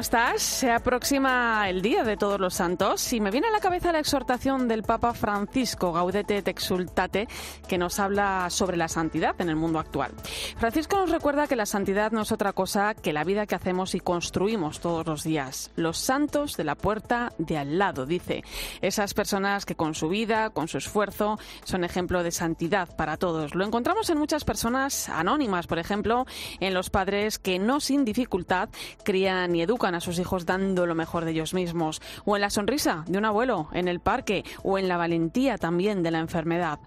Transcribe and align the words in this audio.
Estás? 0.00 0.40
Se 0.40 0.72
aproxima 0.72 1.68
el 1.68 1.82
Día 1.82 2.04
de 2.04 2.16
Todos 2.16 2.40
los 2.40 2.54
Santos 2.54 3.12
y 3.12 3.20
me 3.20 3.30
viene 3.30 3.48
a 3.48 3.50
la 3.50 3.60
cabeza 3.60 3.92
la 3.92 3.98
exhortación 3.98 4.66
del 4.66 4.82
Papa 4.82 5.12
Francisco 5.12 5.92
Gaudete 5.92 6.38
et 6.38 6.48
Exultate 6.48 7.28
que 7.68 7.76
nos 7.76 8.00
habla 8.00 8.48
sobre 8.48 8.78
la 8.78 8.88
santidad 8.88 9.38
en 9.40 9.50
el 9.50 9.56
mundo 9.56 9.78
actual. 9.78 10.12
Francisco 10.56 10.96
nos 10.96 11.10
recuerda 11.10 11.46
que 11.46 11.54
la 11.54 11.66
santidad 11.66 12.12
no 12.12 12.22
es 12.22 12.32
otra 12.32 12.54
cosa 12.54 12.94
que 12.94 13.12
la 13.12 13.24
vida 13.24 13.46
que 13.46 13.54
hacemos 13.54 13.94
y 13.94 14.00
construimos 14.00 14.80
todos 14.80 15.06
los 15.06 15.22
días. 15.22 15.70
Los 15.76 15.98
santos 15.98 16.56
de 16.56 16.64
la 16.64 16.76
puerta 16.76 17.34
de 17.36 17.58
al 17.58 17.76
lado, 17.78 18.06
dice. 18.06 18.42
Esas 18.80 19.12
personas 19.12 19.66
que 19.66 19.74
con 19.74 19.94
su 19.94 20.08
vida, 20.08 20.48
con 20.48 20.66
su 20.66 20.78
esfuerzo, 20.78 21.38
son 21.64 21.84
ejemplo 21.84 22.22
de 22.22 22.32
santidad 22.32 22.96
para 22.96 23.18
todos. 23.18 23.54
Lo 23.54 23.66
encontramos 23.66 24.08
en 24.08 24.18
muchas 24.18 24.44
personas 24.44 25.10
anónimas, 25.10 25.66
por 25.66 25.78
ejemplo, 25.78 26.24
en 26.58 26.72
los 26.72 26.88
padres 26.88 27.38
que 27.38 27.58
no 27.58 27.80
sin 27.80 28.06
dificultad 28.06 28.70
crían 29.04 29.54
y 29.54 29.60
educan 29.60 29.89
a 29.94 30.00
sus 30.00 30.18
hijos 30.18 30.46
dando 30.46 30.86
lo 30.86 30.94
mejor 30.94 31.24
de 31.24 31.32
ellos 31.32 31.54
mismos, 31.54 32.00
o 32.24 32.36
en 32.36 32.42
la 32.42 32.50
sonrisa 32.50 33.04
de 33.06 33.18
un 33.18 33.24
abuelo 33.24 33.68
en 33.72 33.88
el 33.88 34.00
parque, 34.00 34.44
o 34.62 34.78
en 34.78 34.88
la 34.88 34.96
valentía 34.96 35.58
también 35.58 36.02
de 36.02 36.10
la 36.10 36.18
enfermedad. 36.18 36.78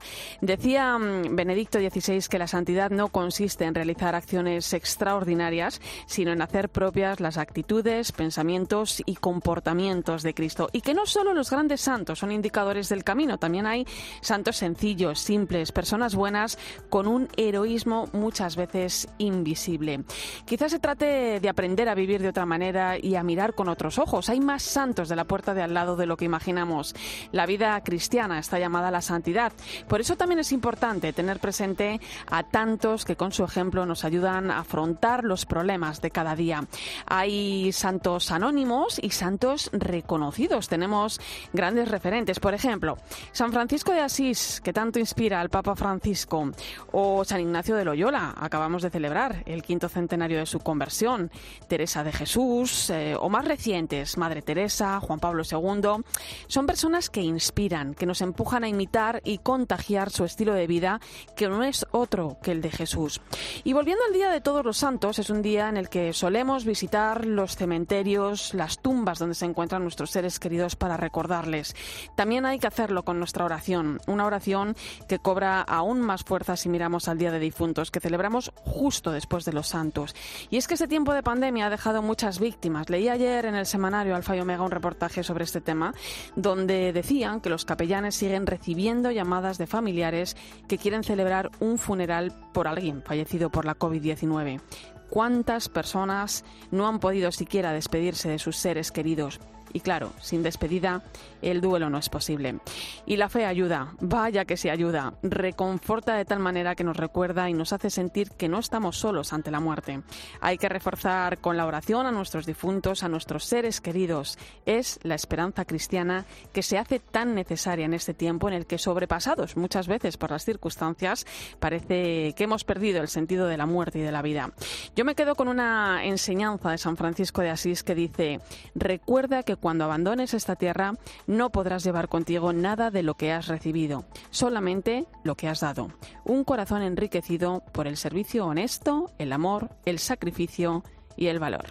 Decía 0.41 0.97
mm, 0.97 1.35
Benedicto 1.35 1.79
XVI 1.79 2.27
que 2.29 2.39
la 2.39 2.47
santidad 2.47 2.89
no 2.89 3.09
consiste 3.09 3.65
en 3.65 3.75
realizar 3.75 4.15
acciones 4.15 4.73
extraordinarias, 4.73 5.81
sino 6.05 6.31
en 6.31 6.41
hacer 6.41 6.69
propias 6.69 7.19
las 7.19 7.37
actitudes, 7.37 8.11
pensamientos 8.11 9.01
y 9.05 9.15
comportamientos 9.15 10.23
de 10.23 10.33
Cristo. 10.33 10.69
Y 10.73 10.81
que 10.81 10.93
no 10.93 11.05
solo 11.05 11.33
los 11.33 11.49
grandes 11.49 11.81
santos 11.81 12.19
son 12.19 12.31
indicadores 12.31 12.89
del 12.89 13.03
camino, 13.03 13.37
también 13.37 13.65
hay 13.65 13.85
santos 14.21 14.57
sencillos, 14.57 15.19
simples, 15.19 15.71
personas 15.71 16.15
buenas 16.15 16.57
con 16.89 17.07
un 17.07 17.27
heroísmo 17.37 18.07
muchas 18.13 18.55
veces 18.55 19.07
invisible. 19.17 20.03
Quizás 20.45 20.71
se 20.71 20.79
trate 20.79 21.39
de 21.39 21.49
aprender 21.49 21.89
a 21.89 21.95
vivir 21.95 22.21
de 22.21 22.29
otra 22.29 22.45
manera 22.45 22.92
y 22.97 23.15
a 23.15 23.23
mirar 23.23 23.53
con 23.53 23.69
otros 23.69 23.99
ojos. 23.99 24.29
Hay 24.29 24.39
más 24.39 24.63
santos 24.63 25.09
de 25.09 25.15
la 25.15 25.25
puerta 25.25 25.53
de 25.53 25.61
al 25.61 25.73
lado 25.73 25.95
de 25.95 26.05
lo 26.05 26.17
que 26.17 26.25
imaginamos. 26.25 26.95
La 27.31 27.45
vida 27.45 27.79
cristiana 27.83 28.39
está 28.39 28.59
llamada 28.59 28.89
a 28.89 28.91
la 28.91 29.01
santidad. 29.01 29.53
Por 29.87 30.01
eso 30.01 30.15
también 30.15 30.39
es 30.39 30.51
importante 30.51 31.13
tener 31.13 31.39
presente 31.39 31.99
a 32.29 32.43
tantos 32.43 33.05
que 33.05 33.15
con 33.15 33.31
su 33.31 33.43
ejemplo 33.43 33.85
nos 33.85 34.05
ayudan 34.05 34.51
a 34.51 34.59
afrontar 34.59 35.23
los 35.23 35.45
problemas 35.45 36.01
de 36.01 36.11
cada 36.11 36.35
día. 36.35 36.65
Hay 37.05 37.71
santos 37.71 38.31
anónimos 38.31 38.99
y 39.01 39.11
santos 39.11 39.69
reconocidos. 39.73 40.67
Tenemos 40.67 41.19
grandes 41.53 41.89
referentes. 41.89 42.39
Por 42.39 42.53
ejemplo, 42.53 42.97
San 43.31 43.51
Francisco 43.51 43.91
de 43.91 44.01
Asís, 44.01 44.61
que 44.63 44.73
tanto 44.73 44.99
inspira 44.99 45.41
al 45.41 45.49
Papa 45.49 45.75
Francisco, 45.75 46.51
o 46.91 47.23
San 47.23 47.41
Ignacio 47.41 47.75
de 47.75 47.85
Loyola, 47.85 48.33
acabamos 48.37 48.81
de 48.81 48.89
celebrar 48.89 49.43
el 49.45 49.63
quinto 49.63 49.89
centenario 49.89 50.39
de 50.39 50.45
su 50.45 50.59
conversión. 50.59 51.31
Teresa 51.67 52.03
de 52.03 52.11
Jesús 52.11 52.72
eh, 52.89 53.15
o 53.19 53.29
más 53.29 53.45
recientes, 53.45 54.17
Madre 54.17 54.41
Teresa, 54.41 54.99
Juan 54.99 55.19
Pablo 55.19 55.43
II, 55.49 56.03
son 56.47 56.65
personas 56.65 57.09
que 57.09 57.21
inspiran, 57.21 57.93
que 57.93 58.05
nos 58.05 58.21
empujan 58.21 58.63
a 58.63 58.67
imitar 58.67 59.21
y 59.23 59.37
contagiar 59.37 60.09
su 60.09 60.25
estilo 60.25 60.53
de 60.53 60.67
vida, 60.67 60.99
que 61.35 61.49
no 61.49 61.63
es 61.63 61.85
otro 61.91 62.37
que 62.41 62.51
el 62.51 62.61
de 62.61 62.71
Jesús. 62.71 63.21
Y 63.63 63.73
volviendo 63.73 64.03
al 64.05 64.13
Día 64.13 64.29
de 64.29 64.41
Todos 64.41 64.65
los 64.65 64.77
Santos, 64.77 65.19
es 65.19 65.29
un 65.29 65.41
día 65.41 65.69
en 65.69 65.77
el 65.77 65.89
que 65.89 66.13
solemos 66.13 66.65
visitar 66.65 67.25
los 67.25 67.55
cementerios, 67.55 68.53
las 68.53 68.79
tumbas 68.81 69.19
donde 69.19 69.35
se 69.35 69.45
encuentran 69.45 69.83
nuestros 69.83 70.11
seres 70.11 70.39
queridos 70.39 70.75
para 70.75 70.97
recordarles. 70.97 71.75
También 72.15 72.45
hay 72.45 72.59
que 72.59 72.67
hacerlo 72.67 73.03
con 73.03 73.19
nuestra 73.19 73.45
oración, 73.45 73.99
una 74.07 74.25
oración 74.25 74.75
que 75.07 75.19
cobra 75.19 75.61
aún 75.61 76.01
más 76.01 76.23
fuerza 76.23 76.57
si 76.57 76.69
miramos 76.69 77.07
al 77.07 77.17
Día 77.17 77.31
de 77.31 77.39
Difuntos, 77.39 77.91
que 77.91 77.99
celebramos 77.99 78.51
justo 78.55 79.11
después 79.11 79.45
de 79.45 79.53
los 79.53 79.67
santos. 79.67 80.15
Y 80.49 80.57
es 80.57 80.67
que 80.67 80.73
este 80.73 80.87
tiempo 80.87 81.13
de 81.13 81.23
pandemia 81.23 81.67
ha 81.67 81.69
dejado 81.69 82.01
muchas 82.01 82.39
víctimas. 82.39 82.62
Leí 82.87 83.09
ayer 83.09 83.45
en 83.45 83.55
el 83.55 83.65
semanario 83.65 84.15
Alfa 84.15 84.37
y 84.37 84.39
Omega 84.39 84.63
un 84.63 84.71
reportaje 84.71 85.21
sobre 85.21 85.43
este 85.43 85.59
tema, 85.59 85.93
donde 86.35 86.93
decían 86.93 87.41
que 87.41 87.49
los 87.49 87.65
capellanes 87.65 88.15
siguen 88.15 88.47
recibiendo 88.47 89.11
llamadas 89.11 89.57
de 89.57 89.67
familiares 89.67 90.37
que 90.67 90.77
quieren 90.77 91.03
celebrar 91.03 91.51
un 91.59 91.77
funeral 91.77 92.33
por 92.53 92.67
alguien 92.67 93.03
fallecido 93.03 93.49
por 93.49 93.65
la 93.65 93.77
COVID-19. 93.77 94.61
¿Cuántas 95.09 95.67
personas 95.67 96.45
no 96.71 96.87
han 96.87 96.99
podido 96.99 97.31
siquiera 97.31 97.73
despedirse 97.73 98.29
de 98.29 98.39
sus 98.39 98.55
seres 98.55 98.91
queridos? 98.91 99.39
Y 99.73 99.79
claro, 99.79 100.13
sin 100.21 100.43
despedida, 100.43 101.01
el 101.41 101.59
duelo 101.59 101.89
no 101.89 101.97
es 101.97 102.09
posible. 102.09 102.59
Y 103.05 103.17
la 103.17 103.27
fe 103.27 103.45
ayuda, 103.45 103.93
vaya 103.99 104.45
que 104.45 104.55
se 104.55 104.71
ayuda, 104.71 105.15
reconforta 105.23 106.15
de 106.15 106.25
tal 106.25 106.39
manera 106.39 106.75
que 106.75 106.83
nos 106.83 106.95
recuerda 106.95 107.49
y 107.49 107.53
nos 107.53 107.73
hace 107.73 107.89
sentir 107.89 108.29
que 108.31 108.47
no 108.47 108.59
estamos 108.59 108.97
solos 108.97 109.33
ante 109.33 109.51
la 109.51 109.59
muerte. 109.59 110.01
Hay 110.41 110.57
que 110.57 110.69
reforzar 110.69 111.39
con 111.39 111.57
la 111.57 111.65
oración 111.65 112.05
a 112.05 112.11
nuestros 112.11 112.45
difuntos, 112.45 113.03
a 113.03 113.09
nuestros 113.09 113.45
seres 113.45 113.81
queridos. 113.81 114.37
Es 114.65 114.99
la 115.03 115.15
esperanza 115.15 115.65
cristiana 115.65 116.25
que 116.53 116.63
se 116.63 116.77
hace 116.77 116.99
tan 116.99 117.35
necesaria 117.35 117.85
en 117.85 117.93
este 117.93 118.13
tiempo 118.13 118.47
en 118.47 118.53
el 118.53 118.65
que, 118.65 118.77
sobrepasados 118.77 119.57
muchas 119.57 119.87
veces 119.87 120.17
por 120.17 120.31
las 120.31 120.45
circunstancias, 120.45 121.25
parece 121.59 122.33
que 122.35 122.43
hemos 122.43 122.63
perdido 122.63 123.01
el 123.01 123.07
sentido 123.07 123.47
de 123.47 123.57
la 123.57 123.65
muerte 123.65 123.99
y 123.99 124.03
de 124.03 124.11
la 124.11 124.21
vida. 124.21 124.51
Yo 124.95 125.03
me 125.03 125.15
quedo 125.15 125.35
con 125.35 125.47
una 125.47 126.05
enseñanza 126.05 126.71
de 126.71 126.77
San 126.77 126.95
Francisco 126.95 127.41
de 127.41 127.49
Asís 127.49 127.83
que 127.83 127.95
dice, 127.95 128.39
recuerda 128.75 129.43
que 129.43 129.55
cuando 129.63 129.85
abandones 129.85 130.33
esta 130.33 130.57
tierra 130.57 130.95
no 131.25 131.49
podrás 131.49 131.85
llevar 131.85 132.09
contigo 132.09 132.51
nada 132.51 132.91
de 132.91 133.01
lo 133.01 133.15
que 133.15 133.31
has 133.31 133.47
recibido, 133.47 134.03
solamente 134.29 135.05
lo 135.23 135.35
que 135.35 135.47
has 135.47 135.61
dado. 135.61 135.87
Un 136.25 136.43
corazón 136.43 136.81
enriquecido 136.81 137.63
por 137.71 137.87
el 137.87 137.95
servicio 137.95 138.45
honesto, 138.45 139.13
el 139.19 139.31
amor, 139.31 139.69
el 139.85 139.99
sacrificio 139.99 140.83
y 141.15 141.27
el 141.27 141.39
valor. 141.39 141.67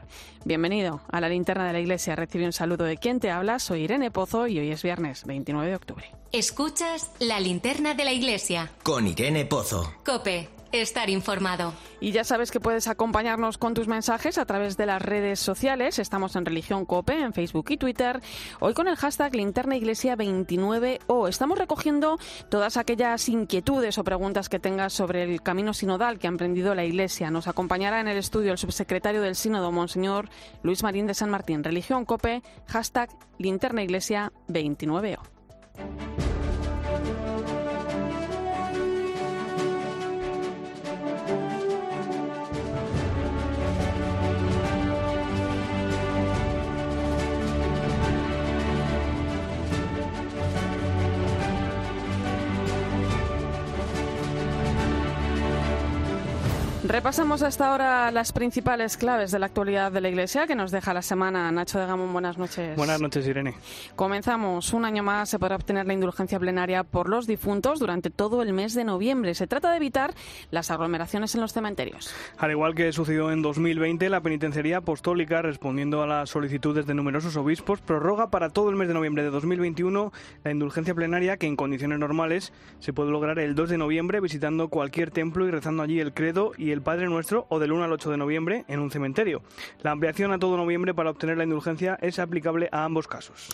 Bienvenido 0.47 1.03
a 1.11 1.21
la 1.21 1.29
linterna 1.29 1.67
de 1.67 1.75
la 1.75 1.81
iglesia. 1.81 2.17
Recibe 2.17 2.47
un 2.47 2.55
saludo 2.55 2.85
de 2.85 2.97
quien 2.97 3.21
te 3.21 3.31
habla. 3.31 3.59
Soy 3.59 3.83
Irene 3.83 4.11
Pozo 4.11 4.47
y 4.47 4.59
hoy 4.59 4.71
es 4.71 4.83
viernes 4.83 5.27
29 5.27 5.69
de 5.69 5.77
octubre. 5.77 6.11
Escuchas 6.33 7.11
la 7.19 7.41
linterna 7.41 7.93
de 7.93 8.07
la 8.07 8.13
iglesia. 8.13 8.71
Con 8.83 9.07
Irene 9.07 9.45
Pozo. 9.45 9.93
Cope, 10.03 10.49
estar 10.73 11.11
informado. 11.11 11.75
Y 12.01 12.13
ya 12.13 12.25
sabes 12.25 12.51
que 12.51 12.59
puedes 12.59 12.89
acompañarnos 12.89 13.59
con 13.59 13.75
tus 13.75 13.87
mensajes 13.87 14.39
a 14.39 14.47
través 14.47 14.77
de 14.77 14.87
las 14.87 15.01
redes 15.01 15.39
sociales. 15.39 15.99
Estamos 15.99 16.35
en 16.35 16.45
Religión 16.45 16.85
Cope, 16.85 17.21
en 17.21 17.33
Facebook 17.33 17.67
y 17.71 17.77
Twitter. 17.77 18.21
Hoy 18.59 18.75
con 18.75 18.89
el 18.89 18.97
hashtag 18.97 19.37
Linterna 19.37 19.77
Iglesia 19.77 20.17
29O. 20.17 21.29
Estamos 21.29 21.59
recogiendo 21.59 22.19
todas 22.49 22.77
aquellas 22.77 23.29
inquietudes 23.29 23.99
o 23.99 24.05
preguntas 24.05 24.49
que 24.49 24.59
tengas 24.59 24.93
sobre 24.93 25.23
el 25.23 25.43
camino 25.43 25.75
sinodal 25.75 26.19
que 26.19 26.27
ha 26.27 26.31
emprendido 26.31 26.75
la 26.75 26.85
Iglesia. 26.85 27.31
Nos 27.31 27.47
acompañará 27.47 28.01
en 28.01 28.09
el 28.09 28.17
estudio 28.17 28.53
el 28.53 28.59
subsecretario 28.59 29.23
del 29.23 29.37
Sínodo, 29.37 29.71
Monseñor 29.71 30.29
Luis 30.63 30.83
Marín 30.83 31.07
de 31.07 31.15
San 31.15 31.31
Martín. 31.31 31.63
Religión 31.63 32.05
Cope, 32.05 32.43
hashtag 32.67 33.11
Linterna 33.39 33.83
Iglesia 33.83 34.33
29O. 34.49 35.19
Repasamos 56.93 57.41
hasta 57.41 57.71
ahora 57.71 58.11
las 58.11 58.33
principales 58.33 58.99
claves 58.99 59.31
de 59.31 59.39
la 59.39 59.47
actualidad 59.47 59.91
de 59.91 60.03
la 60.03 60.11
Iglesia 60.11 60.47
que 60.47 60.55
nos 60.55 60.71
deja 60.71 60.93
la 60.93 61.01
semana. 61.01 61.51
Nacho 61.51 61.81
de 61.81 61.87
Gamón, 61.87 62.13
buenas 62.13 62.37
noches. 62.37 62.77
Buenas 62.77 63.01
noches, 63.01 63.27
Irene. 63.27 63.55
Comenzamos. 63.97 64.75
Un 64.75 64.85
año 64.85 65.03
más 65.03 65.31
se 65.31 65.39
podrá 65.39 65.57
obtener 65.57 65.87
la 65.87 65.95
indulgencia 65.95 66.39
plenaria 66.39 66.85
por 66.85 67.09
los 67.09 67.27
difuntos 67.27 67.79
durante 67.79 68.11
todo 68.11 68.43
el 68.43 68.53
mes 68.53 68.75
de 68.75 68.85
noviembre. 68.85 69.35
Se 69.35 69.47
trata 69.47 69.71
de 69.71 69.79
evitar 69.79 70.13
las 70.51 70.71
aglomeraciones 70.71 71.35
en 71.35 71.41
los 71.41 71.55
cementerios. 71.55 72.15
Al 72.37 72.51
igual 72.51 72.75
que 72.75 72.93
sucedió 72.93 73.33
en 73.33 73.41
2020, 73.41 74.11
la 74.11 74.21
Penitenciaría 74.21 74.77
Apostólica, 74.77 75.41
respondiendo 75.41 76.03
a 76.03 76.07
las 76.07 76.29
solicitudes 76.29 76.85
de 76.85 76.93
numerosos 76.93 77.39
obispos, 77.39 77.81
prorroga 77.81 78.29
para 78.29 78.51
todo 78.51 78.69
el 78.69 78.77
mes 78.77 78.89
de 78.89 78.95
noviembre 78.95 79.23
de 79.23 79.31
2021 79.31 80.13
la 80.45 80.51
indulgencia 80.51 80.95
plenaria 80.95 81.39
que 81.39 81.47
en 81.47 81.57
condiciones 81.57 81.99
normales 81.99 82.53
se 82.81 82.93
puede 82.93 83.13
lograr 83.13 83.39
el 83.39 83.55
2 83.55 83.71
de 83.71 83.79
noviembre 83.79 84.21
visitando 84.21 84.69
cualquier 84.69 85.11
templo 85.11 85.49
y 85.49 85.51
rezando 85.51 85.83
allí 85.83 85.99
el 85.99 86.13
credo 86.13 86.53
y 86.59 86.71
el 86.71 86.82
del 86.83 86.85
Padre 86.85 87.09
Nuestro 87.09 87.47
o 87.49 87.61
del 87.61 87.71
1 87.71 87.85
al 87.85 87.93
8 87.93 88.11
de 88.11 88.17
noviembre 88.17 88.65
en 88.67 88.81
un 88.81 88.91
cementerio. 88.91 89.43
La 89.83 89.93
ampliación 89.93 90.33
a 90.33 90.39
todo 90.41 90.57
noviembre 90.57 90.95
para 90.95 91.11
obtener 91.11 91.39
la 91.39 91.45
indulgencia 91.45 91.97
es 92.03 92.19
aplicable 92.19 92.69
a 92.73 92.85
ambos 92.85 93.07
casos. 93.07 93.49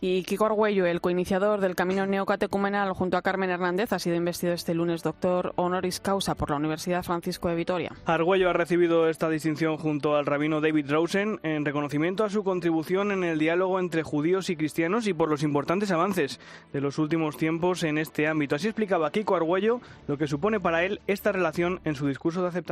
Y 0.00 0.22
Kiko 0.22 0.46
Argüello, 0.46 0.86
el 0.86 1.02
coiniciador 1.02 1.60
del 1.60 1.74
camino 1.74 2.06
neocatecumenal 2.06 2.94
junto 2.94 3.18
a 3.18 3.22
Carmen 3.22 3.50
Hernández, 3.50 3.92
ha 3.92 3.98
sido 3.98 4.16
investido 4.16 4.54
este 4.54 4.72
lunes 4.72 5.02
doctor 5.02 5.52
honoris 5.56 6.00
causa 6.00 6.34
por 6.34 6.48
la 6.48 6.56
Universidad 6.56 7.02
Francisco 7.02 7.50
de 7.50 7.54
Vitoria. 7.54 7.92
Argüello 8.06 8.48
ha 8.48 8.54
recibido 8.54 9.10
esta 9.10 9.28
distinción 9.28 9.76
junto 9.76 10.16
al 10.16 10.24
rabino 10.24 10.62
David 10.62 10.90
Rosen 10.90 11.38
en 11.42 11.66
reconocimiento 11.66 12.24
a 12.24 12.30
su 12.30 12.42
contribución 12.44 13.12
en 13.12 13.24
el 13.24 13.38
diálogo 13.38 13.78
entre 13.78 14.02
judíos 14.02 14.48
y 14.48 14.56
cristianos 14.56 15.06
y 15.06 15.12
por 15.12 15.28
los 15.28 15.42
importantes 15.42 15.90
avances 15.90 16.40
de 16.72 16.80
los 16.80 16.96
últimos 16.98 17.36
tiempos 17.36 17.82
en 17.82 17.98
este 17.98 18.26
ámbito. 18.26 18.56
Así 18.56 18.68
explicaba 18.68 19.10
Kiko 19.10 19.36
Argüello 19.36 19.82
lo 20.08 20.16
que 20.16 20.26
supone 20.26 20.60
para 20.60 20.82
él 20.82 21.02
esta 21.06 21.30
relación 21.30 21.80
en 21.84 21.94
su 21.94 22.06
discurso 22.06 22.40
de 22.40 22.48
aceptación. 22.48 22.69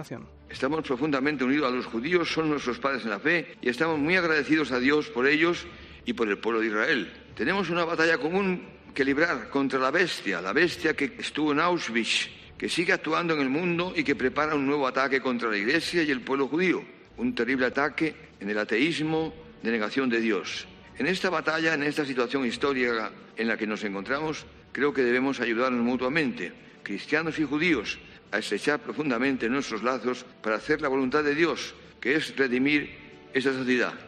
Estamos 0.49 0.83
profundamente 0.83 1.45
unidos 1.45 1.69
a 1.69 1.75
los 1.75 1.87
judíos, 1.87 2.33
son 2.33 2.51
nuestros 2.51 2.79
padres 2.79 3.05
en 3.05 3.11
la 3.11 3.19
fe 3.19 3.57
y 3.61 3.69
estamos 3.69 3.99
muy 3.99 4.17
agradecidos 4.17 4.73
a 4.73 4.79
Dios 4.79 5.09
por 5.09 5.27
ellos 5.27 5.67
y 6.05 6.13
por 6.13 6.29
el 6.29 6.39
pueblo 6.39 6.61
de 6.61 6.69
Israel. 6.69 7.13
Tenemos 7.35 7.69
una 7.71 7.85
batalla 7.85 8.19
común 8.19 8.63
que 8.95 9.05
librar 9.05 9.51
contra 9.51 9.79
la 9.79 9.91
bestia, 9.91 10.41
la 10.41 10.53
bestia 10.53 10.95
que 10.95 11.17
estuvo 11.19 11.53
en 11.53 11.61
Auschwitz, 11.61 12.29
que 12.57 12.69
sigue 12.69 12.93
actuando 12.93 13.35
en 13.35 13.41
el 13.41 13.49
mundo 13.49 13.93
y 13.95 14.03
que 14.03 14.17
prepara 14.17 14.55
un 14.55 14.67
nuevo 14.67 14.87
ataque 14.87 15.21
contra 15.21 15.49
la 15.51 15.57
Iglesia 15.57 16.03
y 16.03 16.11
el 16.11 16.23
pueblo 16.23 16.49
judío, 16.49 16.83
un 17.17 17.35
terrible 17.35 17.67
ataque 17.67 18.15
en 18.41 18.51
el 18.51 18.59
ateísmo 18.59 19.33
de 19.63 19.71
negación 19.71 20.09
de 20.09 20.21
Dios. 20.21 20.67
En 20.99 21.07
esta 21.07 21.31
batalla, 21.31 21.75
en 21.75 21.85
esta 21.85 22.05
situación 22.05 22.45
histórica 22.45 23.13
en 23.37 23.47
la 23.47 23.57
que 23.57 23.67
nos 23.67 23.85
encontramos, 23.85 24.45
creo 24.73 24.93
que 24.93 25.03
debemos 25.03 25.41
ayudarnos 25.41 25.85
mutuamente, 25.85 26.53
cristianos 26.83 27.39
y 27.39 27.45
judíos, 27.45 27.99
a 28.31 28.39
estrechar 28.39 28.81
profundamente 28.81 29.49
nuestros 29.49 29.83
lazos 29.83 30.25
para 30.43 30.57
hacer 30.57 30.81
la 30.81 30.89
voluntad 30.89 31.25
de 31.25 31.35
Dios, 31.35 31.75
que 32.01 32.15
es 32.17 32.37
redimir 32.37 32.91
esta 33.33 33.53
sociedad. 33.53 34.08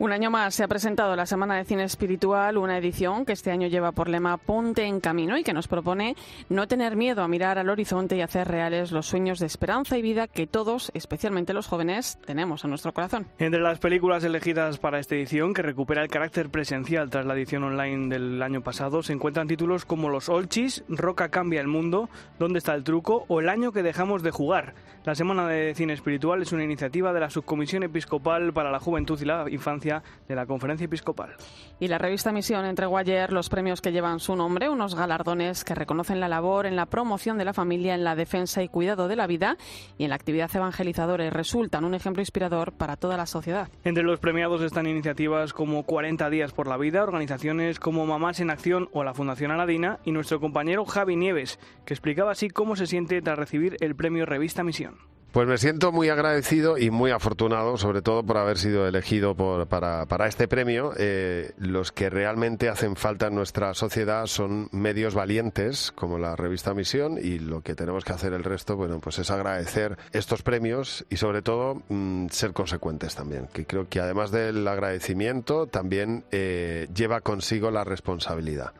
Un 0.00 0.12
año 0.12 0.30
más 0.30 0.54
se 0.54 0.64
ha 0.64 0.68
presentado 0.68 1.14
la 1.14 1.26
Semana 1.26 1.56
de 1.56 1.66
Cine 1.66 1.84
Espiritual, 1.84 2.56
una 2.56 2.78
edición 2.78 3.26
que 3.26 3.34
este 3.34 3.50
año 3.50 3.68
lleva 3.68 3.92
por 3.92 4.08
lema 4.08 4.38
Ponte 4.38 4.84
en 4.84 4.98
Camino 4.98 5.36
y 5.36 5.44
que 5.44 5.52
nos 5.52 5.68
propone 5.68 6.16
no 6.48 6.66
tener 6.66 6.96
miedo 6.96 7.22
a 7.22 7.28
mirar 7.28 7.58
al 7.58 7.68
horizonte 7.68 8.16
y 8.16 8.22
hacer 8.22 8.48
reales 8.48 8.92
los 8.92 9.04
sueños 9.04 9.40
de 9.40 9.44
esperanza 9.44 9.98
y 9.98 10.02
vida 10.02 10.26
que 10.26 10.46
todos, 10.46 10.90
especialmente 10.94 11.52
los 11.52 11.66
jóvenes, 11.66 12.18
tenemos 12.24 12.64
en 12.64 12.70
nuestro 12.70 12.94
corazón. 12.94 13.26
Entre 13.38 13.60
las 13.60 13.78
películas 13.78 14.24
elegidas 14.24 14.78
para 14.78 15.00
esta 15.00 15.16
edición, 15.16 15.52
que 15.52 15.60
recupera 15.60 16.02
el 16.02 16.08
carácter 16.08 16.48
presencial 16.48 17.10
tras 17.10 17.26
la 17.26 17.34
edición 17.34 17.64
online 17.64 18.08
del 18.08 18.42
año 18.42 18.62
pasado, 18.62 19.02
se 19.02 19.12
encuentran 19.12 19.48
títulos 19.48 19.84
como 19.84 20.08
Los 20.08 20.30
Olchis, 20.30 20.82
Roca 20.88 21.28
cambia 21.28 21.60
el 21.60 21.68
mundo, 21.68 22.08
¿Dónde 22.38 22.58
está 22.60 22.74
el 22.74 22.84
truco? 22.84 23.26
o 23.28 23.40
El 23.40 23.50
año 23.50 23.70
que 23.70 23.82
dejamos 23.82 24.22
de 24.22 24.30
jugar. 24.30 24.72
La 25.04 25.14
Semana 25.14 25.46
de 25.46 25.74
Cine 25.74 25.92
Espiritual 25.92 26.40
es 26.40 26.52
una 26.52 26.64
iniciativa 26.64 27.12
de 27.12 27.20
la 27.20 27.28
Subcomisión 27.28 27.82
Episcopal 27.82 28.54
para 28.54 28.70
la 28.70 28.80
Juventud 28.80 29.20
y 29.20 29.26
la 29.26 29.44
Infancia 29.50 29.89
de 30.28 30.34
la 30.34 30.46
Conferencia 30.46 30.84
Episcopal. 30.84 31.34
Y 31.78 31.88
la 31.88 31.98
revista 31.98 32.32
Misión 32.32 32.64
entregó 32.64 32.98
ayer 32.98 33.32
los 33.32 33.48
premios 33.48 33.80
que 33.80 33.92
llevan 33.92 34.20
su 34.20 34.36
nombre, 34.36 34.68
unos 34.68 34.94
galardones 34.94 35.64
que 35.64 35.74
reconocen 35.74 36.20
la 36.20 36.28
labor 36.28 36.66
en 36.66 36.76
la 36.76 36.86
promoción 36.86 37.38
de 37.38 37.44
la 37.44 37.52
familia, 37.52 37.94
en 37.94 38.04
la 38.04 38.14
defensa 38.14 38.62
y 38.62 38.68
cuidado 38.68 39.08
de 39.08 39.16
la 39.16 39.26
vida 39.26 39.56
y 39.98 40.04
en 40.04 40.10
la 40.10 40.16
actividad 40.16 40.50
evangelizadora 40.54 41.24
y 41.24 41.30
resultan 41.30 41.84
un 41.84 41.94
ejemplo 41.94 42.22
inspirador 42.22 42.72
para 42.72 42.96
toda 42.96 43.16
la 43.16 43.26
sociedad. 43.26 43.68
Entre 43.84 44.04
los 44.04 44.20
premiados 44.20 44.62
están 44.62 44.86
iniciativas 44.86 45.52
como 45.52 45.84
40 45.84 46.30
días 46.30 46.52
por 46.52 46.66
la 46.66 46.76
vida, 46.76 47.02
organizaciones 47.02 47.80
como 47.80 48.06
Mamás 48.06 48.40
en 48.40 48.50
Acción 48.50 48.88
o 48.92 49.04
la 49.04 49.14
Fundación 49.14 49.50
Aladina 49.50 49.98
y 50.04 50.12
nuestro 50.12 50.40
compañero 50.40 50.84
Javi 50.84 51.16
Nieves, 51.16 51.58
que 51.84 51.94
explicaba 51.94 52.32
así 52.32 52.48
cómo 52.50 52.76
se 52.76 52.86
siente 52.86 53.20
tras 53.22 53.38
recibir 53.38 53.76
el 53.80 53.96
premio 53.96 54.26
Revista 54.26 54.62
Misión. 54.62 54.98
Pues 55.32 55.46
me 55.46 55.58
siento 55.58 55.92
muy 55.92 56.08
agradecido 56.08 56.76
y 56.76 56.90
muy 56.90 57.12
afortunado, 57.12 57.76
sobre 57.76 58.02
todo 58.02 58.24
por 58.24 58.36
haber 58.36 58.58
sido 58.58 58.88
elegido 58.88 59.36
para, 59.36 60.26
este 60.26 60.48
premio. 60.48 60.92
Eh, 60.96 61.52
los 61.56 61.92
que 61.92 62.10
realmente 62.10 62.68
hacen 62.68 62.96
falta 62.96 63.28
en 63.28 63.36
nuestra 63.36 63.72
sociedad 63.74 64.26
son 64.26 64.68
medios 64.72 65.14
valientes, 65.14 65.92
como 65.92 66.18
la 66.18 66.34
revista 66.34 66.74
Misión, 66.74 67.16
y 67.16 67.38
lo 67.38 67.60
que 67.60 67.76
tenemos 67.76 68.04
que 68.04 68.12
hacer 68.12 68.32
el 68.32 68.42
resto, 68.42 68.74
bueno, 68.74 68.98
pues 68.98 69.20
es 69.20 69.30
agradecer 69.30 69.96
estos 70.12 70.42
premios 70.42 71.06
y 71.10 71.16
sobre 71.16 71.42
todo 71.42 71.80
mm, 71.88 72.26
ser 72.30 72.52
consecuentes 72.52 73.14
también, 73.14 73.46
que 73.52 73.66
creo 73.66 73.88
que 73.88 74.00
además 74.00 74.32
del 74.32 74.66
agradecimiento 74.66 75.68
también 75.68 76.24
eh, 76.32 76.88
lleva 76.92 77.20
consigo 77.20 77.70
la 77.70 77.84
responsabilidad. 77.84 78.72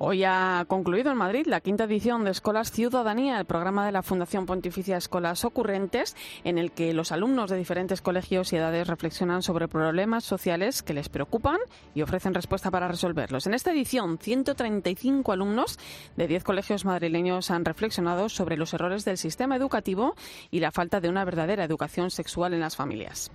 Hoy 0.00 0.22
ha 0.22 0.64
concluido 0.68 1.10
en 1.10 1.16
Madrid 1.16 1.48
la 1.48 1.60
quinta 1.60 1.82
edición 1.82 2.22
de 2.22 2.30
Escolas 2.30 2.70
Ciudadanía, 2.70 3.36
el 3.40 3.46
programa 3.46 3.84
de 3.84 3.90
la 3.90 4.04
Fundación 4.04 4.46
Pontificia 4.46 4.96
Escolas 4.96 5.44
Ocurrentes, 5.44 6.14
en 6.44 6.56
el 6.56 6.70
que 6.70 6.94
los 6.94 7.10
alumnos 7.10 7.50
de 7.50 7.56
diferentes 7.56 8.00
colegios 8.00 8.52
y 8.52 8.56
edades 8.58 8.86
reflexionan 8.86 9.42
sobre 9.42 9.66
problemas 9.66 10.22
sociales 10.22 10.84
que 10.84 10.94
les 10.94 11.08
preocupan 11.08 11.58
y 11.96 12.02
ofrecen 12.02 12.32
respuesta 12.32 12.70
para 12.70 12.86
resolverlos. 12.86 13.48
En 13.48 13.54
esta 13.54 13.72
edición, 13.72 14.18
135 14.18 15.32
alumnos 15.32 15.80
de 16.16 16.28
10 16.28 16.44
colegios 16.44 16.84
madrileños 16.84 17.50
han 17.50 17.64
reflexionado 17.64 18.28
sobre 18.28 18.56
los 18.56 18.72
errores 18.74 19.04
del 19.04 19.18
sistema 19.18 19.56
educativo 19.56 20.14
y 20.52 20.60
la 20.60 20.70
falta 20.70 21.00
de 21.00 21.08
una 21.08 21.24
verdadera 21.24 21.64
educación 21.64 22.12
sexual 22.12 22.54
en 22.54 22.60
las 22.60 22.76
familias. 22.76 23.32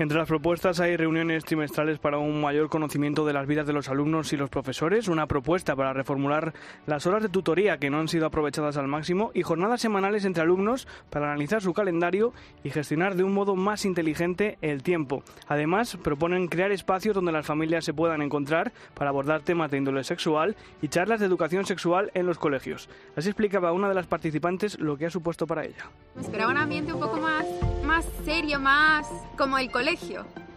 Entre 0.00 0.16
las 0.16 0.28
propuestas 0.28 0.80
hay 0.80 0.96
reuniones 0.96 1.44
trimestrales 1.44 1.98
para 1.98 2.16
un 2.16 2.40
mayor 2.40 2.70
conocimiento 2.70 3.26
de 3.26 3.34
las 3.34 3.46
vidas 3.46 3.66
de 3.66 3.74
los 3.74 3.90
alumnos 3.90 4.32
y 4.32 4.38
los 4.38 4.48
profesores, 4.48 5.08
una 5.08 5.26
propuesta 5.26 5.76
para 5.76 5.92
reformular 5.92 6.54
las 6.86 7.06
horas 7.06 7.22
de 7.22 7.28
tutoría 7.28 7.76
que 7.76 7.90
no 7.90 8.00
han 8.00 8.08
sido 8.08 8.24
aprovechadas 8.24 8.78
al 8.78 8.88
máximo 8.88 9.30
y 9.34 9.42
jornadas 9.42 9.82
semanales 9.82 10.24
entre 10.24 10.42
alumnos 10.42 10.88
para 11.10 11.26
analizar 11.26 11.60
su 11.60 11.74
calendario 11.74 12.32
y 12.64 12.70
gestionar 12.70 13.14
de 13.14 13.24
un 13.24 13.34
modo 13.34 13.56
más 13.56 13.84
inteligente 13.84 14.56
el 14.62 14.82
tiempo. 14.82 15.22
Además, 15.48 15.98
proponen 16.02 16.48
crear 16.48 16.72
espacios 16.72 17.14
donde 17.14 17.32
las 17.32 17.44
familias 17.44 17.84
se 17.84 17.92
puedan 17.92 18.22
encontrar 18.22 18.72
para 18.94 19.10
abordar 19.10 19.42
temas 19.42 19.70
de 19.70 19.76
índole 19.76 20.02
sexual 20.02 20.56
y 20.80 20.88
charlas 20.88 21.20
de 21.20 21.26
educación 21.26 21.66
sexual 21.66 22.10
en 22.14 22.24
los 22.24 22.38
colegios. 22.38 22.88
Así 23.16 23.28
explicaba 23.28 23.72
una 23.72 23.90
de 23.90 23.96
las 23.96 24.06
participantes 24.06 24.78
lo 24.80 24.96
que 24.96 25.04
ha 25.04 25.10
supuesto 25.10 25.46
para 25.46 25.66
ella. 25.66 25.90
esperaba 26.18 26.52
un 26.52 26.56
ambiente 26.56 26.90
un 26.90 27.00
poco 27.00 27.18
más, 27.18 27.44
más 27.84 28.06
serio, 28.24 28.58
más 28.58 29.06
como 29.36 29.58
el 29.58 29.70
colegio 29.70 29.89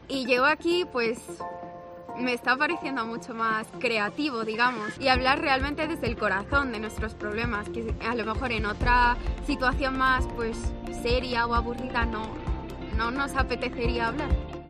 y 0.08 0.28
llego 0.28 0.46
aquí, 0.46 0.86
pues 0.92 1.18
me 2.20 2.34
está 2.34 2.56
pareciendo 2.56 3.04
mucho 3.06 3.34
más 3.34 3.66
creativo, 3.80 4.46
digamos, 4.46 5.00
y 5.00 5.08
hablar 5.08 5.40
realmente 5.42 5.88
desde 5.88 6.06
el 6.06 6.18
corazón 6.18 6.72
de 6.72 6.80
nuestros 6.80 7.16
problemas, 7.16 7.68
que 7.70 7.96
a 8.08 8.14
lo 8.14 8.26
mejor 8.26 8.52
en 8.52 8.68
otra 8.68 9.18
situación 9.48 9.98
más, 9.98 10.28
pues, 10.36 10.58
seria 11.02 11.48
o 11.48 11.56
aburrida 11.56 12.06
no, 12.06 12.30
no 12.96 13.10
nos 13.10 13.36
apetecería 13.36 14.10
hablar. 14.10 14.63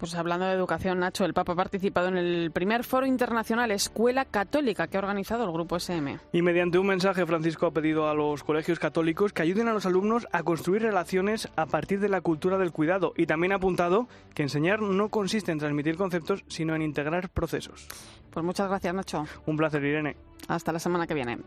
Pues 0.00 0.14
hablando 0.14 0.46
de 0.46 0.54
educación, 0.54 1.00
Nacho, 1.00 1.26
el 1.26 1.34
Papa 1.34 1.52
ha 1.52 1.56
participado 1.56 2.08
en 2.08 2.16
el 2.16 2.50
primer 2.52 2.84
foro 2.84 3.04
internacional 3.04 3.70
Escuela 3.70 4.24
Católica 4.24 4.86
que 4.86 4.96
ha 4.96 5.00
organizado 5.00 5.44
el 5.44 5.52
Grupo 5.52 5.76
SM. 5.76 6.18
Y 6.32 6.40
mediante 6.40 6.78
un 6.78 6.86
mensaje, 6.86 7.26
Francisco 7.26 7.66
ha 7.66 7.72
pedido 7.72 8.08
a 8.08 8.14
los 8.14 8.42
colegios 8.42 8.78
católicos 8.78 9.34
que 9.34 9.42
ayuden 9.42 9.68
a 9.68 9.74
los 9.74 9.84
alumnos 9.84 10.26
a 10.32 10.42
construir 10.42 10.80
relaciones 10.80 11.50
a 11.54 11.66
partir 11.66 12.00
de 12.00 12.08
la 12.08 12.22
cultura 12.22 12.56
del 12.56 12.72
cuidado 12.72 13.12
y 13.14 13.26
también 13.26 13.52
ha 13.52 13.56
apuntado 13.56 14.08
que 14.34 14.42
enseñar 14.42 14.80
no 14.80 15.10
consiste 15.10 15.52
en 15.52 15.58
transmitir 15.58 15.98
conceptos, 15.98 16.44
sino 16.48 16.74
en 16.74 16.80
integrar 16.80 17.28
procesos. 17.28 17.86
Pues 18.30 18.42
muchas 18.42 18.70
gracias, 18.70 18.94
Nacho. 18.94 19.26
Un 19.44 19.58
placer, 19.58 19.84
Irene. 19.84 20.16
Hasta 20.48 20.72
la 20.72 20.78
semana 20.78 21.06
que 21.06 21.14
viene. 21.14 21.38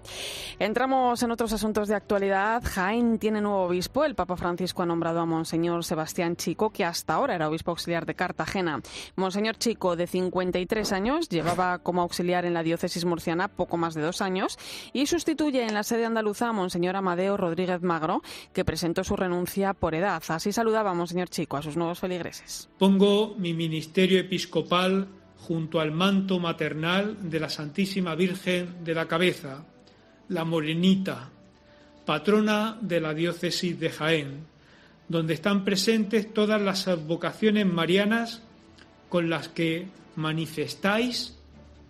Entramos 0.59 1.21
en 1.23 1.31
otros 1.31 1.53
asuntos 1.53 1.87
de 1.87 1.95
actualidad. 1.95 2.63
Jaén 2.63 3.19
tiene 3.19 3.41
nuevo 3.41 3.63
obispo. 3.63 4.05
El 4.05 4.15
Papa 4.15 4.37
Francisco 4.37 4.83
ha 4.83 4.85
nombrado 4.85 5.19
a 5.19 5.25
Monseñor 5.25 5.83
Sebastián 5.83 6.35
Chico, 6.35 6.71
que 6.71 6.85
hasta 6.85 7.13
ahora 7.13 7.35
era 7.35 7.49
obispo 7.49 7.71
auxiliar 7.71 8.05
de 8.05 8.15
Cartagena. 8.15 8.81
Monseñor 9.15 9.57
Chico, 9.57 9.95
de 9.95 10.07
53 10.07 10.91
años, 10.91 11.29
llevaba 11.29 11.79
como 11.79 12.01
auxiliar 12.01 12.45
en 12.45 12.53
la 12.53 12.63
diócesis 12.63 13.05
murciana 13.05 13.47
poco 13.47 13.77
más 13.77 13.93
de 13.93 14.01
dos 14.01 14.21
años 14.21 14.57
y 14.93 15.05
sustituye 15.05 15.63
en 15.63 15.73
la 15.73 15.83
sede 15.83 16.05
andaluza 16.05 16.49
a 16.49 16.53
Monseñor 16.53 16.95
Amadeo 16.95 17.37
Rodríguez 17.37 17.81
Magro, 17.81 18.21
que 18.53 18.65
presentó 18.65 19.03
su 19.03 19.15
renuncia 19.15 19.73
por 19.73 19.95
edad. 19.95 20.23
Así 20.27 20.51
saludaba 20.51 20.91
a 20.91 20.93
Monseñor 20.93 21.29
Chico 21.29 21.57
a 21.57 21.61
sus 21.61 21.77
nuevos 21.77 21.99
feligreses. 21.99 22.69
Pongo 22.77 23.35
mi 23.37 23.53
ministerio 23.53 24.19
episcopal 24.19 25.07
junto 25.47 25.81
al 25.81 25.91
manto 25.91 26.39
maternal 26.39 27.17
de 27.29 27.39
la 27.39 27.49
Santísima 27.49 28.15
Virgen 28.15 28.83
de 28.85 28.93
la 28.93 29.09
Cabeza, 29.09 29.65
la 30.29 30.45
Morenita, 30.45 31.29
patrona 32.05 32.77
de 32.79 33.01
la 33.01 33.13
diócesis 33.13 33.77
de 33.77 33.89
Jaén, 33.89 34.45
donde 35.09 35.33
están 35.33 35.65
presentes 35.65 36.33
todas 36.33 36.61
las 36.61 36.87
vocaciones 37.05 37.65
marianas 37.65 38.41
con 39.09 39.29
las 39.29 39.49
que 39.49 39.87
manifestáis, 40.15 41.37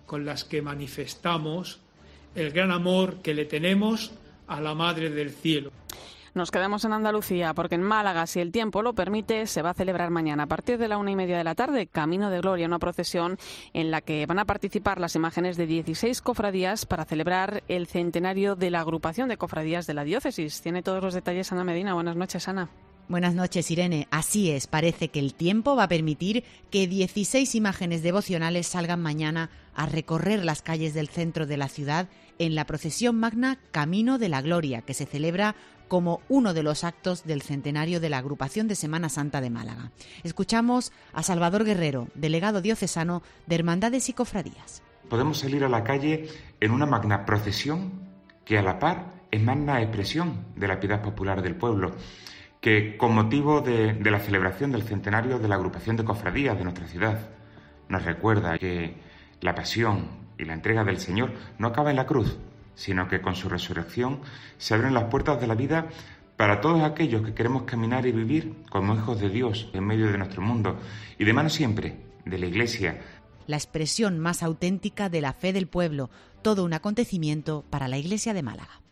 con 0.07 0.25
las 0.25 0.43
que 0.43 0.63
manifestamos 0.63 1.79
el 2.33 2.51
gran 2.51 2.71
amor 2.71 3.21
que 3.21 3.35
le 3.35 3.45
tenemos 3.45 4.11
a 4.47 4.61
la 4.61 4.73
Madre 4.73 5.11
del 5.11 5.29
Cielo. 5.29 5.71
Nos 6.35 6.49
quedamos 6.49 6.83
en 6.83 6.93
Andalucía 6.93 7.53
porque 7.53 7.75
en 7.75 7.83
Málaga, 7.83 8.25
si 8.25 8.39
el 8.39 8.51
tiempo 8.51 8.81
lo 8.81 8.93
permite, 8.93 9.45
se 9.45 9.61
va 9.61 9.69
a 9.69 9.75
celebrar 9.75 10.09
mañana 10.09 10.43
a 10.43 10.47
partir 10.47 10.79
de 10.79 10.87
la 10.87 10.97
una 10.97 11.11
y 11.11 11.15
media 11.15 11.37
de 11.37 11.43
la 11.43 11.53
tarde 11.53 11.85
Camino 11.85 12.31
de 12.31 12.39
Gloria, 12.39 12.65
una 12.65 12.79
procesión 12.79 13.37
en 13.73 13.91
la 13.91 14.01
que 14.01 14.25
van 14.25 14.39
a 14.39 14.45
participar 14.45 14.99
las 14.99 15.15
imágenes 15.15 15.57
de 15.57 15.67
16 15.67 16.23
cofradías 16.23 16.87
para 16.87 17.05
celebrar 17.05 17.61
el 17.67 17.85
centenario 17.85 18.55
de 18.55 18.71
la 18.71 18.79
agrupación 18.79 19.29
de 19.29 19.37
cofradías 19.37 19.85
de 19.85 19.93
la 19.93 20.05
diócesis. 20.05 20.59
Tiene 20.61 20.81
todos 20.81 21.03
los 21.03 21.13
detalles 21.13 21.51
Ana 21.51 21.63
Medina. 21.63 21.93
Buenas 21.93 22.15
noches, 22.15 22.47
Ana. 22.47 22.67
Buenas 23.07 23.35
noches, 23.35 23.69
Irene. 23.69 24.07
Así 24.09 24.49
es, 24.49 24.65
parece 24.65 25.09
que 25.09 25.19
el 25.19 25.35
tiempo 25.35 25.75
va 25.75 25.83
a 25.83 25.89
permitir 25.89 26.45
que 26.71 26.87
16 26.87 27.53
imágenes 27.53 28.01
devocionales 28.01 28.65
salgan 28.65 29.01
mañana 29.01 29.51
a 29.75 29.85
recorrer 29.85 30.43
las 30.43 30.63
calles 30.63 30.95
del 30.95 31.09
centro 31.09 31.45
de 31.45 31.57
la 31.57 31.67
ciudad 31.67 32.07
en 32.39 32.55
la 32.55 32.65
procesión 32.65 33.19
magna 33.19 33.59
Camino 33.71 34.17
de 34.17 34.29
la 34.29 34.41
Gloria, 34.41 34.81
que 34.81 34.93
se 34.93 35.05
celebra 35.05 35.55
como 35.93 36.21
uno 36.27 36.55
de 36.55 36.63
los 36.63 36.83
actos 36.83 37.23
del 37.23 37.43
centenario 37.43 37.99
de 37.99 38.09
la 38.09 38.17
agrupación 38.17 38.67
de 38.67 38.73
Semana 38.73 39.09
Santa 39.09 39.41
de 39.41 39.51
Málaga. 39.51 39.91
Escuchamos 40.23 40.91
a 41.13 41.21
Salvador 41.21 41.65
Guerrero, 41.65 42.07
delegado 42.15 42.61
diocesano 42.61 43.21
de 43.45 43.53
Hermandades 43.53 44.09
y 44.09 44.13
Cofradías. 44.13 44.81
Podemos 45.07 45.37
salir 45.37 45.63
a 45.63 45.69
la 45.69 45.83
calle 45.83 46.29
en 46.59 46.71
una 46.71 46.87
magna 46.87 47.27
procesión 47.27 47.91
que 48.43 48.57
a 48.57 48.63
la 48.63 48.79
par 48.79 49.13
es 49.29 49.39
magna 49.39 49.83
expresión 49.83 50.47
de 50.55 50.67
la 50.67 50.79
piedad 50.79 51.03
popular 51.03 51.43
del 51.43 51.53
pueblo 51.53 51.91
que 52.59 52.97
con 52.97 53.13
motivo 53.13 53.61
de, 53.61 53.93
la 54.03 54.19
celebración 54.19 54.71
del 54.71 54.81
centenario 54.81 55.37
de 55.37 55.47
la 55.47 55.53
agrupación 55.53 55.95
de 55.95 56.05
cofradías 56.05 56.57
de 56.57 56.63
nuestra 56.63 56.87
ciudad 56.87 57.29
nos 57.87 58.03
recuerda 58.03 58.57
que 58.57 58.97
la 59.41 59.53
pasión 59.53 60.07
y 60.39 60.45
la 60.45 60.55
entrega 60.55 60.83
del 60.83 60.97
Señor 60.97 61.33
no 61.59 61.67
acaba 61.67 61.91
en 61.91 61.97
la 61.97 62.07
cruz, 62.07 62.39
sino 62.75 63.07
que 63.07 63.21
con 63.21 63.35
su 63.35 63.49
resurrección 63.49 64.21
se 64.57 64.73
abren 64.73 64.93
las 64.93 65.05
puertas 65.05 65.39
de 65.39 65.47
la 65.47 65.55
vida 65.55 65.87
para 66.37 66.61
todos 66.61 66.81
aquellos 66.83 67.21
que 67.23 67.33
queremos 67.33 67.63
caminar 67.63 68.05
y 68.05 68.11
vivir 68.11 68.53
como 68.69 68.95
hijos 68.95 69.19
de 69.19 69.29
Dios 69.29 69.69
en 69.73 69.85
medio 69.85 70.11
de 70.11 70.17
nuestro 70.17 70.41
mundo 70.41 70.77
y 71.17 71.25
de 71.25 71.33
mano 71.33 71.49
siempre 71.49 71.97
de 72.25 72.37
la 72.37 72.45
Iglesia. 72.47 73.01
La 73.47 73.57
expresión 73.57 74.19
más 74.19 74.43
auténtica 74.43 75.09
de 75.09 75.21
la 75.21 75.33
fe 75.33 75.53
del 75.53 75.67
pueblo, 75.67 76.09
todo 76.41 76.63
un 76.63 76.73
acontecimiento 76.73 77.63
para 77.69 77.87
la 77.87 77.97
Iglesia 77.97 78.33
de 78.33 78.43
Málaga. 78.43 78.82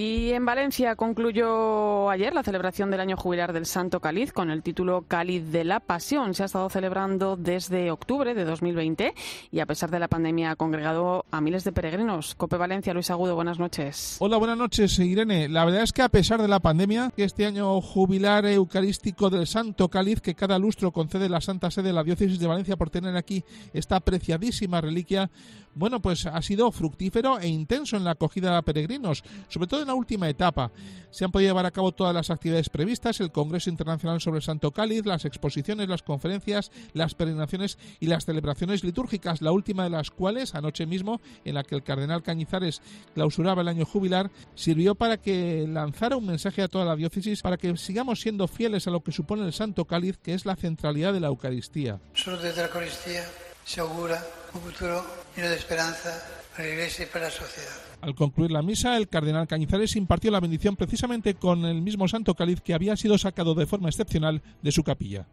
Y 0.00 0.30
en 0.30 0.44
Valencia 0.44 0.94
concluyó 0.94 2.08
ayer 2.08 2.32
la 2.32 2.44
celebración 2.44 2.88
del 2.88 3.00
año 3.00 3.16
jubilar 3.16 3.52
del 3.52 3.66
Santo 3.66 3.98
Cáliz 3.98 4.32
con 4.32 4.48
el 4.48 4.62
título 4.62 5.04
Cáliz 5.08 5.50
de 5.50 5.64
la 5.64 5.80
Pasión. 5.80 6.34
Se 6.34 6.44
ha 6.44 6.46
estado 6.46 6.70
celebrando 6.70 7.36
desde 7.36 7.90
octubre 7.90 8.32
de 8.32 8.44
2020 8.44 9.12
y 9.50 9.58
a 9.58 9.66
pesar 9.66 9.90
de 9.90 9.98
la 9.98 10.06
pandemia 10.06 10.52
ha 10.52 10.56
congregado 10.56 11.24
a 11.32 11.40
miles 11.40 11.64
de 11.64 11.72
peregrinos. 11.72 12.36
Cope 12.36 12.56
Valencia, 12.56 12.94
Luis 12.94 13.10
Agudo, 13.10 13.34
buenas 13.34 13.58
noches. 13.58 14.18
Hola, 14.20 14.36
buenas 14.36 14.56
noches, 14.56 14.96
Irene. 15.00 15.48
La 15.48 15.64
verdad 15.64 15.82
es 15.82 15.92
que 15.92 16.02
a 16.02 16.08
pesar 16.08 16.40
de 16.40 16.46
la 16.46 16.60
pandemia, 16.60 17.10
este 17.16 17.44
año 17.44 17.80
jubilar 17.80 18.46
eucarístico 18.46 19.30
del 19.30 19.48
Santo 19.48 19.88
Cáliz 19.88 20.20
que 20.20 20.36
cada 20.36 20.60
lustro 20.60 20.92
concede 20.92 21.28
la 21.28 21.40
Santa 21.40 21.72
Sede 21.72 21.88
de 21.88 21.94
la 21.94 22.04
Diócesis 22.04 22.38
de 22.38 22.46
Valencia 22.46 22.76
por 22.76 22.90
tener 22.90 23.16
aquí 23.16 23.42
esta 23.72 23.96
apreciadísima 23.96 24.80
reliquia, 24.80 25.28
bueno, 25.78 26.00
pues 26.00 26.26
ha 26.26 26.42
sido 26.42 26.70
fructífero 26.72 27.38
e 27.38 27.48
intenso 27.48 27.96
en 27.96 28.04
la 28.04 28.12
acogida 28.12 28.54
de 28.54 28.62
peregrinos, 28.62 29.22
sobre 29.48 29.68
todo 29.68 29.80
en 29.80 29.86
la 29.86 29.94
última 29.94 30.28
etapa. 30.28 30.72
Se 31.10 31.24
han 31.24 31.30
podido 31.30 31.50
llevar 31.50 31.66
a 31.66 31.70
cabo 31.70 31.92
todas 31.92 32.14
las 32.14 32.30
actividades 32.30 32.68
previstas, 32.68 33.20
el 33.20 33.32
Congreso 33.32 33.70
Internacional 33.70 34.20
sobre 34.20 34.38
el 34.38 34.42
Santo 34.42 34.72
Cáliz, 34.72 35.06
las 35.06 35.24
exposiciones, 35.24 35.88
las 35.88 36.02
conferencias, 36.02 36.70
las 36.92 37.14
peregrinaciones 37.14 37.78
y 38.00 38.06
las 38.06 38.24
celebraciones 38.24 38.84
litúrgicas, 38.84 39.40
la 39.40 39.52
última 39.52 39.84
de 39.84 39.90
las 39.90 40.10
cuales, 40.10 40.54
anoche 40.54 40.86
mismo, 40.86 41.20
en 41.44 41.54
la 41.54 41.62
que 41.62 41.74
el 41.74 41.82
cardenal 41.82 42.22
Cañizares 42.22 42.82
clausuraba 43.14 43.62
el 43.62 43.68
año 43.68 43.86
jubilar, 43.86 44.30
sirvió 44.54 44.94
para 44.94 45.16
que 45.16 45.66
lanzara 45.68 46.16
un 46.16 46.26
mensaje 46.26 46.62
a 46.62 46.68
toda 46.68 46.84
la 46.84 46.96
diócesis 46.96 47.42
para 47.42 47.56
que 47.56 47.76
sigamos 47.76 48.20
siendo 48.20 48.48
fieles 48.48 48.86
a 48.86 48.90
lo 48.90 49.02
que 49.02 49.12
supone 49.12 49.44
el 49.44 49.52
Santo 49.52 49.84
Cáliz, 49.84 50.18
que 50.18 50.34
es 50.34 50.44
la 50.44 50.56
centralidad 50.56 51.12
de 51.12 51.20
la 51.20 51.28
Eucaristía. 51.28 52.00
Solo 52.14 52.38
desde 52.38 52.62
la 52.62 52.66
Eucaristía 52.66 53.22
se 53.68 53.80
augura 53.82 54.18
un 54.54 54.62
futuro 54.62 55.04
lleno 55.36 55.50
de 55.50 55.56
esperanza 55.56 56.10
para 56.56 56.66
la 56.66 56.74
Iglesia 56.74 57.04
y 57.04 57.08
para 57.08 57.26
la 57.26 57.30
sociedad. 57.30 57.70
Al 58.00 58.14
concluir 58.14 58.50
la 58.50 58.62
misa, 58.62 58.96
el 58.96 59.08
cardenal 59.08 59.46
Cañizares 59.46 59.94
impartió 59.94 60.30
la 60.30 60.40
bendición 60.40 60.74
precisamente 60.74 61.34
con 61.34 61.66
el 61.66 61.82
mismo 61.82 62.08
santo 62.08 62.34
cáliz 62.34 62.62
que 62.62 62.72
había 62.72 62.96
sido 62.96 63.18
sacado 63.18 63.54
de 63.54 63.66
forma 63.66 63.90
excepcional 63.90 64.40
de 64.62 64.72
su 64.72 64.82
capilla. 64.82 65.26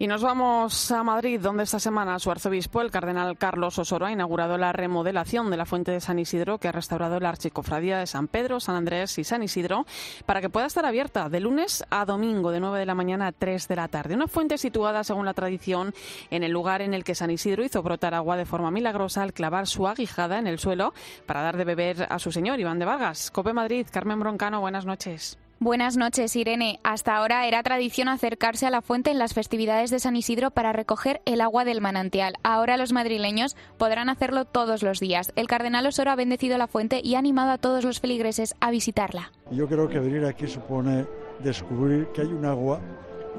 Y 0.00 0.06
nos 0.06 0.22
vamos 0.22 0.92
a 0.92 1.02
Madrid, 1.02 1.40
donde 1.40 1.64
esta 1.64 1.80
semana 1.80 2.20
su 2.20 2.30
arzobispo, 2.30 2.82
el 2.82 2.92
cardenal 2.92 3.36
Carlos 3.36 3.80
Osoro, 3.80 4.06
ha 4.06 4.12
inaugurado 4.12 4.56
la 4.56 4.72
remodelación 4.72 5.50
de 5.50 5.56
la 5.56 5.66
fuente 5.66 5.90
de 5.90 6.00
San 6.00 6.20
Isidro, 6.20 6.58
que 6.58 6.68
ha 6.68 6.72
restaurado 6.72 7.18
la 7.18 7.30
archicofradía 7.30 7.98
de 7.98 8.06
San 8.06 8.28
Pedro, 8.28 8.60
San 8.60 8.76
Andrés 8.76 9.18
y 9.18 9.24
San 9.24 9.42
Isidro, 9.42 9.86
para 10.24 10.40
que 10.40 10.50
pueda 10.50 10.66
estar 10.66 10.86
abierta 10.86 11.28
de 11.28 11.40
lunes 11.40 11.84
a 11.90 12.04
domingo, 12.04 12.52
de 12.52 12.60
9 12.60 12.78
de 12.78 12.86
la 12.86 12.94
mañana 12.94 13.26
a 13.26 13.32
3 13.32 13.66
de 13.66 13.74
la 13.74 13.88
tarde. 13.88 14.14
Una 14.14 14.28
fuente 14.28 14.56
situada, 14.56 15.02
según 15.02 15.26
la 15.26 15.34
tradición, 15.34 15.92
en 16.30 16.44
el 16.44 16.52
lugar 16.52 16.80
en 16.80 16.94
el 16.94 17.02
que 17.02 17.16
San 17.16 17.32
Isidro 17.32 17.64
hizo 17.64 17.82
brotar 17.82 18.14
agua 18.14 18.36
de 18.36 18.46
forma 18.46 18.70
milagrosa 18.70 19.24
al 19.24 19.32
clavar 19.32 19.66
su 19.66 19.88
aguijada 19.88 20.38
en 20.38 20.46
el 20.46 20.60
suelo 20.60 20.94
para 21.26 21.42
dar 21.42 21.56
de 21.56 21.64
beber 21.64 22.06
a 22.08 22.20
su 22.20 22.30
señor, 22.30 22.60
Iván 22.60 22.78
de 22.78 22.84
Vargas. 22.84 23.32
Cope 23.32 23.52
Madrid, 23.52 23.84
Carmen 23.90 24.20
Broncano, 24.20 24.60
buenas 24.60 24.84
noches. 24.84 25.38
Buenas 25.60 25.96
noches, 25.96 26.36
Irene. 26.36 26.78
Hasta 26.84 27.16
ahora 27.16 27.48
era 27.48 27.64
tradición 27.64 28.06
acercarse 28.06 28.64
a 28.64 28.70
la 28.70 28.80
fuente 28.80 29.10
en 29.10 29.18
las 29.18 29.34
festividades 29.34 29.90
de 29.90 29.98
San 29.98 30.14
Isidro 30.14 30.52
para 30.52 30.72
recoger 30.72 31.20
el 31.24 31.40
agua 31.40 31.64
del 31.64 31.80
manantial. 31.80 32.34
Ahora 32.44 32.76
los 32.76 32.92
madrileños 32.92 33.56
podrán 33.76 34.08
hacerlo 34.08 34.44
todos 34.44 34.84
los 34.84 35.00
días. 35.00 35.32
El 35.34 35.48
cardenal 35.48 35.84
Osoro 35.84 36.12
ha 36.12 36.14
bendecido 36.14 36.58
la 36.58 36.68
fuente 36.68 37.00
y 37.02 37.16
ha 37.16 37.18
animado 37.18 37.50
a 37.50 37.58
todos 37.58 37.82
los 37.82 37.98
feligreses 37.98 38.54
a 38.60 38.70
visitarla. 38.70 39.32
Yo 39.50 39.66
creo 39.66 39.88
que 39.88 39.98
venir 39.98 40.24
aquí 40.26 40.46
supone 40.46 41.06
descubrir 41.40 42.06
que 42.14 42.20
hay 42.20 42.28
un 42.28 42.44
agua 42.44 42.80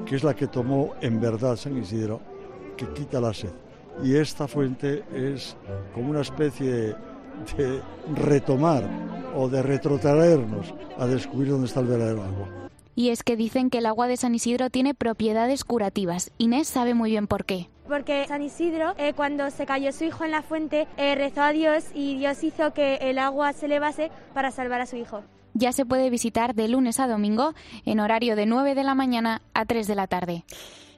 que 0.04 0.16
es 0.16 0.22
la 0.22 0.34
que 0.34 0.46
tomó 0.46 0.96
en 1.00 1.22
verdad 1.22 1.56
San 1.56 1.78
Isidro, 1.78 2.20
que 2.76 2.86
quita 2.92 3.18
la 3.22 3.32
sed. 3.32 3.52
Y 4.04 4.16
esta 4.16 4.46
fuente 4.46 5.04
es 5.14 5.56
como 5.94 6.10
una 6.10 6.20
especie 6.20 6.70
de 6.70 6.96
retomar 8.14 8.84
o 9.34 9.48
de 9.48 9.62
retrotraernos 9.62 10.74
a 10.98 11.06
descubrir 11.06 11.50
dónde 11.50 11.66
está 11.66 11.80
el 11.80 11.86
verdadero 11.86 12.22
agua. 12.22 12.48
Y 12.94 13.10
es 13.10 13.22
que 13.22 13.36
dicen 13.36 13.70
que 13.70 13.78
el 13.78 13.86
agua 13.86 14.08
de 14.08 14.16
San 14.16 14.34
Isidro 14.34 14.68
tiene 14.68 14.94
propiedades 14.94 15.64
curativas. 15.64 16.32
Inés 16.38 16.68
sabe 16.68 16.94
muy 16.94 17.10
bien 17.10 17.26
por 17.26 17.44
qué. 17.44 17.68
Porque 17.88 18.24
San 18.28 18.42
Isidro, 18.42 18.94
eh, 18.98 19.14
cuando 19.14 19.50
se 19.50 19.66
cayó 19.66 19.92
su 19.92 20.04
hijo 20.04 20.24
en 20.24 20.30
la 20.32 20.42
fuente, 20.42 20.86
eh, 20.96 21.14
rezó 21.14 21.42
a 21.42 21.52
Dios 21.52 21.86
y 21.94 22.16
Dios 22.18 22.44
hizo 22.44 22.72
que 22.72 22.96
el 22.96 23.18
agua 23.18 23.52
se 23.52 23.66
elevase 23.66 24.10
para 24.34 24.50
salvar 24.50 24.80
a 24.80 24.86
su 24.86 24.96
hijo. 24.96 25.22
Ya 25.54 25.72
se 25.72 25.84
puede 25.84 26.10
visitar 26.10 26.54
de 26.54 26.68
lunes 26.68 27.00
a 27.00 27.08
domingo 27.08 27.54
en 27.84 28.00
horario 28.00 28.36
de 28.36 28.46
9 28.46 28.74
de 28.74 28.84
la 28.84 28.94
mañana 28.94 29.42
a 29.54 29.64
3 29.64 29.86
de 29.86 29.94
la 29.94 30.06
tarde. 30.06 30.44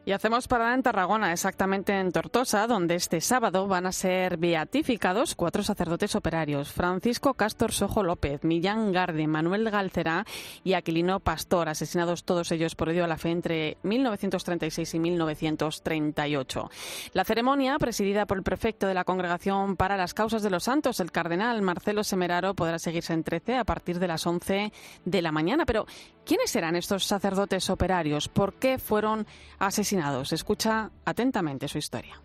Y 0.05 0.11
hacemos 0.11 0.49
parada 0.49 0.75
en 0.75 0.83
Tarragona, 0.83 1.31
exactamente 1.31 1.97
en 1.97 2.11
Tortosa, 2.11 2.67
donde 2.67 2.97
este 2.97 3.21
sábado 3.21 3.69
van 3.69 3.87
a 3.87 3.93
ser 3.93 4.37
beatificados 4.37 5.37
cuatro 5.37 5.63
sacerdotes 5.63 6.17
operarios: 6.17 6.73
Francisco 6.73 7.35
Castor 7.35 7.71
Sojo 7.71 8.03
López, 8.03 8.43
Millán 8.43 8.91
Garde, 8.91 9.29
Manuel 9.29 9.71
Galcerá 9.71 10.27
y 10.65 10.73
Aquilino 10.73 11.21
Pastor, 11.21 11.69
asesinados 11.69 12.25
todos 12.25 12.51
ellos 12.51 12.75
por 12.75 12.89
odio 12.89 13.05
a 13.05 13.07
la 13.07 13.17
fe 13.17 13.31
entre 13.31 13.77
1936 13.85 14.93
y 14.93 14.99
1938. 14.99 16.71
La 17.13 17.23
ceremonia, 17.23 17.79
presidida 17.79 18.27
por 18.27 18.39
el 18.39 18.43
prefecto 18.43 18.89
de 18.89 18.95
la 18.95 19.05
Congregación 19.05 19.77
para 19.77 19.97
las 19.97 20.15
Causas 20.15 20.43
de 20.43 20.51
los 20.51 20.65
Santos, 20.65 20.99
el 20.99 21.13
cardenal 21.13 21.63
Marcelo 21.63 22.03
Semeraro, 22.03 22.55
podrá 22.55 22.81
seguirse 22.81 23.13
en 23.13 23.23
13 23.23 23.57
a 23.57 23.65
partir 23.65 24.01
de 24.01 24.09
las 24.09 24.27
11 24.27 24.73
de 25.05 25.23
la 25.23 25.31
mañana. 25.31 25.65
Pero, 25.65 25.87
¿quiénes 26.27 26.51
serán 26.51 26.75
estos 26.75 27.05
sacerdotes 27.05 27.71
operarios? 27.71 28.29
¿Por 28.29 28.55
qué 28.55 28.79
fueron 28.79 29.29
asesinados? 29.61 29.92
Escucha 30.33 30.91
atentamente 31.05 31.69
su 31.69 31.79
historia. 31.79 32.21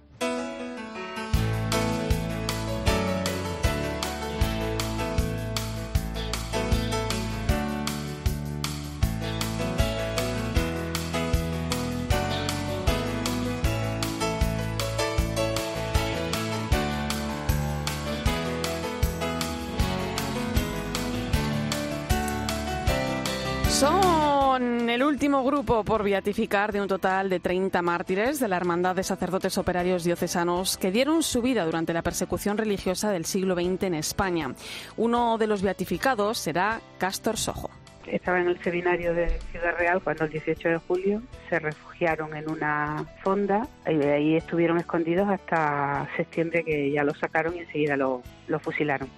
El 24.58 25.04
último 25.04 25.44
grupo 25.44 25.84
por 25.84 26.04
beatificar 26.04 26.72
de 26.72 26.82
un 26.82 26.88
total 26.88 27.30
de 27.30 27.40
30 27.40 27.82
mártires 27.84 28.40
de 28.40 28.48
la 28.48 28.58
Hermandad 28.58 28.96
de 28.96 29.04
Sacerdotes 29.04 29.58
Operarios 29.58 30.04
Diocesanos 30.04 30.78
que 30.78 30.92
dieron 30.92 31.22
su 31.22 31.44
vida 31.44 31.64
durante 31.64 31.94
la 31.94 32.02
persecución 32.02 32.58
religiosa 32.58 33.12
del 33.12 33.26
siglo 33.26 33.54
XX 33.54 33.84
en 33.84 33.94
España. 33.94 34.56
Uno 34.96 35.38
de 35.38 35.46
los 35.46 35.62
beatificados 35.62 36.40
será 36.40 36.82
Castor 36.98 37.38
Sojo. 37.38 37.70
Estaba 38.08 38.40
en 38.40 38.48
el 38.48 38.60
seminario 38.64 39.14
de 39.14 39.40
Ciudad 39.52 39.78
Real 39.78 40.02
cuando 40.02 40.24
el 40.24 40.32
18 40.32 40.70
de 40.70 40.78
julio 40.78 41.22
se 41.50 41.60
refugiaron 41.60 42.36
en 42.36 42.50
una 42.50 43.06
fonda 43.24 43.68
y 43.86 44.02
ahí 44.06 44.38
estuvieron 44.38 44.78
escondidos 44.78 45.30
hasta 45.30 46.08
septiembre 46.18 46.64
que 46.64 46.90
ya 46.92 47.04
lo 47.04 47.14
sacaron 47.14 47.56
y 47.56 47.60
enseguida 47.60 47.96
lo, 47.96 48.24
lo 48.48 48.60
fusilaron. 48.60 49.10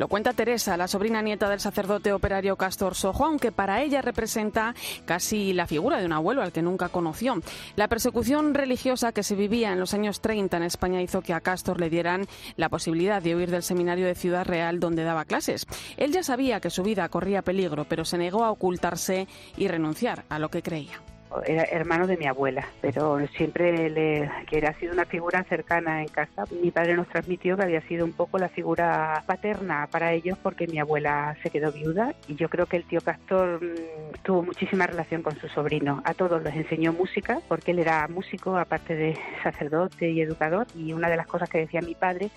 Lo 0.00 0.08
cuenta 0.08 0.32
Teresa, 0.32 0.78
la 0.78 0.88
sobrina 0.88 1.20
nieta 1.20 1.46
del 1.50 1.60
sacerdote 1.60 2.14
operario 2.14 2.56
Castor 2.56 2.94
Sojo, 2.94 3.26
aunque 3.26 3.52
para 3.52 3.82
ella 3.82 4.00
representa 4.00 4.74
casi 5.04 5.52
la 5.52 5.66
figura 5.66 5.98
de 5.98 6.06
un 6.06 6.14
abuelo 6.14 6.40
al 6.40 6.52
que 6.52 6.62
nunca 6.62 6.88
conoció. 6.88 7.42
La 7.76 7.86
persecución 7.86 8.54
religiosa 8.54 9.12
que 9.12 9.22
se 9.22 9.34
vivía 9.34 9.74
en 9.74 9.78
los 9.78 9.92
años 9.92 10.22
30 10.22 10.56
en 10.56 10.62
España 10.62 11.02
hizo 11.02 11.20
que 11.20 11.34
a 11.34 11.42
Castor 11.42 11.78
le 11.78 11.90
dieran 11.90 12.26
la 12.56 12.70
posibilidad 12.70 13.20
de 13.20 13.36
huir 13.36 13.50
del 13.50 13.62
seminario 13.62 14.06
de 14.06 14.14
Ciudad 14.14 14.46
Real 14.46 14.80
donde 14.80 15.04
daba 15.04 15.26
clases. 15.26 15.66
Él 15.98 16.12
ya 16.12 16.22
sabía 16.22 16.60
que 16.60 16.70
su 16.70 16.82
vida 16.82 17.06
corría 17.10 17.42
peligro, 17.42 17.84
pero 17.84 18.06
se 18.06 18.16
negó 18.16 18.42
a 18.46 18.52
ocultarse 18.52 19.28
y 19.58 19.68
renunciar 19.68 20.24
a 20.30 20.38
lo 20.38 20.48
que 20.48 20.62
creía 20.62 20.98
era 21.46 21.64
hermano 21.64 22.06
de 22.06 22.16
mi 22.16 22.26
abuela, 22.26 22.66
pero 22.80 23.18
siempre 23.28 23.88
le, 23.88 24.30
que 24.48 24.66
ha 24.66 24.74
sido 24.74 24.92
una 24.92 25.04
figura 25.04 25.44
cercana 25.44 26.02
en 26.02 26.08
casa. 26.08 26.44
Mi 26.62 26.70
padre 26.70 26.94
nos 26.94 27.08
transmitió 27.08 27.56
que 27.56 27.62
había 27.62 27.80
sido 27.82 28.04
un 28.04 28.12
poco 28.12 28.38
la 28.38 28.48
figura 28.48 29.22
paterna 29.26 29.88
para 29.90 30.12
ellos 30.12 30.38
porque 30.42 30.66
mi 30.66 30.78
abuela 30.78 31.36
se 31.42 31.50
quedó 31.50 31.72
viuda 31.72 32.14
y 32.28 32.34
yo 32.34 32.48
creo 32.48 32.66
que 32.66 32.76
el 32.76 32.84
tío 32.84 33.00
Castor 33.00 33.62
mm, 33.62 34.22
tuvo 34.22 34.42
muchísima 34.42 34.86
relación 34.86 35.22
con 35.22 35.36
su 35.36 35.48
sobrino. 35.48 36.02
A 36.04 36.14
todos 36.14 36.42
les 36.42 36.54
enseñó 36.54 36.92
música 36.92 37.40
porque 37.48 37.70
él 37.70 37.78
era 37.78 38.06
músico 38.08 38.56
aparte 38.56 38.94
de 38.94 39.18
sacerdote 39.42 40.10
y 40.10 40.20
educador 40.20 40.66
y 40.74 40.92
una 40.92 41.08
de 41.08 41.16
las 41.16 41.26
cosas 41.26 41.48
que 41.48 41.58
decía 41.58 41.80
mi 41.80 41.94
padre 41.94 42.30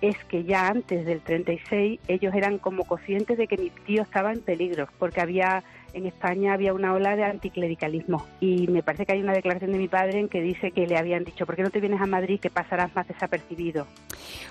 es 0.00 0.16
que 0.24 0.42
ya 0.42 0.66
antes 0.66 1.06
del 1.06 1.20
36 1.20 2.00
ellos 2.08 2.34
eran 2.34 2.58
como 2.58 2.84
conscientes 2.84 3.38
de 3.38 3.46
que 3.46 3.56
mi 3.56 3.70
tío 3.70 4.02
estaba 4.02 4.32
en 4.32 4.40
peligro 4.40 4.88
porque 4.98 5.20
había 5.20 5.62
en 5.94 6.06
España 6.06 6.54
había 6.54 6.72
una 6.72 6.92
ola 6.94 7.16
de 7.16 7.24
anticlericalismo 7.24 8.26
y 8.40 8.66
me 8.68 8.82
parece 8.82 9.06
que 9.06 9.12
hay 9.12 9.22
una 9.22 9.32
declaración 9.32 9.72
de 9.72 9.78
mi 9.78 9.88
padre 9.88 10.20
en 10.20 10.28
que 10.28 10.40
dice 10.40 10.70
que 10.70 10.86
le 10.86 10.96
habían 10.96 11.24
dicho, 11.24 11.46
¿por 11.46 11.56
qué 11.56 11.62
no 11.62 11.70
te 11.70 11.80
vienes 11.80 12.00
a 12.00 12.06
Madrid 12.06 12.40
que 12.40 12.50
pasarás 12.50 12.94
más 12.94 13.06
desapercibido? 13.08 13.86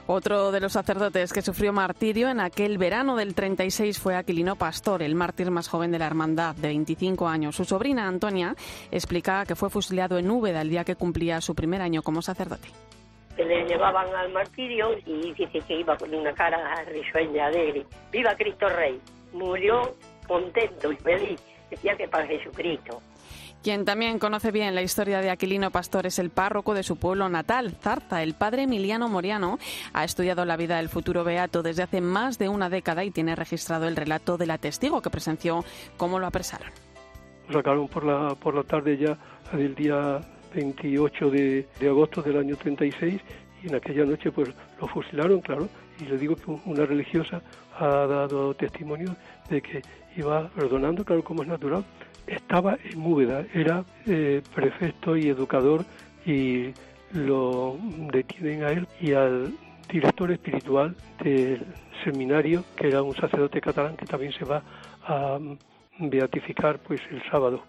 Otro 0.07 0.51
de 0.51 0.60
los 0.60 0.74
sacerdotes 0.74 1.33
que 1.33 1.41
sufrió 1.41 1.74
martirio 1.74 2.29
en 2.29 2.39
aquel 2.39 2.77
verano 2.77 3.15
del 3.15 3.36
36 3.36 4.00
fue 4.00 4.15
Aquilino 4.15 4.55
Pastor, 4.55 5.03
el 5.03 5.15
mártir 5.15 5.51
más 5.51 5.67
joven 5.67 5.91
de 5.91 6.00
la 6.00 6.07
hermandad, 6.07 6.55
de 6.55 6.67
25 6.69 7.27
años. 7.27 7.55
Su 7.55 7.65
sobrina 7.65 8.07
Antonia 8.07 8.55
explica 8.91 9.45
que 9.45 9.55
fue 9.55 9.69
fusilado 9.69 10.17
en 10.17 10.29
Úbeda 10.29 10.62
el 10.62 10.69
día 10.69 10.83
que 10.83 10.95
cumplía 10.95 11.41
su 11.41 11.55
primer 11.55 11.81
año 11.81 12.01
como 12.01 12.21
sacerdote 12.21 12.69
que 13.36 13.45
le 13.45 13.65
llevaban 13.65 14.13
al 14.13 14.29
martirio 14.31 14.89
y 15.05 15.33
dice 15.33 15.62
que 15.62 15.79
iba 15.79 15.95
con 15.98 16.13
una 16.13 16.33
cara 16.33 16.83
risueña 16.86 17.50
de 17.50 17.86
¡Viva 18.12 18.36
Cristo 18.36 18.67
Rey! 18.67 19.00
Murió 19.33 19.95
contento 20.31 20.89
y 20.89 20.95
feliz, 20.95 21.41
decía 21.69 21.97
que 21.97 22.07
para 22.07 22.25
Jesucristo. 22.25 23.01
Quien 23.61 23.83
también 23.83 24.17
conoce 24.17 24.51
bien 24.51 24.73
la 24.73 24.81
historia 24.81 25.19
de 25.19 25.29
Aquilino 25.29 25.71
Pastor 25.71 26.05
es 26.05 26.19
el 26.19 26.29
párroco 26.29 26.73
de 26.73 26.83
su 26.83 26.95
pueblo 26.95 27.27
natal, 27.27 27.71
Zarza. 27.79 28.23
El 28.23 28.33
padre 28.33 28.63
Emiliano 28.63 29.09
Moriano 29.09 29.59
ha 29.93 30.05
estudiado 30.05 30.45
la 30.45 30.55
vida 30.55 30.77
del 30.77 30.88
futuro 30.88 31.25
beato 31.25 31.61
desde 31.61 31.83
hace 31.83 32.00
más 32.00 32.39
de 32.39 32.47
una 32.47 32.69
década 32.69 33.03
y 33.03 33.11
tiene 33.11 33.35
registrado 33.35 33.89
el 33.89 33.97
relato 33.97 34.38
de 34.38 34.47
la 34.47 34.57
testigo 34.57 35.01
que 35.01 35.09
presenció 35.09 35.65
cómo 35.97 36.17
lo 36.17 36.27
apresaron. 36.27 36.69
Lo 37.50 37.55
sacaron 37.55 37.89
por 37.89 38.05
la, 38.05 38.33
por 38.35 38.55
la 38.55 38.63
tarde 38.63 38.97
ya 38.97 39.17
del 39.51 39.75
día 39.75 40.21
28 40.55 41.29
de, 41.29 41.67
de 41.77 41.88
agosto 41.89 42.21
del 42.21 42.38
año 42.38 42.55
36 42.55 43.21
y 43.63 43.67
en 43.67 43.75
aquella 43.75 44.05
noche 44.05 44.31
pues 44.31 44.50
lo 44.79 44.88
fusilaron, 44.88 45.41
claro, 45.41 45.67
y 46.00 46.05
le 46.05 46.17
digo 46.17 46.35
que 46.35 46.51
una 46.65 46.85
religiosa 46.85 47.41
ha 47.77 48.07
dado 48.07 48.53
testimonio 48.55 49.15
de 49.50 49.61
que 49.61 49.81
iba 50.15 50.50
perdonando, 50.50 51.03
claro, 51.06 51.24
como 51.24 51.44
es 51.44 51.48
natural, 51.48 51.84
estaba 52.27 52.77
en 52.84 53.00
Múbeda, 53.00 53.46
era 53.53 53.84
eh, 54.06 54.41
prefecto 54.53 55.18
y 55.18 55.30
educador 55.30 55.86
y 56.25 56.74
lo 57.13 57.77
detienen 58.12 58.63
a 58.63 58.70
él 58.70 58.88
y 59.00 59.13
al 59.13 59.53
director 59.89 60.32
espiritual 60.32 60.96
del 61.24 61.65
seminario, 62.03 62.63
que 62.75 62.88
era 62.88 63.01
un 63.01 63.15
sacerdote 63.15 63.60
catalán 63.60 63.98
que 63.98 64.06
también 64.06 64.32
se 64.34 64.46
va 64.46 64.63
a 65.03 65.38
beatificar 66.00 66.80
pues 66.80 67.01
el 67.12 67.22
sábado. 67.30 67.63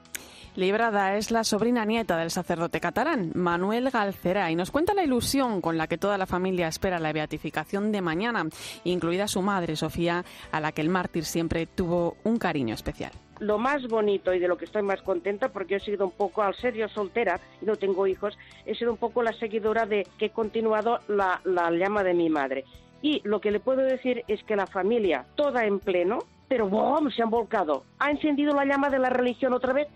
Librada 0.55 1.17
es 1.17 1.31
la 1.31 1.45
sobrina 1.45 1.87
nieta 1.87 2.19
del 2.19 2.31
sacerdote 2.31 2.79
catalán, 2.79 3.33
Manuel 3.35 3.89
Galcerá, 3.89 4.51
y 4.51 4.55
nos 4.55 4.71
cuenta 4.71 4.93
la 4.93 5.03
ilusión 5.03 5.63
con 5.63 5.79
la 5.79 5.87
que 5.87 5.97
toda 5.97 6.19
la 6.19 6.27
familia 6.27 6.69
espera 6.69 6.99
la 6.99 7.15
beatificación 7.15 7.91
de 7.91 8.03
mañana, 8.03 8.45
incluida 8.85 9.29
su 9.29 9.41
madre, 9.41 9.77
Sofía, 9.77 10.27
a 10.51 10.61
la 10.61 10.73
que 10.73 10.83
el 10.83 10.91
mártir 10.91 11.25
siempre 11.25 11.65
tuvo 11.67 12.19
un 12.25 12.39
cariño 12.39 12.75
especial 12.75 13.13
lo 13.41 13.59
más 13.59 13.89
bonito 13.89 14.33
y 14.33 14.39
de 14.39 14.47
lo 14.47 14.57
que 14.57 14.67
estoy 14.67 14.83
más 14.83 15.03
contenta, 15.03 15.49
porque 15.49 15.75
he 15.75 15.81
sido 15.81 16.05
un 16.05 16.13
poco, 16.13 16.43
al 16.43 16.55
ser 16.55 16.75
yo 16.75 16.87
soltera 16.89 17.41
y 17.61 17.67
no 17.67 17.75
tengo 17.75 18.07
hijos, 18.07 18.39
he 18.65 18.77
sido 18.77 18.93
un 18.93 18.99
poco 18.99 19.21
la 19.21 19.33
seguidora 19.33 19.85
de 19.85 20.07
que 20.17 20.27
he 20.27 20.31
continuado 20.31 21.01
la, 21.09 21.41
la 21.45 21.69
llama 21.73 22.05
de 22.05 22.15
mi 22.15 22.31
madre. 22.31 22.65
Y 23.01 23.21
lo 23.25 23.41
que 23.41 23.51
le 23.51 23.59
puedo 23.59 23.81
decir 23.81 24.23
es 24.29 24.45
que 24.45 24.55
la 24.55 24.69
familia, 24.69 25.27
toda 25.35 25.67
en 25.67 25.81
pleno, 25.81 26.21
pero 26.47 26.69
¡bom! 26.69 27.11
se 27.11 27.23
han 27.23 27.31
volcado. 27.31 27.83
Ha 27.99 28.13
encendido 28.13 28.55
la 28.55 28.65
llama 28.65 28.91
de 28.91 29.01
la 29.01 29.11
religión 29.11 29.55
otra 29.55 29.73
vez 29.73 29.89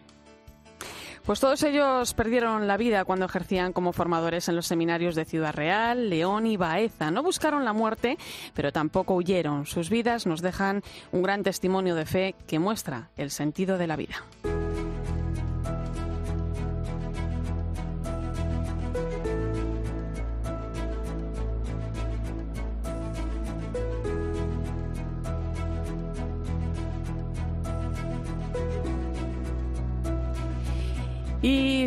pues 1.27 1.41
todos 1.41 1.62
ellos 1.65 2.15
perdieron 2.15 2.69
la 2.69 2.77
vida 2.77 3.05
cuando 3.05 3.27
ejercían 3.27 3.73
como 3.73 3.93
formadores 3.93 4.49
en 4.49 4.55
los 4.55 4.67
seminarios 4.67 5.17
de 5.17 5.25
Ciudad 5.25 5.53
Real, 5.53 6.09
León 6.09 6.47
y 6.47 6.57
Baeza. 6.57 7.11
No 7.11 7.25
buscaron 7.25 7.65
la 7.65 7.73
muerte, 7.73 8.17
pero 8.55 8.73
tampoco 8.73 9.15
huyeron. 9.15 9.67
Sus 9.67 9.91
vidas 9.91 10.27
nos 10.27 10.41
dejan 10.41 10.83
un 11.11 11.23
gran 11.23 11.43
testimonio 11.43 11.97
de 11.97 12.07
fe 12.07 12.35
que 12.47 12.61
muestra 12.61 13.11
el 13.17 13.33
sentido 13.33 13.77
de 13.77 13.87
la 13.89 13.97
vida. 13.97 14.25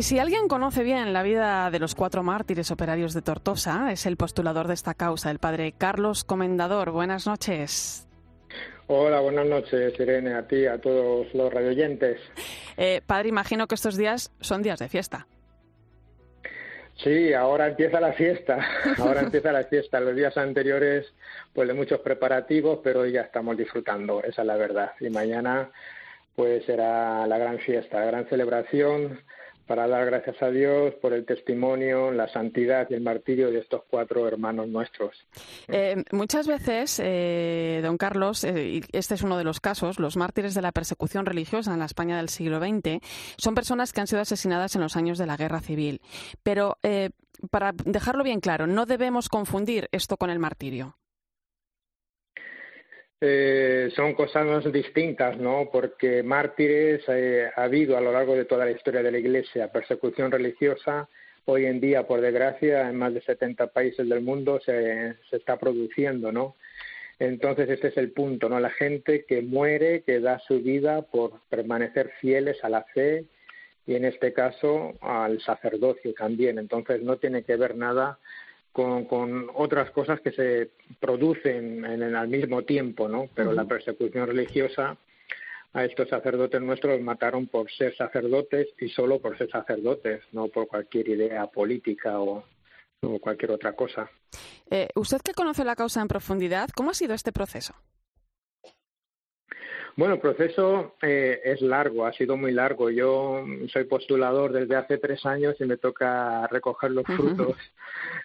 Y 0.00 0.02
si 0.02 0.18
alguien 0.18 0.48
conoce 0.48 0.82
bien 0.82 1.12
la 1.12 1.22
vida 1.22 1.70
de 1.70 1.78
los 1.78 1.94
cuatro 1.94 2.22
mártires 2.22 2.70
operarios 2.70 3.12
de 3.12 3.20
Tortosa, 3.20 3.92
es 3.92 4.06
el 4.06 4.16
postulador 4.16 4.66
de 4.66 4.72
esta 4.72 4.94
causa, 4.94 5.30
el 5.30 5.38
padre 5.38 5.74
Carlos 5.76 6.24
Comendador. 6.24 6.90
Buenas 6.90 7.26
noches. 7.26 8.08
Hola, 8.86 9.20
buenas 9.20 9.44
noches, 9.44 9.92
Irene, 10.00 10.32
a 10.32 10.48
ti, 10.48 10.64
a 10.64 10.80
todos 10.80 11.26
los 11.34 11.52
radioyentes. 11.52 12.18
Eh, 12.78 13.02
padre, 13.06 13.28
imagino 13.28 13.66
que 13.66 13.74
estos 13.74 13.98
días 13.98 14.32
son 14.40 14.62
días 14.62 14.78
de 14.78 14.88
fiesta. 14.88 15.26
Sí, 17.04 17.34
ahora 17.34 17.66
empieza 17.66 18.00
la 18.00 18.14
fiesta, 18.14 18.58
ahora 19.00 19.20
empieza 19.20 19.52
la 19.52 19.64
fiesta. 19.64 20.00
Los 20.00 20.16
días 20.16 20.34
anteriores, 20.38 21.12
pues 21.52 21.68
de 21.68 21.74
muchos 21.74 22.00
preparativos, 22.00 22.80
pero 22.82 23.00
hoy 23.00 23.12
ya 23.12 23.20
estamos 23.20 23.54
disfrutando, 23.54 24.22
esa 24.22 24.40
es 24.40 24.46
la 24.46 24.56
verdad. 24.56 24.92
Y 24.98 25.10
mañana, 25.10 25.70
pues 26.34 26.64
será 26.64 27.26
la 27.26 27.36
gran 27.36 27.58
fiesta, 27.58 28.00
la 28.00 28.06
gran 28.06 28.26
celebración 28.28 29.20
para 29.70 29.86
dar 29.86 30.04
gracias 30.04 30.42
a 30.42 30.50
Dios 30.50 30.94
por 30.94 31.12
el 31.12 31.24
testimonio, 31.24 32.10
la 32.10 32.26
santidad 32.26 32.88
y 32.90 32.94
el 32.94 33.02
martirio 33.02 33.52
de 33.52 33.60
estos 33.60 33.82
cuatro 33.88 34.26
hermanos 34.26 34.66
nuestros. 34.66 35.16
Eh, 35.68 36.02
muchas 36.10 36.48
veces, 36.48 37.00
eh, 37.00 37.78
don 37.80 37.96
Carlos, 37.96 38.42
eh, 38.42 38.80
este 38.90 39.14
es 39.14 39.22
uno 39.22 39.38
de 39.38 39.44
los 39.44 39.60
casos, 39.60 40.00
los 40.00 40.16
mártires 40.16 40.54
de 40.54 40.62
la 40.62 40.72
persecución 40.72 41.24
religiosa 41.24 41.72
en 41.72 41.78
la 41.78 41.84
España 41.84 42.16
del 42.16 42.30
siglo 42.30 42.58
XX 42.58 42.98
son 43.36 43.54
personas 43.54 43.92
que 43.92 44.00
han 44.00 44.08
sido 44.08 44.20
asesinadas 44.20 44.74
en 44.74 44.80
los 44.80 44.96
años 44.96 45.18
de 45.18 45.26
la 45.26 45.36
Guerra 45.36 45.60
Civil. 45.60 46.00
Pero, 46.42 46.76
para 47.52 47.70
dejarlo 47.84 48.24
bien 48.24 48.40
claro, 48.40 48.66
no 48.66 48.86
debemos 48.86 49.28
confundir 49.28 49.88
esto 49.92 50.16
con 50.16 50.30
el 50.30 50.40
martirio. 50.40 50.96
Eh, 53.22 53.90
son 53.94 54.14
cosas 54.14 54.72
distintas, 54.72 55.36
¿no? 55.36 55.68
Porque 55.70 56.22
mártires 56.22 57.02
eh, 57.08 57.50
ha 57.54 57.64
habido 57.64 57.98
a 57.98 58.00
lo 58.00 58.12
largo 58.12 58.34
de 58.34 58.46
toda 58.46 58.64
la 58.64 58.70
historia 58.70 59.02
de 59.02 59.12
la 59.12 59.18
Iglesia, 59.18 59.70
persecución 59.70 60.30
religiosa. 60.30 61.06
Hoy 61.44 61.66
en 61.66 61.80
día, 61.80 62.06
por 62.06 62.22
desgracia, 62.22 62.88
en 62.88 62.96
más 62.96 63.12
de 63.12 63.20
70 63.20 63.66
países 63.68 64.08
del 64.08 64.22
mundo 64.22 64.58
se, 64.64 65.16
se 65.28 65.36
está 65.36 65.58
produciendo, 65.58 66.32
¿no? 66.32 66.56
Entonces, 67.18 67.68
este 67.68 67.88
es 67.88 67.96
el 67.98 68.12
punto, 68.12 68.48
¿no? 68.48 68.58
La 68.58 68.70
gente 68.70 69.26
que 69.26 69.42
muere, 69.42 70.02
que 70.02 70.20
da 70.20 70.38
su 70.38 70.60
vida 70.60 71.02
por 71.02 71.40
permanecer 71.50 72.12
fieles 72.20 72.64
a 72.64 72.70
la 72.70 72.84
fe 72.84 73.26
y, 73.86 73.96
en 73.96 74.06
este 74.06 74.32
caso, 74.32 74.94
al 75.02 75.42
sacerdocio 75.42 76.14
también. 76.14 76.58
Entonces, 76.58 77.02
no 77.02 77.18
tiene 77.18 77.42
que 77.42 77.56
ver 77.56 77.76
nada 77.76 78.18
con, 78.72 79.04
con 79.04 79.48
otras 79.54 79.90
cosas 79.90 80.20
que 80.20 80.32
se 80.32 80.70
producen 81.00 81.84
en, 81.84 82.14
al 82.14 82.28
mismo 82.28 82.62
tiempo, 82.62 83.08
¿no? 83.08 83.28
Pero 83.34 83.52
la 83.52 83.64
persecución 83.64 84.26
religiosa 84.26 84.96
a 85.72 85.84
estos 85.84 86.08
sacerdotes 86.08 86.60
nuestros 86.60 87.00
mataron 87.00 87.46
por 87.46 87.70
ser 87.70 87.96
sacerdotes 87.96 88.68
y 88.80 88.88
solo 88.88 89.20
por 89.20 89.38
ser 89.38 89.50
sacerdotes, 89.50 90.22
no 90.32 90.48
por 90.48 90.66
cualquier 90.66 91.08
idea 91.08 91.46
política 91.46 92.20
o, 92.20 92.44
o 93.02 93.18
cualquier 93.18 93.52
otra 93.52 93.72
cosa. 93.74 94.10
Eh, 94.70 94.88
usted 94.94 95.20
que 95.22 95.34
conoce 95.34 95.64
la 95.64 95.76
causa 95.76 96.00
en 96.00 96.08
profundidad, 96.08 96.68
¿cómo 96.74 96.90
ha 96.90 96.94
sido 96.94 97.14
este 97.14 97.32
proceso? 97.32 97.74
Bueno, 99.96 100.14
el 100.14 100.20
proceso 100.20 100.94
eh, 101.02 101.40
es 101.44 101.60
largo, 101.60 102.06
ha 102.06 102.12
sido 102.12 102.36
muy 102.36 102.52
largo. 102.52 102.90
Yo 102.90 103.44
soy 103.72 103.84
postulador 103.84 104.52
desde 104.52 104.76
hace 104.76 104.98
tres 104.98 105.24
años 105.26 105.56
y 105.58 105.64
me 105.64 105.76
toca 105.76 106.46
recoger 106.48 106.92
los 106.92 107.04
frutos 107.04 107.56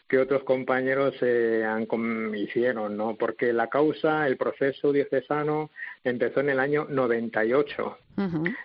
que 0.07 0.19
otros 0.19 0.43
compañeros 0.43 1.15
eh, 1.21 1.63
han 1.65 1.87
hicieron, 2.35 2.95
¿no? 2.97 3.15
Porque 3.15 3.53
la 3.53 3.67
causa, 3.67 4.27
el 4.27 4.37
proceso 4.37 4.91
diocesano 4.91 5.71
empezó 6.03 6.41
en 6.41 6.49
el 6.49 6.59
año 6.59 6.85
98 6.89 7.97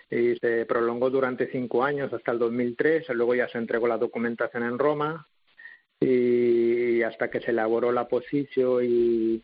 y 0.09 0.35
se 0.35 0.65
prolongó 0.65 1.09
durante 1.09 1.51
cinco 1.51 1.83
años 1.83 2.13
hasta 2.13 2.31
el 2.31 2.39
2003. 2.39 3.09
Luego 3.09 3.35
ya 3.35 3.47
se 3.49 3.57
entregó 3.57 3.87
la 3.87 3.97
documentación 3.97 4.63
en 4.63 4.77
Roma 4.77 5.27
y 5.99 7.01
hasta 7.03 7.29
que 7.29 7.41
se 7.41 7.51
elaboró 7.51 7.91
la 7.91 8.07
posición 8.07 8.83
y, 8.83 9.41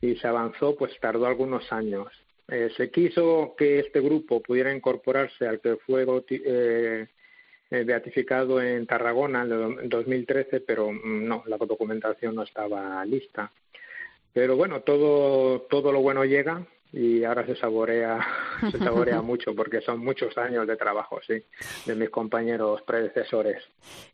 y 0.00 0.16
se 0.16 0.26
avanzó, 0.26 0.76
pues 0.76 0.92
tardó 1.00 1.26
algunos 1.26 1.70
años. 1.72 2.08
Eh, 2.50 2.68
se 2.76 2.90
quiso 2.90 3.54
que 3.56 3.78
este 3.78 4.00
grupo 4.00 4.42
pudiera 4.42 4.74
incorporarse 4.74 5.46
al 5.46 5.60
que 5.60 5.76
fue 5.76 6.04
eh, 6.30 7.06
eh, 7.70 7.84
beatificado 7.84 8.60
en 8.60 8.86
Tarragona 8.86 9.42
en 9.42 9.88
2013, 9.88 10.60
pero 10.60 10.90
mm, 10.90 11.28
no, 11.28 11.44
la 11.46 11.56
documentación 11.56 12.34
no 12.34 12.42
estaba 12.42 13.04
lista. 13.04 13.52
Pero 14.32 14.56
bueno, 14.56 14.80
todo, 14.80 15.60
todo 15.62 15.92
lo 15.92 16.00
bueno 16.00 16.24
llega 16.24 16.66
y 16.92 17.24
ahora 17.24 17.46
se 17.46 17.56
saborea, 17.56 18.18
se 18.70 18.78
saborea 18.78 19.22
mucho 19.22 19.54
porque 19.54 19.80
son 19.80 20.00
muchos 20.00 20.36
años 20.38 20.66
de 20.66 20.76
trabajo, 20.76 21.20
sí, 21.26 21.42
de 21.86 21.94
mis 21.94 22.10
compañeros 22.10 22.82
predecesores. 22.82 23.62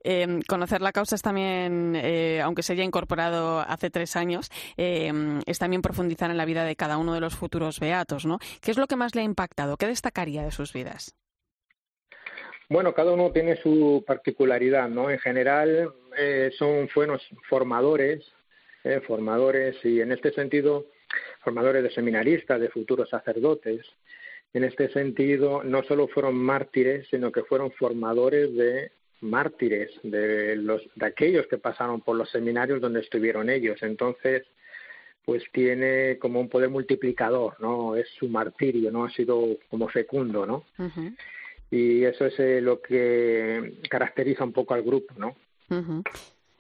Eh, 0.04 0.40
conocer 0.48 0.82
la 0.82 0.92
causa 0.92 1.14
es 1.14 1.22
también, 1.22 1.94
eh, 1.96 2.40
aunque 2.42 2.62
se 2.62 2.74
haya 2.74 2.84
incorporado 2.84 3.60
hace 3.60 3.90
tres 3.90 4.16
años, 4.16 4.50
eh, 4.76 5.12
es 5.46 5.58
también 5.58 5.82
profundizar 5.82 6.30
en 6.30 6.36
la 6.36 6.44
vida 6.44 6.64
de 6.64 6.76
cada 6.76 6.98
uno 6.98 7.14
de 7.14 7.20
los 7.20 7.34
futuros 7.34 7.80
beatos, 7.80 8.26
¿no? 8.26 8.38
¿Qué 8.60 8.70
es 8.70 8.78
lo 8.78 8.86
que 8.86 8.96
más 8.96 9.14
le 9.14 9.22
ha 9.22 9.24
impactado? 9.24 9.76
¿Qué 9.76 9.86
destacaría 9.86 10.42
de 10.42 10.50
sus 10.50 10.72
vidas? 10.72 11.14
Bueno, 12.68 12.94
cada 12.94 13.12
uno 13.12 13.30
tiene 13.30 13.56
su 13.62 14.02
particularidad, 14.06 14.88
¿no? 14.88 15.08
En 15.08 15.20
general 15.20 15.92
eh, 16.18 16.50
son 16.58 16.88
buenos 16.94 17.22
formadores, 17.48 18.24
eh, 18.82 19.00
formadores 19.06 19.76
y 19.84 20.00
en 20.00 20.10
este 20.10 20.32
sentido 20.32 20.86
formadores 21.46 21.84
de 21.84 21.90
seminaristas, 21.92 22.60
de 22.60 22.68
futuros 22.70 23.08
sacerdotes. 23.08 23.86
En 24.52 24.64
este 24.64 24.92
sentido, 24.92 25.62
no 25.62 25.84
solo 25.84 26.08
fueron 26.08 26.34
mártires, 26.34 27.06
sino 27.08 27.30
que 27.30 27.44
fueron 27.44 27.70
formadores 27.70 28.52
de 28.56 28.90
mártires, 29.20 29.92
de, 30.02 30.56
los, 30.56 30.82
de 30.96 31.06
aquellos 31.06 31.46
que 31.46 31.58
pasaron 31.58 32.00
por 32.00 32.16
los 32.16 32.28
seminarios 32.30 32.80
donde 32.80 32.98
estuvieron 32.98 33.48
ellos. 33.48 33.80
Entonces, 33.82 34.42
pues 35.24 35.44
tiene 35.52 36.18
como 36.18 36.40
un 36.40 36.48
poder 36.48 36.68
multiplicador, 36.68 37.54
¿no? 37.60 37.94
Es 37.94 38.08
su 38.18 38.26
martirio, 38.26 38.90
¿no? 38.90 39.04
Ha 39.04 39.10
sido 39.10 39.56
como 39.70 39.88
fecundo, 39.88 40.46
¿no? 40.46 40.64
Y 41.70 42.02
eso 42.02 42.26
es 42.26 42.34
eh, 42.40 42.60
lo 42.60 42.82
que 42.82 43.74
caracteriza 43.88 44.42
un 44.42 44.52
poco 44.52 44.74
al 44.74 44.82
grupo, 44.82 45.14
¿no? 45.16 45.36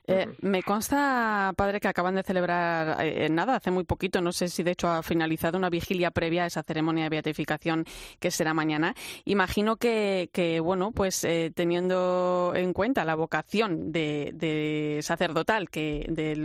Eh, 0.08 0.28
me 0.40 0.62
consta, 0.62 1.52
padre, 1.56 1.80
que 1.80 1.88
acaban 1.88 2.14
de 2.14 2.22
celebrar 2.22 3.04
eh, 3.04 3.28
nada, 3.28 3.56
hace 3.56 3.72
muy 3.72 3.82
poquito, 3.82 4.20
no 4.20 4.30
sé 4.30 4.46
si 4.48 4.62
de 4.62 4.70
hecho 4.70 4.88
ha 4.88 5.02
finalizado 5.02 5.58
una 5.58 5.68
vigilia 5.68 6.12
previa 6.12 6.44
a 6.44 6.46
esa 6.46 6.62
ceremonia 6.62 7.04
de 7.04 7.10
beatificación 7.10 7.84
que 8.20 8.30
será 8.30 8.54
mañana. 8.54 8.94
Imagino 9.24 9.76
que, 9.76 10.60
bueno, 10.62 10.92
pues 10.92 11.24
eh, 11.24 11.50
teniendo 11.54 12.52
en 12.54 12.72
cuenta 12.72 13.04
la 13.04 13.16
vocación 13.16 13.90
de, 13.90 15.00
sacerdotal 15.02 15.70
que 15.70 16.06
de, 16.08 16.36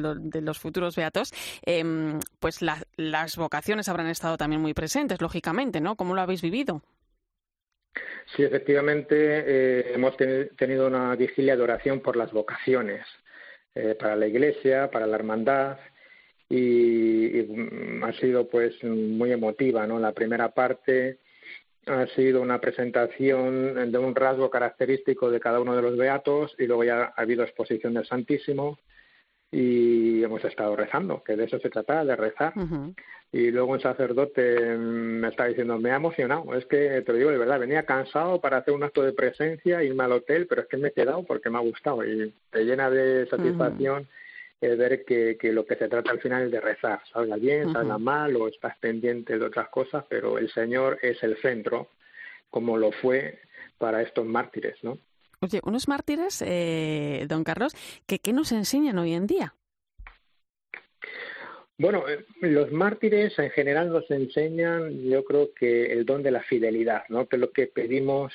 los 0.42 0.58
futuros 0.58 0.96
beatos, 0.96 1.32
em, 1.64 2.20
pues 2.40 2.62
las 2.62 3.38
vocaciones 3.38 3.90
habrán 3.90 4.08
estado 4.08 4.38
también 4.38 4.62
muy 4.62 4.74
presentes, 4.74 5.22
lógicamente, 5.22 5.82
¿no? 5.82 5.96
¿Cómo 5.96 6.16
lo 6.16 6.22
habéis 6.22 6.42
vivido? 6.42 6.82
Sí, 8.36 8.44
efectivamente, 8.44 9.94
hemos 9.94 10.16
tenido 10.58 10.88
una 10.88 11.16
vigilia 11.16 11.56
de 11.56 11.62
oración 11.62 12.00
por 12.00 12.16
las 12.16 12.32
vocaciones. 12.32 13.06
Eh, 13.74 13.96
para 13.98 14.18
la 14.18 14.28
iglesia, 14.28 14.92
para 14.92 15.08
la 15.08 15.16
hermandad 15.16 15.78
y, 16.50 17.46
mm, 17.48 18.04
ha 18.04 18.12
sido 18.20 18.50
pues 18.50 18.84
muy 18.84 19.32
emotiva, 19.32 19.88
¿no? 19.88 19.98
La 19.98 20.12
primera 20.12 20.50
parte 20.50 21.20
ha 21.86 22.06
sido 22.08 22.42
una 22.42 22.60
presentación 22.60 23.92
de 23.92 23.98
un 23.98 24.14
rasgo 24.14 24.50
característico 24.50 25.32
de 25.32 25.40
cada 25.40 25.62
uno 25.62 25.74
de 25.76 25.82
los 25.82 25.96
beatos 25.98 26.54
y 26.60 26.68
luego 26.68 26.84
ya 26.84 27.14
ha 27.16 27.22
habido 27.22 27.44
exposición 27.44 27.94
del 27.94 28.06
Santísimo 28.06 28.78
y 29.52 30.24
hemos 30.24 30.44
estado 30.46 30.76
rezando, 30.76 31.24
que 31.24 31.36
de 31.36 31.44
eso 31.44 31.60
se 31.60 31.70
trata, 31.70 32.06
de 32.06 32.16
rezar. 32.16 32.54
Y 33.34 33.52
luego 33.52 33.72
un 33.72 33.82
sacerdote 33.82 34.78
me 34.78 35.30
está 35.30 35.46
diciendo, 35.46 35.78
me 35.78 35.92
ha 35.92 35.96
emocionado, 35.96 36.54
es 36.56 36.66
que 36.66 37.02
te 37.02 37.12
lo 37.12 37.18
digo 37.18 37.32
de 37.32 37.38
verdad, 37.38 37.60
venía 37.60 37.84
cansado 37.84 38.40
para 38.40 38.58
hacer 38.58 38.74
un 38.74 38.84
acto 38.84 39.04
de 39.04 39.14
presencia, 39.14 39.84
irme 39.84 40.04
al 40.04 40.14
hotel, 40.14 40.48
pero 40.48 40.62
es 40.62 40.68
que 40.68 40.78
me 40.78 40.90
he 40.90 40.94
quedado 40.94 41.24
porque 41.24 41.50
me 41.50 41.58
ha 41.58 41.62
gustado 41.62 42.06
y 42.06 42.34
te 42.50 42.66
llena 42.66 42.90
de 42.90 43.28
satisfacción 43.28 44.08
ver 44.62 45.06
que, 45.06 45.38
que, 45.40 45.52
lo 45.52 45.66
que 45.66 45.76
se 45.76 45.88
trata 45.88 46.12
al 46.12 46.20
final 46.20 46.44
es 46.44 46.52
de 46.52 46.62
rezar, 46.62 47.02
salga 47.12 47.36
bien, 47.36 47.74
salga 47.74 47.98
mal 47.98 48.36
o 48.36 48.48
estás 48.48 48.78
pendiente 48.78 49.38
de 49.38 49.46
otras 49.46 49.70
cosas, 49.70 50.06
pero 50.08 50.38
el 50.38 50.52
Señor 50.52 51.00
es 51.02 51.22
el 51.24 51.36
centro, 51.38 51.88
como 52.50 52.78
lo 52.78 52.92
fue 52.92 53.40
para 53.80 54.02
estos 54.02 54.26
mártires, 54.26 54.76
¿no? 54.84 55.00
Oye, 55.44 55.60
unos 55.64 55.88
mártires, 55.88 56.44
eh, 56.46 57.26
don 57.28 57.44
Carlos, 57.44 57.74
que 58.06 58.20
¿qué 58.20 58.32
nos 58.32 58.52
enseñan 58.52 59.00
hoy 59.00 59.14
en 59.14 59.26
día? 59.26 59.56
Bueno, 61.80 62.08
eh, 62.08 62.24
los 62.42 62.72
mártires 62.72 63.40
en 63.40 63.50
general 63.50 63.92
nos 63.92 64.10
enseñan, 64.12 65.02
yo 65.02 65.26
creo 65.26 65.50
que 65.52 65.94
el 65.94 66.06
don 66.06 66.22
de 66.22 66.30
la 66.30 66.44
fidelidad, 66.44 67.06
¿no? 67.10 67.28
Que 67.28 67.38
es 67.38 67.40
lo 67.40 67.52
que 67.52 67.66
pedimos 67.66 68.32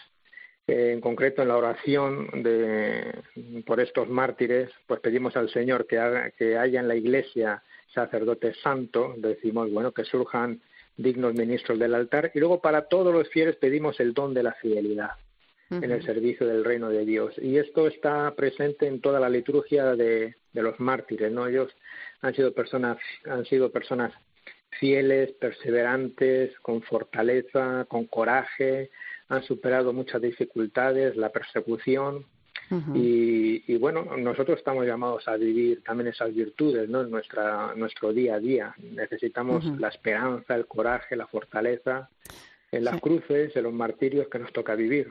eh, 0.67 0.91
en 0.95 1.01
concreto 1.01 1.43
en 1.43 1.49
la 1.49 1.57
oración 1.57 2.43
de, 2.43 3.23
por 3.65 3.79
estos 3.79 4.09
mártires, 4.09 4.73
pues 4.89 4.99
pedimos 4.99 5.37
al 5.37 5.49
Señor 5.51 5.87
que, 5.87 5.99
haga, 6.01 6.33
que 6.33 6.59
haya 6.59 6.81
en 6.81 6.89
la 6.89 6.97
Iglesia 6.97 7.63
sacerdotes 7.95 8.57
santos, 8.65 9.15
decimos, 9.23 9.71
bueno, 9.71 9.93
que 9.93 10.03
surjan 10.03 10.61
dignos 10.97 11.35
ministros 11.35 11.79
del 11.79 11.95
altar, 11.95 12.33
y 12.35 12.41
luego 12.41 12.61
para 12.61 12.89
todos 12.89 13.15
los 13.15 13.29
fieles 13.29 13.55
pedimos 13.55 14.01
el 14.01 14.13
don 14.13 14.35
de 14.35 14.43
la 14.43 14.55
fidelidad 14.55 15.11
en 15.71 15.91
el 15.91 16.03
servicio 16.05 16.47
del 16.47 16.65
reino 16.65 16.89
de 16.91 17.05
Dios. 17.05 17.35
Y 17.39 17.59
esto 17.59 17.87
está 17.87 18.33
presente 18.35 18.87
en 18.87 19.01
toda 19.01 19.19
la 19.19 19.29
liturgia 19.29 19.97
de, 19.97 20.37
los 20.53 20.79
mártires, 20.81 21.31
¿no? 21.33 21.47
Ellos 21.47 21.71
han 22.23 22.35
sido 22.35 22.53
personas, 22.53 22.99
han 23.27 23.45
sido 23.45 23.71
personas 23.71 24.13
fieles, 24.79 25.33
perseverantes, 25.33 26.59
con 26.61 26.83
fortaleza, 26.83 27.85
con 27.89 28.07
coraje, 28.07 28.91
han 29.29 29.43
superado 29.43 29.93
muchas 29.93 30.23
dificultades, 30.23 31.17
la 31.17 31.31
persecución. 31.31 32.25
y, 32.95 33.77
bueno, 33.77 34.17
nosotros 34.17 34.59
estamos 34.59 34.87
llamados 34.87 35.29
a 35.29 35.37
vivir 35.37 35.85
también 35.85 36.09
esas 36.09 36.35
virtudes 36.35 36.89
¿no? 36.89 37.03
en 37.03 37.11
nuestra, 37.11 37.75
nuestro 37.77 38.13
día 38.13 38.37
a 38.37 38.41
día. 38.41 38.75
Necesitamos 38.79 39.65
la 39.79 39.89
esperanza, 39.89 40.55
el 40.55 40.67
coraje, 40.67 41.17
la 41.17 41.27
fortaleza 41.27 42.09
en 42.73 42.85
las 42.85 43.01
cruces, 43.01 43.55
en 43.55 43.63
los 43.63 43.73
martirios 43.73 44.29
que 44.29 44.39
nos 44.39 44.53
toca 44.53 44.75
vivir. 44.75 45.09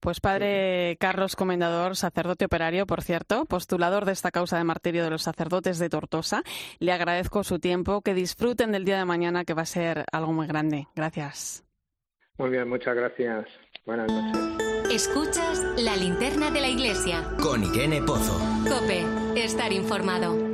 Pues 0.00 0.20
padre 0.20 0.96
Carlos 0.98 1.36
Comendador, 1.36 1.96
sacerdote 1.96 2.46
operario, 2.46 2.86
por 2.86 3.02
cierto, 3.02 3.44
postulador 3.44 4.04
de 4.04 4.12
esta 4.12 4.30
causa 4.30 4.58
de 4.58 4.64
martirio 4.64 5.04
de 5.04 5.10
los 5.10 5.22
sacerdotes 5.22 5.78
de 5.78 5.88
Tortosa, 5.88 6.42
le 6.78 6.92
agradezco 6.92 7.44
su 7.44 7.58
tiempo, 7.58 8.00
que 8.02 8.14
disfruten 8.14 8.72
del 8.72 8.84
día 8.84 8.98
de 8.98 9.04
mañana 9.04 9.44
que 9.44 9.54
va 9.54 9.62
a 9.62 9.66
ser 9.66 10.04
algo 10.12 10.32
muy 10.32 10.46
grande. 10.46 10.88
Gracias. 10.94 11.64
Muy 12.38 12.50
bien, 12.50 12.68
muchas 12.68 12.94
gracias. 12.94 13.46
Buenas 13.84 14.10
noches. 14.10 14.70
Escuchas 14.90 15.62
la 15.76 15.94
linterna 15.94 16.50
de 16.50 16.60
la 16.60 16.68
iglesia. 16.68 17.22
Con 17.40 17.62
Irene 17.62 18.02
Pozo. 18.02 18.38
Cope, 18.68 19.04
estar 19.36 19.72
informado. 19.72 20.49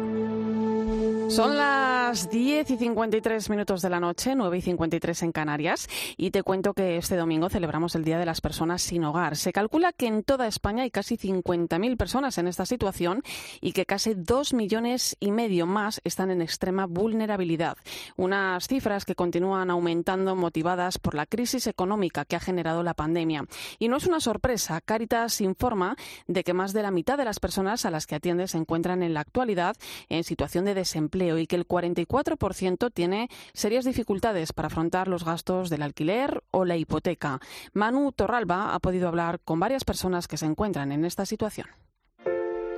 Son 1.28 1.56
las 1.56 2.30
10 2.30 2.70
y 2.70 2.76
53 2.76 3.50
minutos 3.50 3.82
de 3.82 3.90
la 3.90 3.98
noche, 3.98 4.36
9 4.36 4.58
y 4.58 4.62
53 4.62 5.24
en 5.24 5.32
Canarias, 5.32 5.88
y 6.16 6.30
te 6.30 6.44
cuento 6.44 6.72
que 6.72 6.98
este 6.98 7.16
domingo 7.16 7.48
celebramos 7.48 7.96
el 7.96 8.04
Día 8.04 8.18
de 8.18 8.24
las 8.24 8.40
Personas 8.40 8.80
sin 8.80 9.04
Hogar. 9.04 9.36
Se 9.36 9.52
calcula 9.52 9.92
que 9.92 10.06
en 10.06 10.22
toda 10.22 10.46
España 10.46 10.84
hay 10.84 10.90
casi 10.92 11.18
50.000 11.18 11.96
personas 11.96 12.38
en 12.38 12.46
esta 12.46 12.64
situación 12.64 13.22
y 13.60 13.72
que 13.72 13.86
casi 13.86 14.14
2 14.14 14.54
millones 14.54 15.16
y 15.18 15.32
medio 15.32 15.66
más 15.66 16.00
están 16.04 16.30
en 16.30 16.42
extrema 16.42 16.86
vulnerabilidad. 16.86 17.76
Unas 18.16 18.68
cifras 18.68 19.04
que 19.04 19.16
continúan 19.16 19.70
aumentando 19.70 20.36
motivadas 20.36 20.98
por 20.98 21.16
la 21.16 21.26
crisis 21.26 21.66
económica 21.66 22.24
que 22.24 22.36
ha 22.36 22.40
generado 22.40 22.84
la 22.84 22.94
pandemia. 22.94 23.46
Y 23.80 23.88
no 23.88 23.96
es 23.96 24.06
una 24.06 24.20
sorpresa, 24.20 24.80
Caritas 24.80 25.40
informa 25.40 25.96
de 26.28 26.44
que 26.44 26.54
más 26.54 26.72
de 26.72 26.82
la 26.82 26.92
mitad 26.92 27.18
de 27.18 27.24
las 27.24 27.40
personas 27.40 27.84
a 27.84 27.90
las 27.90 28.06
que 28.06 28.14
atiende 28.14 28.46
se 28.46 28.58
encuentran 28.58 29.02
en 29.02 29.12
la 29.12 29.20
actualidad 29.20 29.76
en 30.08 30.22
situación 30.22 30.64
de 30.64 30.74
desempleo 30.74 31.15
y 31.16 31.46
que 31.46 31.56
el 31.56 31.66
44% 31.66 32.92
tiene 32.92 33.28
serias 33.52 33.84
dificultades 33.84 34.52
para 34.52 34.68
afrontar 34.68 35.08
los 35.08 35.24
gastos 35.24 35.70
del 35.70 35.82
alquiler 35.82 36.42
o 36.50 36.64
la 36.64 36.76
hipoteca. 36.76 37.40
Manu 37.72 38.12
Torralba 38.12 38.74
ha 38.74 38.78
podido 38.78 39.08
hablar 39.08 39.40
con 39.40 39.58
varias 39.60 39.84
personas 39.84 40.28
que 40.28 40.36
se 40.36 40.46
encuentran 40.46 40.92
en 40.92 41.04
esta 41.04 41.26
situación. 41.26 41.68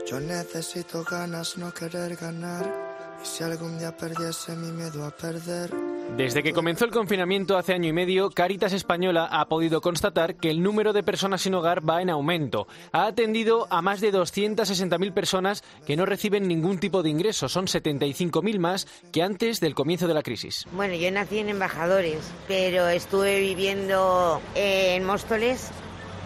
Yo 0.07 0.21
necesito 0.21 1.05
ganas, 1.05 1.59
no 1.59 1.73
querer 1.75 2.17
ganar. 2.17 3.19
Y 3.23 3.27
si 3.27 3.45
algún 3.45 3.79
día 3.79 3.97
perdiese 3.97 4.57
mi 4.57 4.73
miedo 4.73 5.05
a 5.05 5.11
perder 5.11 5.88
Desde 6.17 6.43
que 6.43 6.53
comenzó 6.53 6.85
el 6.85 6.91
confinamiento 6.91 7.57
hace 7.57 7.75
año 7.75 7.89
y 7.89 7.93
medio, 7.93 8.31
Caritas 8.31 8.73
Española 8.73 9.29
ha 9.31 9.47
podido 9.47 9.81
constatar 9.81 10.35
que 10.35 10.51
el 10.51 10.63
número 10.63 10.93
de 10.93 11.05
personas 11.05 11.43
sin 11.43 11.55
hogar 11.55 11.89
va 11.89 12.03
en 12.03 12.11
aumento. 12.11 12.67
Ha 12.91 13.07
atendido 13.07 13.69
a 13.71 13.83
más 13.83 14.01
de 14.01 14.13
260.000 14.13 15.15
personas 15.15 15.63
que 15.87 15.97
no 15.97 16.07
reciben 16.07 16.49
ningún 16.49 16.81
tipo 16.81 17.05
de 17.05 17.11
ingreso. 17.11 17.49
Son 17.49 17.67
75.000 17.67 18.59
más 18.59 18.89
que 19.13 19.23
antes 19.23 19.61
del 19.61 19.77
comienzo 19.77 20.09
de 20.09 20.15
la 20.15 20.25
crisis. 20.25 20.67
Bueno, 20.73 20.95
yo 20.95 21.09
nací 21.13 21.39
en 21.39 21.51
Embajadores, 21.51 22.19
pero 22.49 22.89
estuve 22.89 23.39
viviendo 23.39 24.41
en 24.57 25.05
Móstoles, 25.05 25.71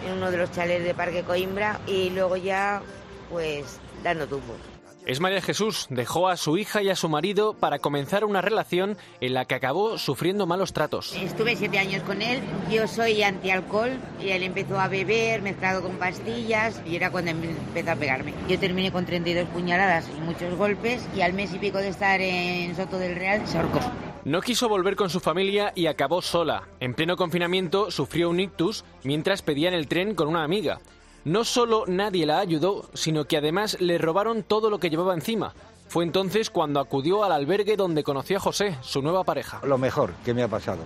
en 0.07 0.13
uno 0.13 0.31
de 0.31 0.37
los 0.37 0.51
chalets 0.51 0.85
de 0.85 0.95
Parque 0.95 1.21
Coimbra, 1.21 1.79
y 1.85 2.09
luego 2.09 2.35
ya, 2.35 2.81
pues, 3.29 3.79
dando 4.03 4.25
tumbo. 4.25 4.55
Es 5.05 5.19
María 5.19 5.41
Jesús, 5.41 5.87
dejó 5.89 6.29
a 6.29 6.37
su 6.37 6.57
hija 6.57 6.81
y 6.81 6.89
a 6.89 6.95
su 6.95 7.09
marido 7.09 7.55
para 7.55 7.79
comenzar 7.79 8.23
una 8.23 8.41
relación 8.41 8.97
en 9.19 9.33
la 9.33 9.43
que 9.43 9.55
acabó 9.55 9.97
sufriendo 9.97 10.47
malos 10.47 10.71
tratos. 10.71 11.13
Estuve 11.13 11.57
siete 11.57 11.77
años 11.77 12.03
con 12.03 12.21
él, 12.21 12.39
yo 12.71 12.87
soy 12.87 13.21
antialcohol 13.21 13.91
y 14.21 14.29
él 14.29 14.43
empezó 14.43 14.79
a 14.79 14.87
beber 14.87 15.41
mezclado 15.41 15.81
con 15.81 15.97
pastillas 15.97 16.81
y 16.85 16.95
era 16.95 17.11
cuando 17.11 17.31
empezó 17.31 17.91
a 17.91 17.95
pegarme. 17.97 18.33
Yo 18.47 18.57
terminé 18.57 18.93
con 18.93 19.05
32 19.05 19.49
puñaladas 19.49 20.07
y 20.07 20.21
muchos 20.21 20.55
golpes 20.55 21.05
y 21.13 21.19
al 21.19 21.33
mes 21.33 21.53
y 21.53 21.59
pico 21.59 21.79
de 21.79 21.89
estar 21.89 22.21
en 22.21 22.73
Soto 22.77 22.97
del 22.97 23.15
Real 23.15 23.45
se 23.45 23.57
ahorcó. 23.57 23.81
No 24.23 24.39
quiso 24.39 24.69
volver 24.69 24.95
con 24.95 25.09
su 25.09 25.19
familia 25.19 25.73
y 25.75 25.87
acabó 25.87 26.21
sola. 26.21 26.63
En 26.79 26.93
pleno 26.93 27.17
confinamiento 27.17 27.91
sufrió 27.91 28.29
un 28.29 28.39
ictus 28.39 28.85
mientras 29.03 29.41
pedía 29.41 29.67
en 29.67 29.73
el 29.73 29.89
tren 29.89 30.15
con 30.15 30.29
una 30.29 30.45
amiga. 30.45 30.79
No 31.25 31.45
solo 31.45 31.85
nadie 31.87 32.25
la 32.25 32.39
ayudó, 32.39 32.89
sino 32.93 33.25
que 33.25 33.37
además 33.37 33.79
le 33.79 33.97
robaron 33.97 34.43
todo 34.43 34.69
lo 34.69 34.79
que 34.79 34.89
llevaba 34.89 35.13
encima. 35.13 35.53
Fue 35.87 36.03
entonces 36.03 36.49
cuando 36.49 36.81
acudió 36.81 37.23
al 37.23 37.31
albergue 37.31 37.77
donde 37.77 38.03
conoció 38.03 38.37
a 38.37 38.39
José, 38.41 38.77
su 38.81 39.01
nueva 39.01 39.23
pareja. 39.23 39.61
Lo 39.63 39.77
mejor 39.77 40.13
que 40.25 40.33
me 40.33 40.43
ha 40.43 40.49
pasado. 40.49 40.83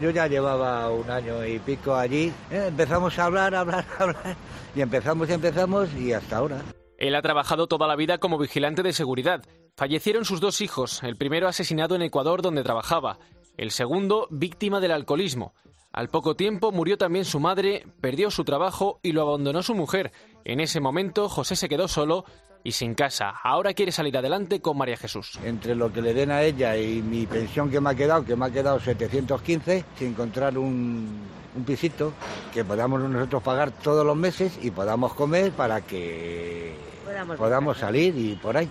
Yo 0.00 0.10
ya 0.10 0.28
llevaba 0.28 0.88
un 0.90 1.10
año 1.10 1.44
y 1.44 1.58
pico 1.58 1.94
allí. 1.94 2.32
Eh, 2.50 2.66
empezamos 2.68 3.18
a 3.18 3.24
hablar, 3.24 3.54
hablar, 3.54 3.84
hablar. 3.98 4.36
Y 4.76 4.80
empezamos 4.80 5.28
y 5.28 5.32
empezamos 5.32 5.92
y 5.94 6.12
hasta 6.12 6.36
ahora. 6.36 6.62
Él 6.96 7.14
ha 7.16 7.22
trabajado 7.22 7.66
toda 7.66 7.88
la 7.88 7.96
vida 7.96 8.18
como 8.18 8.38
vigilante 8.38 8.82
de 8.82 8.92
seguridad. 8.92 9.42
Fallecieron 9.76 10.24
sus 10.24 10.40
dos 10.40 10.60
hijos, 10.60 11.02
el 11.02 11.16
primero 11.16 11.48
asesinado 11.48 11.96
en 11.96 12.02
Ecuador 12.02 12.42
donde 12.42 12.62
trabajaba, 12.62 13.18
el 13.56 13.72
segundo 13.72 14.28
víctima 14.30 14.78
del 14.78 14.92
alcoholismo. 14.92 15.54
Al 15.92 16.08
poco 16.08 16.36
tiempo 16.36 16.70
murió 16.70 16.96
también 16.96 17.24
su 17.24 17.40
madre, 17.40 17.84
perdió 18.00 18.30
su 18.30 18.44
trabajo 18.44 19.00
y 19.02 19.12
lo 19.12 19.22
abandonó 19.22 19.62
su 19.62 19.74
mujer. 19.74 20.12
En 20.44 20.60
ese 20.60 20.80
momento 20.80 21.28
José 21.28 21.56
se 21.56 21.68
quedó 21.68 21.88
solo 21.88 22.24
y 22.62 22.72
sin 22.72 22.94
casa. 22.94 23.30
Ahora 23.42 23.74
quiere 23.74 23.90
salir 23.90 24.16
adelante 24.16 24.60
con 24.60 24.78
María 24.78 24.96
Jesús. 24.96 25.38
Entre 25.44 25.74
lo 25.74 25.92
que 25.92 26.02
le 26.02 26.14
den 26.14 26.30
a 26.30 26.42
ella 26.42 26.76
y 26.76 27.02
mi 27.02 27.26
pensión 27.26 27.70
que 27.70 27.80
me 27.80 27.90
ha 27.90 27.94
quedado, 27.94 28.24
que 28.24 28.36
me 28.36 28.46
ha 28.46 28.50
quedado 28.50 28.78
715, 28.78 29.84
sin 29.98 30.08
encontrar 30.08 30.56
un, 30.58 31.08
un 31.56 31.64
pisito 31.64 32.12
que 32.52 32.64
podamos 32.64 33.00
nosotros 33.00 33.42
pagar 33.42 33.70
todos 33.70 34.04
los 34.04 34.16
meses 34.16 34.58
y 34.62 34.70
podamos 34.70 35.14
comer 35.14 35.52
para 35.52 35.80
que 35.80 36.74
Podamos 37.04 37.36
podamos 37.36 37.78
salir 37.78 38.16
y 38.16 38.34
por 38.36 38.56
ahí. 38.56 38.68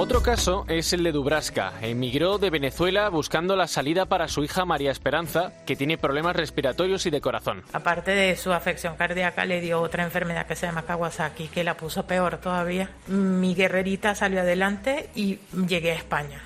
Otro 0.00 0.22
caso 0.22 0.64
es 0.68 0.92
el 0.92 1.02
de 1.02 1.10
Dubraska. 1.10 1.72
Emigró 1.82 2.38
de 2.38 2.50
Venezuela 2.50 3.08
buscando 3.08 3.56
la 3.56 3.66
salida 3.66 4.06
para 4.06 4.28
su 4.28 4.44
hija 4.44 4.64
María 4.64 4.92
Esperanza, 4.92 5.52
que 5.66 5.74
tiene 5.74 5.98
problemas 5.98 6.36
respiratorios 6.36 7.04
y 7.06 7.10
de 7.10 7.20
corazón. 7.20 7.64
Aparte 7.72 8.12
de 8.12 8.36
su 8.36 8.52
afección 8.52 8.94
cardíaca, 8.94 9.44
le 9.44 9.60
dio 9.60 9.80
otra 9.80 10.04
enfermedad 10.04 10.46
que 10.46 10.54
se 10.54 10.66
llama 10.66 10.82
Kawasaki, 10.82 11.48
que 11.48 11.64
la 11.64 11.76
puso 11.76 12.06
peor 12.06 12.38
todavía. 12.38 12.90
Mi 13.08 13.56
guerrerita 13.56 14.14
salió 14.14 14.42
adelante 14.42 15.10
y 15.16 15.40
llegué 15.66 15.90
a 15.90 15.96
España. 15.96 16.42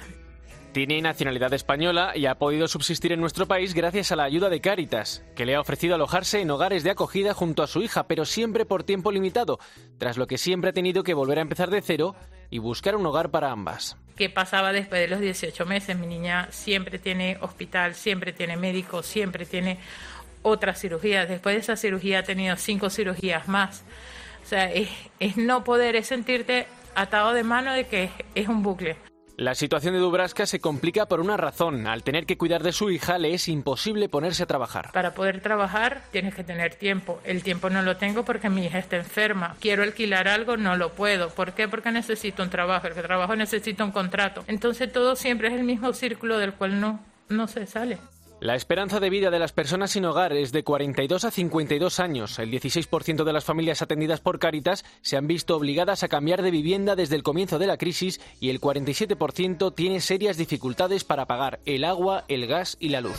Tiene 0.73 1.03
nacionalidad 1.03 1.53
española 1.53 2.13
y 2.15 2.25
ha 2.25 2.37
podido 2.37 2.67
subsistir 2.67 3.13
en 3.13 3.21
nuestro 3.21 3.47
país 3.47 3.75
gracias 3.75 4.11
a 4.11 4.17
la 4.17 4.25
ayuda 4.25 4.49
de 4.49 4.63
Cáritas, 4.63 5.23
que 5.37 5.45
le 5.45 5.55
ha 5.55 5.61
ofrecido 5.61 5.95
alojarse 5.95 6.41
en 6.41 6.51
hogares 6.51 6.83
de 6.83 6.91
acogida 6.91 7.35
junto 7.35 7.63
a 7.63 7.67
su 7.67 7.83
hija, 7.83 8.07
pero 8.07 8.25
siempre 8.25 8.65
por 8.65 8.83
tiempo 8.83 9.13
limitado, 9.13 9.59
tras 9.99 10.17
lo 10.17 10.27
que 10.27 10.39
siempre 10.39 10.71
ha 10.71 10.73
tenido 10.73 11.03
que 11.03 11.13
volver 11.13 11.39
a 11.39 11.43
empezar 11.43 11.69
de 11.69 11.83
cero 11.83 12.17
y 12.49 12.59
buscar 12.59 12.97
un 12.97 13.05
hogar 13.05 13.31
para 13.31 13.51
ambas. 13.51 13.99
¿Qué 14.17 14.31
pasaba 14.31 14.73
después 14.73 15.03
de 15.03 15.09
los 15.09 15.21
18 15.21 15.67
meses? 15.67 15.99
Mi 15.99 16.07
niña 16.07 16.49
siempre 16.51 16.99
tiene 16.99 17.37
hospital, 17.43 17.95
siempre 17.95 18.33
tiene 18.33 18.57
médico, 18.57 19.03
siempre 19.03 19.45
tiene 19.45 19.79
otra 20.41 20.75
cirugía. 20.75 21.27
Después 21.27 21.55
de 21.55 21.61
esa 21.61 21.77
cirugía 21.77 22.21
ha 22.21 22.23
tenido 22.23 22.57
cinco 22.57 22.89
cirugías 22.89 23.47
más. 23.47 23.85
O 24.43 24.47
sea, 24.47 24.73
es 24.73 25.37
no 25.37 25.65
poder, 25.65 25.97
es 25.97 26.07
sentirte 26.07 26.67
atado 26.95 27.35
de 27.35 27.45
mano 27.45 27.75
de 27.75 27.87
que 27.87 28.09
es 28.35 28.49
un 28.49 28.63
bucle. 28.63 29.12
La 29.37 29.55
situación 29.55 29.95
de 29.95 30.01
Dubraska 30.01 30.45
se 30.45 30.61
complica 30.61 31.07
por 31.07 31.21
una 31.21 31.37
razón. 31.37 31.87
Al 31.87 32.03
tener 32.03 32.27
que 32.27 32.37
cuidar 32.37 32.62
de 32.62 32.73
su 32.73 32.90
hija, 32.90 33.18
le 33.18 33.33
es 33.33 33.49
imposible 33.49 34.09
ponerse 34.09 34.42
a 34.42 34.47
trabajar. 34.47 34.90
Para 34.92 35.14
poder 35.14 35.40
trabajar 35.40 36.03
tienes 36.11 36.35
que 36.35 36.45
tener 36.45 36.75
tiempo. 36.75 37.21
El 37.25 37.42
tiempo 37.42 37.71
no 37.71 37.83
lo 37.83 37.97
tengo 37.97 38.25
porque 38.25 38.51
mi 38.51 38.66
hija 38.66 38.79
está 38.79 38.97
enferma. 38.97 39.57
Quiero 39.59 39.83
alquilar 39.83 40.29
algo, 40.29 40.57
no 40.57 40.77
lo 40.77 40.92
puedo. 40.92 41.31
¿Por 41.31 41.53
qué? 41.53 41.66
Porque 41.66 41.90
necesito 41.90 42.42
un 42.42 42.51
trabajo. 42.51 42.87
El 42.87 42.95
trabajo 42.95 43.35
necesita 43.35 43.85
un 43.85 43.92
contrato. 43.92 44.45
Entonces 44.49 44.92
todo 44.92 45.16
siempre 45.16 45.49
es 45.49 45.55
el 45.55 45.64
mismo 45.64 45.92
círculo 45.95 46.38
del 46.38 46.53
cual 46.53 46.79
no, 46.79 47.01
no 47.29 47.49
se 47.49 47.66
sale. 47.66 47.99
La 48.43 48.57
esperanza 48.57 48.99
de 48.99 49.09
vida 49.09 49.31
de 49.31 49.39
las 49.39 49.53
personas 49.53 49.93
sin 49.93 50.05
hogar 50.05 50.33
es 50.33 50.51
de 50.51 50.65
42 50.65 51.25
a 51.25 51.31
52 51.31 52.01
años. 52.01 52.41
El 52.41 52.51
16% 52.51 53.23
de 53.23 53.33
las 53.33 53.45
familias 53.45 53.83
atendidas 53.83 54.19
por 54.19 54.41
Cáritas 54.41 54.85
se 55.01 55.17
han 55.17 55.29
visto 55.29 55.57
obligadas 55.57 56.03
a 56.03 56.09
cambiar 56.09 56.43
de 56.43 56.51
vivienda 56.51 56.97
desde 56.97 57.15
el 57.15 57.23
comienzo 57.23 57.61
de 57.61 57.69
la 57.69 57.77
crisis 57.77 58.21
y 58.41 58.51
el 58.51 58.61
47% 58.61 59.73
tiene 59.77 60.01
serias 60.01 60.39
dificultades 60.39 61.05
para 61.05 61.27
pagar 61.27 61.61
el 61.67 61.85
agua, 61.85 62.25
el 62.27 62.49
gas 62.49 62.77
y 62.81 62.89
la 62.89 63.01
luz. 63.01 63.17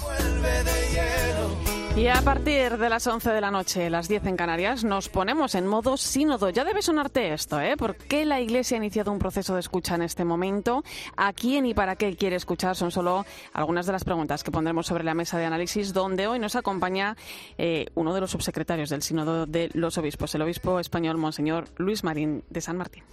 Y 1.95 2.08
a 2.08 2.19
partir 2.23 2.77
de 2.79 2.89
las 2.89 3.06
11 3.06 3.29
de 3.29 3.39
la 3.39 3.51
noche, 3.51 3.88
las 3.91 4.08
10 4.08 4.25
en 4.25 4.36
Canarias, 4.36 4.84
nos 4.84 5.10
ponemos 5.10 5.53
en 5.53 5.67
modo 5.67 5.95
sínodo. 5.95 6.49
Ya 6.49 6.65
debe 6.65 6.82
sonarte 6.82 7.34
esto, 7.34 7.62
¿eh? 7.62 7.77
¿Por 7.77 7.95
qué 7.95 8.25
la 8.25 8.41
Iglesia 8.41 8.75
ha 8.75 8.79
iniciado 8.79 9.12
un 9.12 9.19
proceso 9.19 9.53
de 9.53 9.60
escucha 9.60 9.93
en 9.93 10.01
este 10.01 10.25
momento? 10.25 10.84
¿A 11.15 11.34
quién 11.34 11.67
y 11.67 11.75
para 11.75 11.95
qué 11.95 12.15
quiere 12.15 12.36
escuchar? 12.36 12.75
Son 12.75 12.89
solo 12.89 13.27
algunas 13.53 13.86
de 13.86 13.91
las 13.91 14.03
preguntas 14.03 14.43
que 14.43 14.49
pondremos 14.49 14.88
sobre 14.88 15.03
la 15.03 15.13
mesa 15.13 15.38
de 15.38 15.45
análisis, 15.45 15.93
donde 15.93 16.25
hoy 16.25 16.39
nos 16.39 16.56
acompaña 16.56 17.15
eh, 17.60 17.86
uno 17.93 18.15
de 18.15 18.21
los 18.21 18.32
subsecretarios 18.32 18.89
del 18.89 19.03
sínodo 19.03 19.45
de 19.45 19.69
los 19.73 19.95
obispos, 19.99 20.34
el 20.34 20.41
obispo 20.41 20.79
español, 20.79 21.17
Monseñor 21.17 21.65
Luis 21.77 22.03
Marín 22.03 22.43
de 22.49 22.62
San 22.62 22.75
Martín. 22.75 23.03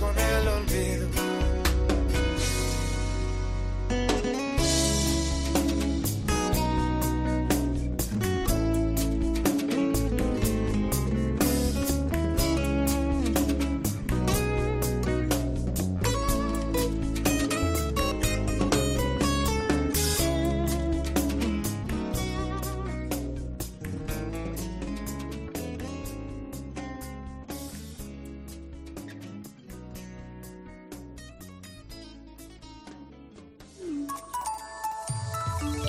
con 0.00 1.31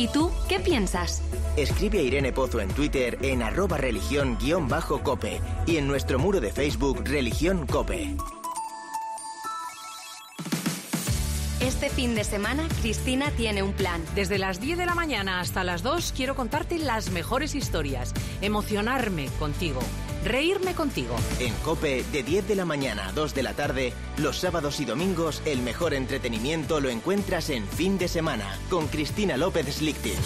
¿Y 0.04 0.10
tú 0.10 0.34
qué 0.50 0.60
piensas? 0.60 1.22
Escribe 1.56 2.00
a 2.00 2.02
Irene 2.02 2.34
Pozo 2.34 2.60
en 2.60 2.68
Twitter 2.68 3.18
en 3.22 3.42
arroba 3.42 3.78
religión-cope 3.78 5.40
y 5.66 5.78
en 5.78 5.88
nuestro 5.88 6.20
muro 6.20 6.42
de 6.42 6.52
Facebook 6.52 7.04
Religión 7.06 7.66
Cope. 7.66 8.18
Este 11.62 11.90
fin 11.90 12.16
de 12.16 12.26
semana, 12.26 12.68
Cristina 12.82 13.32
tiene 13.32 13.64
un 13.64 13.72
plan. 13.72 14.04
Desde 14.14 14.38
las 14.38 14.60
10 14.60 14.80
de 14.80 14.86
la 14.86 14.94
mañana 14.94 15.40
hasta 15.40 15.64
las 15.64 15.84
2 15.84 16.12
quiero 16.14 16.36
contarte 16.36 16.80
las 16.80 17.10
mejores 17.10 17.56
historias, 17.56 18.14
emocionarme 18.42 19.28
contigo, 19.40 19.80
reírme 20.24 20.74
contigo. 20.76 21.16
En 21.40 21.54
Cope, 21.56 22.04
de 22.12 22.24
10 22.24 22.48
de 22.48 22.56
la 22.56 22.66
mañana 22.66 23.10
a 23.10 23.12
2 23.12 23.34
de 23.34 23.44
la 23.44 23.54
tarde, 23.54 23.94
los 24.18 24.40
sábados 24.40 24.80
y 24.80 24.86
domingos, 24.86 25.42
el 25.46 25.62
mejor 25.62 25.94
entretenimiento 25.94 26.80
lo 26.80 26.90
encuentras 26.90 27.50
en 27.50 27.68
fin 27.68 27.98
de 27.98 28.08
semana 28.08 28.58
con 28.70 28.88
Cristina 28.88 29.38
López 29.38 29.68
Slichting. 29.76 30.20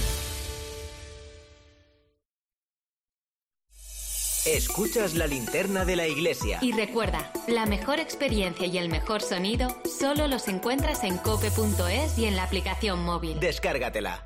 Escuchas 4.47 5.13
la 5.15 5.27
linterna 5.27 5.83
de 5.83 5.97
la 5.97 6.07
iglesia. 6.07 6.59
Y 6.61 6.71
recuerda, 6.71 7.33
la 7.49 7.65
mejor 7.65 7.99
experiencia 7.99 8.65
y 8.65 8.77
el 8.77 8.87
mejor 8.87 9.21
sonido 9.21 9.75
solo 9.83 10.27
los 10.27 10.47
encuentras 10.47 11.03
en 11.03 11.17
cope.es 11.17 12.17
y 12.17 12.25
en 12.25 12.37
la 12.37 12.43
aplicación 12.43 13.03
móvil. 13.03 13.41
Descárgatela. 13.41 14.25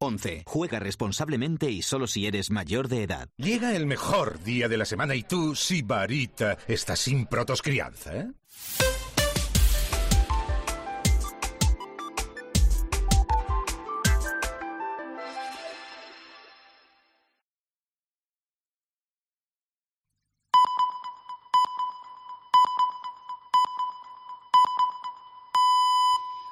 11. 0.00 0.44
Juega 0.46 0.78
responsablemente 0.78 1.70
y 1.70 1.82
solo 1.82 2.06
si 2.06 2.26
eres 2.26 2.50
mayor 2.50 2.86
de 2.88 3.02
edad. 3.02 3.28
Llega 3.36 3.74
el 3.74 3.86
mejor 3.86 4.40
día 4.44 4.68
de 4.68 4.76
la 4.76 4.84
semana 4.84 5.16
y 5.16 5.24
tú, 5.24 5.56
Sibarita, 5.56 6.56
estás 6.68 7.00
sin 7.00 7.26
protoscrianza, 7.26 8.16
¿eh? 8.16 8.28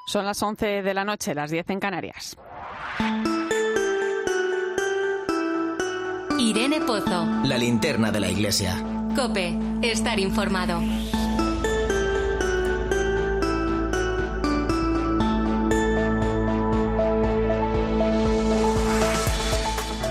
Son 0.05 0.25
las 0.25 0.41
11 0.41 0.83
de 0.83 0.93
la 0.93 1.03
noche, 1.03 1.35
las 1.35 1.51
10 1.51 1.69
en 1.69 1.79
Canarias. 1.79 2.37
Irene 6.57 6.81
Pozo. 6.81 7.23
La 7.43 7.55
linterna 7.55 8.11
de 8.11 8.19
la 8.19 8.31
iglesia. 8.31 8.83
Cope. 9.15 9.55
Estar 9.83 10.19
informado. 10.19 10.81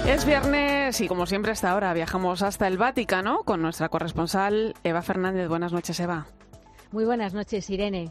Es 0.07 0.25
viernes 0.25 1.01
y 1.01 1.09
como 1.09 1.27
siempre 1.27 1.51
hasta 1.51 1.73
ahora 1.73 1.93
viajamos 1.93 2.43
hasta 2.43 2.69
el 2.69 2.79
Vaticano 2.79 3.43
con 3.43 3.61
nuestra 3.61 3.89
corresponsal 3.89 4.77
Eva 4.85 5.03
Fernández. 5.03 5.49
Buenas 5.49 5.73
noches, 5.73 5.99
Eva. 5.99 6.29
Muy 6.93 7.05
buenas 7.05 7.35
noches, 7.35 7.69
Irene. 7.69 8.11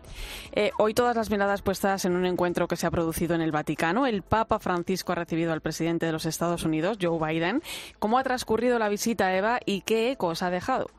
Eh, 0.51 0.71
hoy 0.77 0.93
todas 0.93 1.15
las 1.15 1.29
miradas 1.29 1.61
puestas 1.61 2.03
en 2.05 2.15
un 2.15 2.25
encuentro 2.25 2.67
que 2.67 2.75
se 2.75 2.85
ha 2.85 2.91
producido 2.91 3.33
en 3.33 3.41
el 3.41 3.51
Vaticano. 3.51 4.05
El 4.05 4.21
Papa 4.21 4.59
Francisco 4.59 5.13
ha 5.13 5.15
recibido 5.15 5.53
al 5.53 5.61
presidente 5.61 6.05
de 6.05 6.11
los 6.11 6.25
Estados 6.25 6.63
Unidos, 6.63 6.97
Joe 7.01 7.17
Biden. 7.19 7.61
¿Cómo 7.99 8.17
ha 8.17 8.23
transcurrido 8.23 8.77
la 8.77 8.89
visita, 8.89 9.35
Eva, 9.35 9.59
y 9.65 9.81
qué 9.81 10.11
ecos 10.11 10.43
ha 10.43 10.49
dejado? 10.49 10.89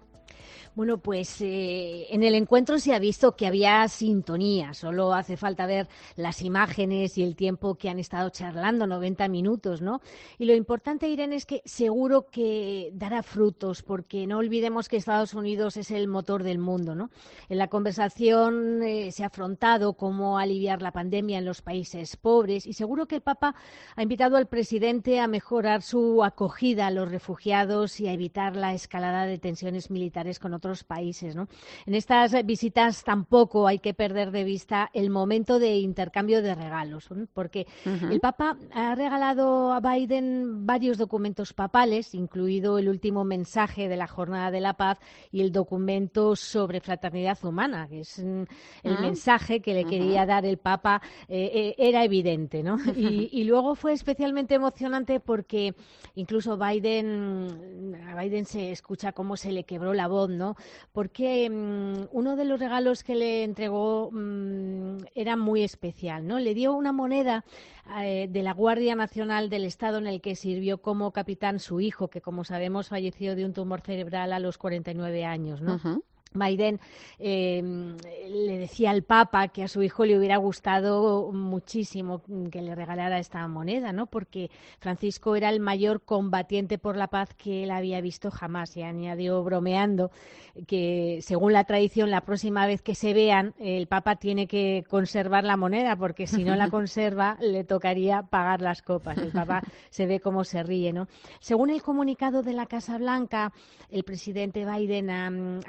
Bueno, 0.77 0.99
pues 0.99 1.41
eh, 1.41 2.07
en 2.11 2.23
el 2.23 2.35
encuentro 2.35 2.79
se 2.79 2.93
ha 2.93 2.99
visto 2.99 3.35
que 3.35 3.47
había 3.47 3.89
sintonía. 3.89 4.75
Solo 4.75 5.15
hace 5.15 5.39
falta 5.39 5.65
ver 5.65 5.89
las 6.17 6.43
imágenes 6.43 7.17
y 7.17 7.23
el 7.23 7.35
tiempo 7.35 7.77
que 7.77 7.89
han 7.89 7.99
estado 7.99 8.29
charlando, 8.29 8.87
90 8.87 9.27
minutos, 9.29 9.81
¿no? 9.81 10.03
Y 10.37 10.45
lo 10.45 10.55
importante, 10.55 11.09
Irene, 11.09 11.37
es 11.37 11.47
que 11.47 11.63
seguro 11.65 12.27
que 12.31 12.91
dará 12.93 13.23
frutos, 13.23 13.83
porque 13.83 14.27
no 14.27 14.37
olvidemos 14.37 14.91
que 14.91 14.99
Estados 14.99 15.33
Unidos 15.33 15.79
es 15.79 15.91
el 15.91 16.09
motor 16.09 16.43
del 16.43 16.59
mundo, 16.59 16.95
¿no? 16.95 17.09
En 17.49 17.57
la 17.57 17.69
conversación 17.69 18.83
eh, 18.83 19.13
se 19.13 19.25
ha 19.25 19.29
afrontado 19.29 19.95
cómo 19.95 20.39
aliviar 20.39 20.83
la 20.83 20.93
pandemia 20.93 21.39
en 21.39 21.47
los 21.47 21.63
países 21.63 22.19
pobres 22.19 22.67
y 22.67 22.75
seguro 22.75 23.07
que 23.07 23.15
el 23.15 23.23
Papa 23.23 23.55
ha 23.95 24.03
invitado 24.03 24.37
al 24.37 24.47
presidente 24.47 25.21
a 25.21 25.27
mejorar 25.27 25.81
su 25.81 26.23
acogida 26.23 26.89
a 26.89 26.91
los 26.91 27.11
refugiados 27.11 27.99
y 27.99 28.09
a 28.09 28.13
evitar 28.13 28.57
la 28.57 28.75
escalada 28.75 29.25
de 29.25 29.39
tensiones 29.39 29.91
militares 29.91 30.39
con 30.39 30.53
otros 30.53 30.66
países. 30.85 31.35
¿no? 31.37 31.49
En 31.87 31.95
estas 31.95 32.33
visitas 32.45 33.05
tampoco 33.05 33.67
hay 33.67 33.79
que 33.79 33.95
perder 33.95 34.31
de 34.31 34.45
vista 34.45 34.91
el 34.93 35.11
momento 35.11 35.59
de 35.59 35.77
intercambio 35.77 36.43
de 36.43 36.55
regalos, 36.55 37.11
¿no? 37.11 37.27
porque 37.33 37.67
el 37.85 38.21
Papa 38.21 38.57
ha 38.73 38.95
regalado 38.95 39.73
a 39.73 39.81
Biden 39.81 40.67
varios 40.67 40.99
documentos 40.99 41.53
papales, 41.53 42.15
incluido 42.15 42.79
el 42.79 42.89
último 42.89 43.25
mensaje 43.25 43.89
de 43.89 43.97
la 43.97 44.07
Jornada 44.07 44.51
de 44.51 44.61
la 44.61 44.75
Paz 44.75 44.99
y 45.31 45.41
el 45.41 45.53
documento 45.53 46.37
sobre 46.37 46.81
fraternidad 46.81 47.39
humana, 47.45 47.87
que 47.89 48.01
es 48.01 48.19
mm, 48.19 48.43
el 48.83 48.97
Ah. 48.97 49.01
mensaje 49.01 49.61
que 49.61 49.75
le 49.75 49.85
quería 49.85 50.27
dar 50.27 50.45
el 50.45 50.59
Papa, 50.59 51.01
eh, 51.29 51.51
eh, 51.55 51.75
era 51.79 52.05
evidente. 52.05 52.63
¿no? 52.63 52.77
Y, 52.97 53.29
y 53.33 53.45
luego 53.45 53.75
fue 53.75 53.93
especialmente 53.93 54.55
emocionante 54.55 55.21
porque 55.21 55.75
incluso 56.15 56.57
Biden, 56.57 57.95
a 58.09 58.21
Biden 58.21 58.45
se 58.47 58.73
escucha 58.73 59.13
cómo 59.13 59.37
se 59.37 59.53
le 59.53 59.65
quebró 59.65 59.95
la 59.95 60.09
voz, 60.09 60.31
¿no? 60.31 60.56
Porque 60.93 61.49
mm, 61.51 62.09
uno 62.13 62.37
de 62.37 62.45
los 62.45 62.59
regalos 62.61 63.03
que 63.05 63.15
le 63.15 63.45
entregó 63.45 64.11
mm, 64.13 64.99
era 65.15 65.37
muy 65.37 65.63
especial, 65.63 66.27
¿no? 66.27 66.39
Le 66.39 66.55
dio 66.55 66.73
una 66.73 66.93
moneda 66.93 67.45
eh, 68.01 68.29
de 68.31 68.43
la 68.43 68.53
Guardia 68.53 68.95
Nacional 68.95 69.49
del 69.49 69.65
Estado 69.65 69.99
en 69.99 70.07
el 70.07 70.21
que 70.21 70.35
sirvió 70.37 70.79
como 70.79 71.13
capitán 71.13 71.59
su 71.59 71.81
hijo, 71.81 72.09
que 72.09 72.21
como 72.21 72.45
sabemos 72.45 72.89
falleció 72.89 73.37
de 73.37 73.45
un 73.45 73.53
tumor 73.53 73.81
cerebral 73.81 74.33
a 74.33 74.39
los 74.39 74.59
49 74.59 75.25
años, 75.25 75.61
¿no? 75.61 75.81
Biden 76.33 76.81
eh, 77.19 77.63
le 78.29 78.59
decía 78.59 78.91
al 78.91 79.03
Papa 79.03 79.49
que 79.49 79.63
a 79.63 79.69
su 79.69 79.83
hijo 79.83 80.05
le 80.05 80.19
hubiera 80.19 80.37
gustado 80.37 81.33
muchísimo 81.33 82.23
que 82.51 82.63
le 82.63 82.75
regalara 82.75 83.19
esta 83.19 83.47
moneda, 83.49 83.93
¿no? 83.93 84.07
Porque 84.07 84.51
Francisco 84.79 85.37
era 85.37 85.49
el 85.49 85.61
mayor 85.61 86.03
combatiente 86.03 86.79
por 86.79 86.97
la 86.97 87.09
paz 87.09 87.35
que 87.35 87.65
él 87.65 87.71
había 87.71 88.01
visto 88.01 88.31
jamás. 88.31 88.77
Y 88.77 88.83
añadió 88.83 89.43
bromeando 89.43 90.11
que, 90.67 91.21
según 91.23 91.53
la 91.53 91.65
tradición, 91.65 92.11
la 92.11 92.23
próxima 92.23 92.67
vez 92.67 92.83
que 92.83 92.95
se 92.95 93.15
vean, 93.15 93.55
el 93.59 93.87
Papa 93.87 94.17
tiene 94.17 94.47
que 94.47 94.85
conservar 94.89 95.45
la 95.45 95.57
moneda, 95.57 95.97
porque 95.97 96.27
si 96.27 96.45
no 96.45 96.57
la 96.57 96.71
conserva, 96.71 97.37
le 97.41 97.65
tocaría 97.65 98.23
pagar 98.23 98.61
las 98.61 98.83
copas. 98.83 99.19
El 99.19 99.33
Papa 99.33 99.63
se 99.91 100.07
ve 100.07 100.21
cómo 100.21 100.45
se 100.45 100.63
ríe, 100.63 100.93
¿no? 100.93 101.09
Según 101.41 101.71
el 101.71 101.83
comunicado 101.83 102.43
de 102.43 102.53
la 102.53 102.67
Casa 102.67 102.99
Blanca, 102.99 103.53
el 103.91 104.05
presidente 104.05 104.67
Biden 104.67 105.11
ha 105.11 105.31
mm, 105.31 105.61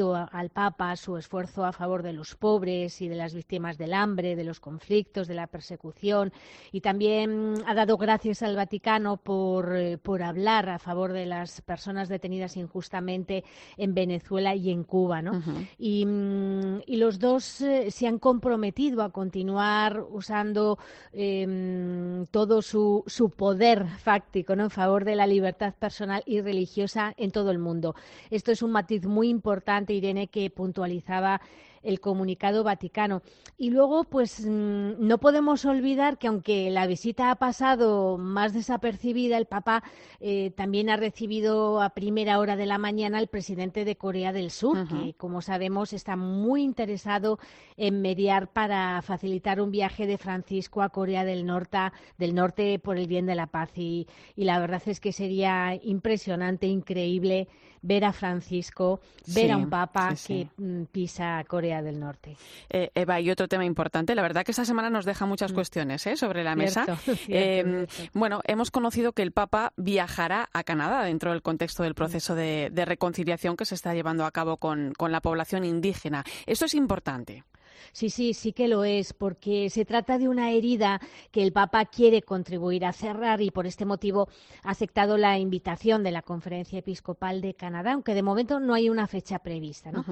a- 0.00 0.24
al 0.24 0.50
Papa 0.50 0.96
su 0.96 1.16
esfuerzo 1.16 1.64
a 1.64 1.72
favor 1.72 2.02
de 2.02 2.12
los 2.12 2.34
pobres 2.34 3.00
y 3.02 3.08
de 3.08 3.14
las 3.16 3.34
víctimas 3.34 3.78
del 3.78 3.92
hambre, 3.94 4.34
de 4.36 4.44
los 4.44 4.58
conflictos, 4.60 5.28
de 5.28 5.34
la 5.34 5.46
persecución 5.46 6.32
y 6.72 6.80
también 6.80 7.54
ha 7.66 7.74
dado 7.74 7.96
gracias 7.98 8.42
al 8.42 8.56
Vaticano 8.56 9.16
por, 9.18 9.76
eh, 9.76 9.98
por 9.98 10.22
hablar 10.22 10.68
a 10.68 10.78
favor 10.78 11.12
de 11.12 11.26
las 11.26 11.60
personas 11.60 12.08
detenidas 12.08 12.56
injustamente 12.56 13.44
en 13.76 13.94
Venezuela 13.94 14.54
y 14.54 14.70
en 14.70 14.84
Cuba, 14.84 15.20
¿no? 15.22 15.42
y, 15.78 16.04
mm, 16.06 16.80
y 16.86 16.96
los 16.96 17.18
dos 17.18 17.60
eh, 17.60 17.90
se 17.90 18.06
han 18.06 18.18
comprometido 18.18 19.02
a 19.02 19.10
continuar 19.10 20.04
usando 20.10 20.78
eh, 21.12 21.46
mm, 21.46 22.24
todo 22.30 22.62
su, 22.62 23.04
su 23.06 23.30
poder 23.30 23.86
fáctico 23.98 24.56
¿no? 24.56 24.64
en 24.64 24.70
favor 24.70 25.04
de 25.04 25.16
la 25.16 25.26
libertad 25.26 25.74
personal 25.78 26.22
y 26.26 26.40
religiosa 26.40 27.14
en 27.16 27.30
todo 27.30 27.50
el 27.50 27.58
mundo. 27.58 27.94
Esto 28.30 28.52
es 28.52 28.62
un 28.62 28.72
matiz 28.72 29.04
muy 29.06 29.28
importante, 29.28 29.71
Irene, 29.80 30.28
que 30.28 30.50
puntualizaba 30.50 31.40
el 31.82 32.00
comunicado 32.00 32.64
vaticano. 32.64 33.22
Y 33.58 33.70
luego, 33.70 34.04
pues 34.04 34.44
mm, 34.44 34.92
no 34.98 35.18
podemos 35.18 35.64
olvidar 35.64 36.18
que 36.18 36.28
aunque 36.28 36.70
la 36.70 36.86
visita 36.86 37.30
ha 37.30 37.36
pasado 37.36 38.18
más 38.18 38.52
desapercibida, 38.52 39.36
el 39.36 39.46
Papa 39.46 39.82
eh, 40.20 40.52
también 40.56 40.90
ha 40.90 40.96
recibido 40.96 41.82
a 41.82 41.90
primera 41.90 42.38
hora 42.38 42.56
de 42.56 42.66
la 42.66 42.78
mañana 42.78 43.18
al 43.18 43.28
presidente 43.28 43.84
de 43.84 43.96
Corea 43.96 44.32
del 44.32 44.50
Sur, 44.50 44.86
que 44.88 45.14
como 45.14 45.42
sabemos 45.42 45.92
está 45.92 46.16
muy 46.16 46.62
interesado 46.62 47.38
en 47.76 48.00
mediar 48.00 48.52
para 48.52 49.00
facilitar 49.02 49.60
un 49.60 49.70
viaje 49.70 50.06
de 50.06 50.18
Francisco 50.18 50.82
a 50.82 50.90
Corea 50.90 51.24
del 51.24 51.44
Norte, 51.46 51.78
del 52.18 52.34
norte 52.34 52.78
por 52.78 52.96
el 52.96 53.06
bien 53.06 53.26
de 53.26 53.34
la 53.34 53.46
paz. 53.46 53.70
Y, 53.76 54.06
y 54.36 54.44
la 54.44 54.58
verdad 54.58 54.82
es 54.86 55.00
que 55.00 55.12
sería 55.12 55.74
impresionante, 55.82 56.66
increíble 56.66 57.48
ver 57.82 58.04
a 58.04 58.12
Francisco, 58.12 59.00
ver 59.26 59.46
Sí, 59.46 59.50
a 59.50 59.56
un 59.56 59.68
Papa 59.68 60.16
sí, 60.16 60.48
que 60.56 60.62
mm, 60.62 60.84
pisa 60.86 61.44
Corea 61.46 61.82
del 61.82 61.98
Norte. 62.00 62.36
Eh, 62.70 62.90
Eva, 62.94 63.20
y 63.20 63.30
otro 63.30 63.48
tema 63.48 63.64
importante. 63.64 64.14
La 64.14 64.22
verdad 64.22 64.44
que 64.44 64.52
esta 64.52 64.64
semana 64.64 64.88
nos 64.90 65.04
deja 65.04 65.26
muchas 65.26 65.52
cuestiones 65.52 66.06
¿eh? 66.06 66.16
sobre 66.16 66.44
la 66.44 66.54
mesa. 66.56 66.82
Mm. 66.82 66.84
Cierto, 66.84 67.02
cierto, 67.16 67.24
Eh, 67.28 67.86
cierto. 67.88 68.18
bueno, 68.18 68.40
hemos 68.44 68.70
conocido 68.70 69.12
que 69.12 69.22
el 69.22 69.32
Papa 69.32 69.72
viajará 69.76 70.48
a 70.52 70.64
Canadá 70.64 71.02
dentro 71.04 71.32
del 71.32 71.42
contexto 71.42 71.82
del 71.82 71.94
proceso 71.94 72.34
de, 72.34 72.70
de 72.72 72.84
reconciliación 72.84 73.56
que 73.56 73.64
se 73.64 73.74
está 73.74 73.94
llevando 73.94 74.24
a 74.24 74.30
cabo 74.30 74.56
con, 74.56 74.92
con 74.96 75.12
la 75.12 75.20
población 75.20 75.64
indígena. 75.64 76.24
Esto 76.46 76.64
es 76.66 76.74
importante. 76.74 77.44
Sí, 77.92 78.10
sí, 78.10 78.34
sí 78.34 78.52
que 78.52 78.68
lo 78.68 78.84
es, 78.84 79.12
porque 79.12 79.70
se 79.70 79.84
trata 79.84 80.18
de 80.18 80.28
una 80.28 80.50
herida 80.50 81.00
que 81.30 81.42
el 81.42 81.52
Papa 81.52 81.84
quiere 81.86 82.22
contribuir 82.22 82.84
a 82.84 82.92
cerrar 82.92 83.40
y 83.40 83.50
por 83.50 83.66
este 83.66 83.84
motivo 83.84 84.28
ha 84.62 84.70
aceptado 84.70 85.16
la 85.16 85.38
invitación 85.38 86.02
de 86.02 86.10
la 86.10 86.22
Conferencia 86.22 86.78
Episcopal 86.78 87.40
de 87.40 87.54
Canadá, 87.54 87.92
aunque 87.92 88.14
de 88.14 88.22
momento 88.22 88.60
no 88.60 88.74
hay 88.74 88.88
una 88.88 89.06
fecha 89.06 89.38
prevista. 89.40 89.90
¿no? 89.90 90.04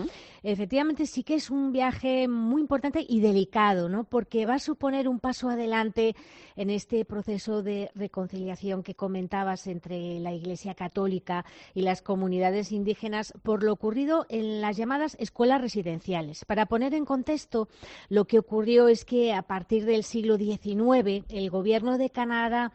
Efectivamente, 0.43 1.07
sí 1.07 1.23
que 1.23 1.35
es 1.35 1.51
un 1.51 1.73
viaje 1.73 2.29
muy 2.29 2.61
importante 2.61 3.05
y 3.09 3.21
delicado, 3.21 3.89
¿no? 3.89 4.05
porque 4.05 4.47
va 4.47 4.55
a 4.55 4.59
suponer 4.59 5.09
un 5.09 5.21
paso 5.21 5.49
adelante 5.49 6.15
en 6.57 6.71
este 6.71 7.05
proceso 7.05 7.63
de 7.63 7.91
reconciliación 7.95 8.83
que 8.83 8.95
comentabas 8.95 9.67
entre 9.67 10.21
la 10.21 10.33
Iglesia 10.33 10.75
Católica 10.75 11.45
y 11.75 11.83
las 11.83 12.03
comunidades 12.03 12.73
indígenas 12.73 13.33
por 13.43 13.63
lo 13.63 13.73
ocurrido 13.73 14.27
en 14.29 14.61
las 14.61 14.77
llamadas 14.77 15.17
escuelas 15.19 15.61
residenciales. 15.61 16.45
Para 16.45 16.67
poner 16.67 16.95
en 16.95 17.05
contexto, 17.05 17.60
lo 18.09 18.25
que 18.27 18.39
ocurrió 18.39 18.89
es 18.89 19.05
que 19.05 19.33
a 19.33 19.43
partir 19.43 19.85
del 19.85 20.05
siglo 20.05 20.37
XIX 20.37 21.25
el 21.29 21.51
gobierno 21.51 21.99
de 21.99 22.11
Canadá 22.11 22.73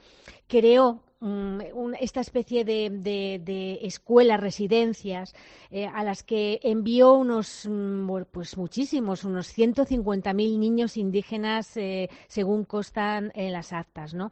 creó 0.48 1.06
Mm, 1.26 1.94
esta 2.02 2.20
especie 2.20 2.66
de, 2.66 3.80
escuelas, 3.82 4.40
residencias, 4.40 5.34
eh, 5.72 5.88
a 5.88 6.04
las 6.04 6.22
que 6.22 6.60
envió 6.62 7.14
unos, 7.14 7.68
mm, 7.68 8.08
pues 8.32 8.58
muchísimos, 8.58 9.24
unos 9.24 9.48
150.000 9.48 10.60
niños 10.60 10.98
indígenas, 10.98 11.78
eh, 11.78 12.10
según 12.28 12.66
constan 12.66 13.32
en 13.34 13.54
las 13.54 13.74
actas, 13.74 14.14
¿no? 14.14 14.30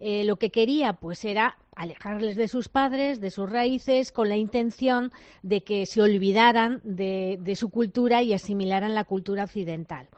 Eh, 0.00 0.24
lo 0.24 0.36
que 0.36 0.50
quería, 0.50 0.92
pues, 0.92 1.24
era 1.24 1.56
alejarles 1.76 2.36
de 2.36 2.48
sus 2.48 2.68
padres, 2.68 3.20
de 3.20 3.30
sus 3.30 3.50
raíces, 3.50 4.12
con 4.12 4.28
la 4.28 4.36
intención 4.36 5.12
de 5.42 5.62
que 5.62 5.86
se 5.86 6.02
olvidaran 6.02 6.80
de 6.84 7.56
su 7.56 7.70
cultura 7.70 8.22
y 8.22 8.32
asimilaran 8.32 8.94
la 8.94 9.04
cultura 9.04 9.44
occidental. 9.44 10.08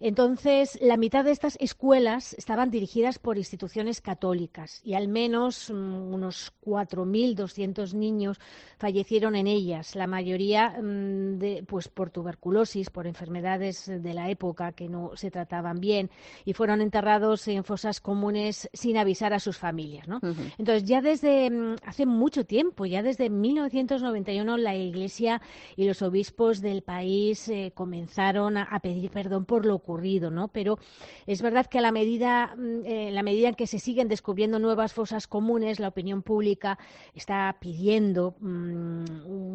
Entonces, 0.00 0.78
la 0.80 0.96
mitad 0.96 1.24
de 1.24 1.32
estas 1.32 1.56
escuelas 1.60 2.32
estaban 2.34 2.70
dirigidas 2.70 3.18
por 3.18 3.36
instituciones 3.36 4.00
católicas 4.00 4.80
y 4.84 4.94
al 4.94 5.08
menos 5.08 5.70
mm, 5.70 6.14
unos 6.14 6.52
4.200 6.64 7.94
niños 7.94 8.38
fallecieron 8.78 9.34
en 9.34 9.48
ellas, 9.48 9.96
la 9.96 10.06
mayoría 10.06 10.70
mm, 10.70 11.38
de, 11.38 11.64
pues, 11.66 11.88
por 11.88 12.10
tuberculosis, 12.10 12.90
por 12.90 13.08
enfermedades 13.08 13.86
de 13.86 14.14
la 14.14 14.30
época 14.30 14.70
que 14.70 14.88
no 14.88 15.16
se 15.16 15.32
trataban 15.32 15.80
bien 15.80 16.10
y 16.44 16.52
fueron 16.52 16.80
enterrados 16.80 17.48
en 17.48 17.64
fosas 17.64 18.00
comunes 18.00 18.70
sin 18.72 18.98
avisar 18.98 19.32
a 19.32 19.40
sus 19.40 19.58
familias. 19.58 20.06
¿no? 20.06 20.20
Entonces, 20.58 20.84
ya 20.84 20.97
desde 21.00 21.50
mm, 21.50 21.76
hace 21.84 22.06
mucho 22.06 22.44
tiempo, 22.44 22.86
ya 22.86 23.02
desde 23.02 23.30
1991, 23.30 24.56
la 24.56 24.74
Iglesia 24.74 25.40
y 25.76 25.86
los 25.86 26.02
obispos 26.02 26.60
del 26.60 26.82
país 26.82 27.48
eh, 27.48 27.72
comenzaron 27.74 28.56
a, 28.56 28.78
pedir 28.80 29.10
perdón 29.10 29.44
por 29.44 29.66
lo 29.66 29.74
ocurrido, 29.74 30.30
¿no? 30.30 30.48
Pero 30.48 30.78
es 31.26 31.42
verdad 31.42 31.66
que 31.66 31.78
a 31.78 31.82
la 31.82 31.92
medida, 31.92 32.54
mm, 32.56 32.84
eh, 32.84 33.10
la 33.12 33.22
medida 33.22 33.48
en 33.48 33.54
que 33.54 33.66
se 33.66 33.78
siguen 33.78 34.08
descubriendo 34.08 34.58
nuevas 34.58 34.92
fosas 34.92 35.26
comunes, 35.26 35.80
la 35.80 35.88
opinión 35.88 36.22
pública 36.22 36.78
está 37.14 37.56
pidiendo 37.60 38.36
mm, 38.40 39.04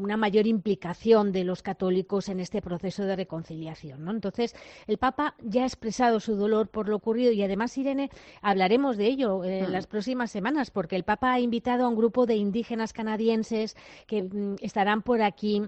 una 0.04 0.18
mayor 0.18 0.48
implicación 0.48 1.32
de 1.32 1.44
los 1.44 1.62
católicos 1.62 2.30
en 2.30 2.40
este 2.40 2.62
proceso 2.62 3.04
de 3.06 3.16
reconciliación, 3.16 4.04
¿no? 4.04 4.12
Entonces, 4.12 4.56
el 4.88 4.98
Papa 4.98 5.36
ya 5.42 5.64
ha 5.64 5.66
expresado 5.66 6.20
su 6.20 6.36
dolor 6.36 6.68
por 6.70 6.90
lo 6.90 6.98
ocurrido 6.98 7.32
y 7.32 7.44
además, 7.44 7.78
Irene, 7.78 8.10
hablaremos 8.42 8.98
de 8.98 9.08
ello 9.08 9.44
en 9.44 9.70
mm. 9.70 9.72
las 9.72 9.88
próximas 9.88 10.32
semanas, 10.32 10.72
porque 10.72 10.96
el 10.96 11.04
Papa 11.04 11.33
ha 11.34 11.40
invitado 11.40 11.86
a 11.86 11.90
un 11.90 11.96
grupo 11.96 12.26
de 12.26 12.36
indígenas 12.36 12.94
canadienses 12.94 13.76
que 14.08 14.30
estarán 14.62 15.02
por 15.02 15.22
aquí 15.22 15.64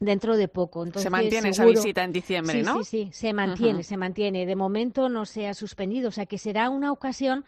dentro 0.00 0.36
de 0.36 0.48
poco. 0.48 0.84
Entonces, 0.84 1.04
se 1.04 1.10
mantiene 1.10 1.50
esa 1.50 1.64
visita 1.64 2.04
en 2.04 2.12
diciembre, 2.12 2.62
¿no? 2.62 2.82
Sí, 2.82 2.84
sí, 2.84 3.08
se 3.12 3.32
mantiene, 3.32 3.82
se 3.82 3.96
mantiene. 3.96 4.46
De 4.46 4.56
momento 4.56 5.08
no 5.08 5.24
se 5.24 5.48
ha 5.48 5.54
suspendido, 5.54 6.08
o 6.08 6.12
sea 6.12 6.26
que 6.26 6.38
será 6.38 6.70
una 6.70 6.92
ocasión 6.92 7.44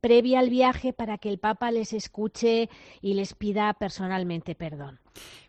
previa 0.00 0.40
al 0.40 0.50
viaje 0.50 0.92
para 0.92 1.18
que 1.18 1.28
el 1.28 1.38
Papa 1.38 1.70
les 1.70 1.92
escuche 1.92 2.68
y 3.00 3.14
les 3.14 3.34
pida 3.34 3.72
personalmente 3.74 4.54
perdón. 4.54 5.00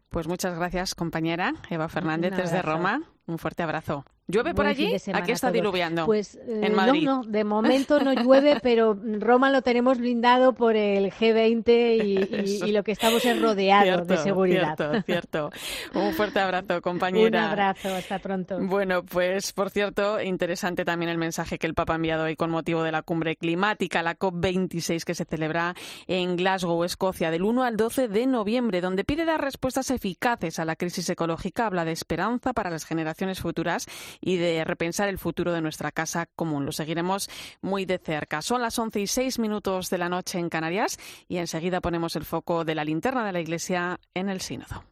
Pues 0.09 0.27
muchas 0.27 0.55
gracias, 0.55 0.93
compañera 0.93 1.53
Eva 1.69 1.89
Fernández 1.89 2.35
desde 2.35 2.61
Roma. 2.61 3.01
Un 3.25 3.39
fuerte 3.39 3.63
abrazo. 3.63 4.05
¿Llueve 4.27 4.53
por 4.53 4.65
allí? 4.65 4.95
Aquí 5.13 5.33
está 5.33 5.51
diluviando. 5.51 6.05
Pues 6.05 6.39
eh, 6.47 6.71
No, 7.03 7.23
de 7.23 7.43
momento 7.43 7.99
no 7.99 8.13
llueve, 8.13 8.57
pero 8.63 8.97
Roma 9.19 9.49
lo 9.49 9.61
tenemos 9.61 9.97
blindado 9.97 10.53
por 10.53 10.77
el 10.77 11.11
G20 11.11 12.65
y, 12.65 12.71
lo 12.71 12.83
que 12.83 12.93
estamos 12.93 13.25
es 13.25 13.41
rodeado 13.41 14.05
de 14.05 14.17
seguridad. 14.17 14.77
Cierto, 14.77 15.01
cierto. 15.03 15.49
Un 15.93 16.13
fuerte 16.13 16.39
abrazo, 16.39 16.81
compañera. 16.81 17.39
Un 17.39 17.45
abrazo, 17.51 17.93
hasta 17.93 18.19
pronto. 18.19 18.59
Bueno, 18.61 19.03
pues 19.03 19.51
por 19.51 19.69
cierto, 19.69 20.21
interesante 20.21 20.85
también 20.85 21.11
el 21.11 21.17
mensaje 21.17 21.57
que 21.57 21.67
el 21.67 21.73
Papa 21.73 21.93
ha 21.93 21.95
enviado 21.97 22.23
hoy 22.23 22.37
con 22.37 22.49
motivo 22.49 22.81
de 22.81 22.93
la 22.93 23.01
cumbre 23.01 23.35
climática, 23.35 24.01
la 24.03 24.17
COP26, 24.17 25.03
que 25.03 25.15
se 25.15 25.25
celebra 25.25 25.75
en 26.07 26.37
Glasgow, 26.37 26.83
Escocia, 26.85 27.29
del 27.29 27.43
1 27.43 27.63
al 27.63 27.75
12 27.75 28.07
de 28.07 28.25
noviembre, 28.25 28.79
donde 28.79 29.03
pide 29.03 29.25
dar 29.25 29.41
respuestas 29.41 29.91
eficaces 29.91 30.59
a 30.59 30.65
la 30.65 30.77
crisis 30.77 31.09
ecológica, 31.09 31.65
habla 31.65 31.83
de 31.83 31.91
esperanza 31.91 32.53
para 32.53 32.69
las 32.69 32.85
generaciones 32.85 33.41
futuras 33.41 33.85
y 34.21 34.37
de 34.37 34.63
repensar 34.63 35.09
el 35.09 35.17
futuro 35.17 35.51
de 35.51 35.61
nuestra 35.61 35.91
casa 35.91 36.27
común. 36.35 36.65
Lo 36.65 36.71
seguiremos 36.71 37.29
muy 37.61 37.85
de 37.85 37.97
cerca. 37.97 38.41
Son 38.41 38.61
las 38.61 38.77
11 38.77 38.99
y 39.01 39.07
6 39.07 39.39
minutos 39.39 39.89
de 39.89 39.97
la 39.97 40.09
noche 40.09 40.39
en 40.39 40.49
Canarias 40.49 40.97
y 41.27 41.37
enseguida 41.37 41.81
ponemos 41.81 42.15
el 42.15 42.25
foco 42.25 42.65
de 42.65 42.75
la 42.75 42.83
linterna 42.83 43.25
de 43.25 43.33
la 43.33 43.39
Iglesia 43.39 43.99
en 44.13 44.29
el 44.29 44.41
Sínodo. 44.41 44.83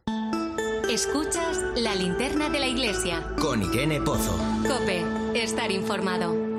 Escuchas 0.90 1.62
la 1.76 1.94
linterna 1.94 2.50
de 2.50 2.58
la 2.58 2.66
Iglesia. 2.66 3.22
Con 3.40 3.62
Irene 3.62 4.00
Pozo. 4.00 4.36
Cope, 4.66 5.02
estar 5.34 5.70
informado. 5.70 6.51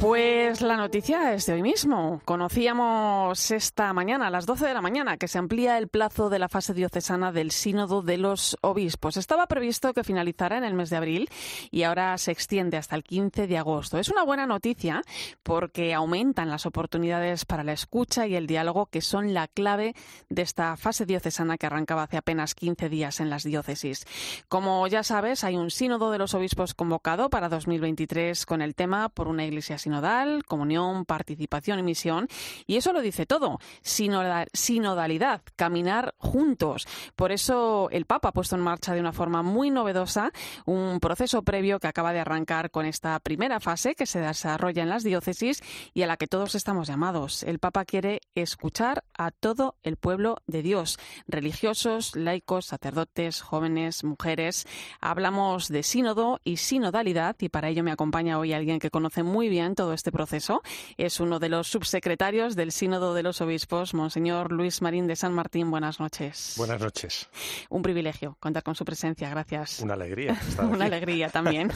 Pues 0.00 0.60
la 0.60 0.76
noticia 0.76 1.32
es 1.32 1.46
de 1.46 1.54
hoy 1.54 1.62
mismo. 1.62 2.20
Conocíamos 2.26 3.50
esta 3.50 3.94
mañana, 3.94 4.26
a 4.26 4.30
las 4.30 4.44
12 4.44 4.66
de 4.66 4.74
la 4.74 4.82
mañana, 4.82 5.16
que 5.16 5.26
se 5.26 5.38
amplía 5.38 5.78
el 5.78 5.88
plazo 5.88 6.28
de 6.28 6.38
la 6.38 6.50
fase 6.50 6.74
diocesana 6.74 7.32
del 7.32 7.50
Sínodo 7.50 8.02
de 8.02 8.18
los 8.18 8.58
Obispos. 8.60 9.16
Estaba 9.16 9.46
previsto 9.46 9.94
que 9.94 10.04
finalizara 10.04 10.58
en 10.58 10.64
el 10.64 10.74
mes 10.74 10.90
de 10.90 10.96
abril 10.96 11.30
y 11.70 11.84
ahora 11.84 12.18
se 12.18 12.30
extiende 12.30 12.76
hasta 12.76 12.94
el 12.94 13.04
15 13.04 13.46
de 13.46 13.56
agosto. 13.56 13.98
Es 13.98 14.10
una 14.10 14.22
buena 14.22 14.46
noticia 14.46 15.02
porque 15.42 15.94
aumentan 15.94 16.50
las 16.50 16.66
oportunidades 16.66 17.46
para 17.46 17.64
la 17.64 17.72
escucha 17.72 18.26
y 18.26 18.36
el 18.36 18.46
diálogo 18.46 18.86
que 18.86 19.00
son 19.00 19.32
la 19.32 19.48
clave 19.48 19.94
de 20.28 20.42
esta 20.42 20.76
fase 20.76 21.06
diocesana 21.06 21.56
que 21.56 21.66
arrancaba 21.66 22.02
hace 22.02 22.18
apenas 22.18 22.54
15 22.54 22.90
días 22.90 23.20
en 23.20 23.30
las 23.30 23.44
diócesis. 23.44 24.04
Como 24.48 24.86
ya 24.88 25.02
sabes, 25.02 25.42
hay 25.42 25.56
un 25.56 25.70
Sínodo 25.70 26.10
de 26.10 26.18
los 26.18 26.34
Obispos 26.34 26.74
convocado 26.74 27.30
para 27.30 27.48
2023 27.48 28.44
con 28.44 28.60
el 28.60 28.74
tema 28.74 29.08
por 29.08 29.26
una 29.28 29.46
iglesia 29.46 29.78
sinodal, 29.86 30.44
comunión, 30.44 31.04
participación 31.04 31.78
y 31.78 31.84
misión. 31.84 32.26
Y 32.66 32.76
eso 32.76 32.92
lo 32.92 33.00
dice 33.00 33.24
todo. 33.24 33.60
Sinodalidad, 33.82 35.42
caminar 35.54 36.16
juntos. 36.18 36.88
Por 37.14 37.30
eso 37.30 37.88
el 37.92 38.04
Papa 38.04 38.30
ha 38.30 38.32
puesto 38.32 38.56
en 38.56 38.62
marcha 38.62 38.94
de 38.94 39.00
una 39.00 39.12
forma 39.12 39.42
muy 39.42 39.70
novedosa 39.70 40.32
un 40.64 40.98
proceso 40.98 41.42
previo 41.42 41.78
que 41.78 41.86
acaba 41.86 42.12
de 42.12 42.18
arrancar 42.18 42.72
con 42.72 42.84
esta 42.84 43.20
primera 43.20 43.60
fase 43.60 43.94
que 43.94 44.06
se 44.06 44.18
desarrolla 44.18 44.82
en 44.82 44.88
las 44.88 45.04
diócesis 45.04 45.62
y 45.94 46.02
a 46.02 46.08
la 46.08 46.16
que 46.16 46.26
todos 46.26 46.56
estamos 46.56 46.88
llamados. 46.88 47.44
El 47.44 47.60
Papa 47.60 47.84
quiere 47.84 48.22
escuchar 48.34 49.04
a 49.16 49.30
todo 49.30 49.76
el 49.84 49.96
pueblo 49.96 50.38
de 50.48 50.62
Dios, 50.62 50.98
religiosos, 51.28 52.16
laicos, 52.16 52.66
sacerdotes, 52.66 53.40
jóvenes, 53.40 54.02
mujeres. 54.02 54.66
Hablamos 55.00 55.68
de 55.68 55.84
sínodo 55.84 56.40
y 56.42 56.56
sinodalidad 56.56 57.36
y 57.38 57.50
para 57.50 57.68
ello 57.68 57.84
me 57.84 57.92
acompaña 57.92 58.40
hoy 58.40 58.52
alguien 58.52 58.80
que 58.80 58.90
conoce 58.90 59.22
muy 59.22 59.48
bien 59.48 59.75
todo 59.76 59.92
este 59.92 60.10
proceso. 60.10 60.62
Es 60.96 61.20
uno 61.20 61.38
de 61.38 61.48
los 61.48 61.68
subsecretarios 61.68 62.56
del 62.56 62.72
Sínodo 62.72 63.14
de 63.14 63.22
los 63.22 63.40
Obispos, 63.40 63.94
Monseñor 63.94 64.50
Luis 64.50 64.82
Marín 64.82 65.06
de 65.06 65.14
San 65.14 65.32
Martín. 65.32 65.70
Buenas 65.70 66.00
noches. 66.00 66.54
Buenas 66.56 66.80
noches. 66.80 67.28
Un 67.68 67.82
privilegio 67.82 68.36
contar 68.40 68.64
con 68.64 68.74
su 68.74 68.84
presencia. 68.84 69.30
Gracias. 69.30 69.80
Una 69.80 69.94
alegría. 69.94 70.40
Una 70.58 70.86
alegría 70.86 71.28
también. 71.28 71.70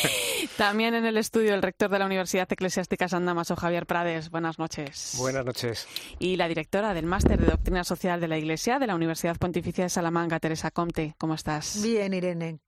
también 0.58 0.94
en 0.94 1.06
el 1.06 1.16
estudio 1.16 1.54
el 1.54 1.62
rector 1.62 1.88
de 1.88 2.00
la 2.00 2.06
Universidad 2.06 2.52
Eclesiástica 2.52 3.08
San 3.08 3.24
Damaso, 3.24 3.56
Javier 3.56 3.86
Prades. 3.86 4.30
Buenas 4.30 4.58
noches. 4.58 5.14
Buenas 5.16 5.46
noches. 5.46 5.86
Y 6.18 6.36
la 6.36 6.48
directora 6.48 6.92
del 6.92 7.06
Máster 7.06 7.40
de 7.40 7.46
Doctrina 7.46 7.84
Social 7.84 8.20
de 8.20 8.28
la 8.28 8.36
Iglesia 8.36 8.78
de 8.78 8.88
la 8.88 8.96
Universidad 8.96 9.36
Pontificia 9.36 9.84
de 9.84 9.90
Salamanca, 9.90 10.40
Teresa 10.40 10.72
Comte. 10.72 11.14
¿Cómo 11.16 11.34
estás? 11.34 11.80
Bien, 11.80 12.12
Irene. 12.12 12.58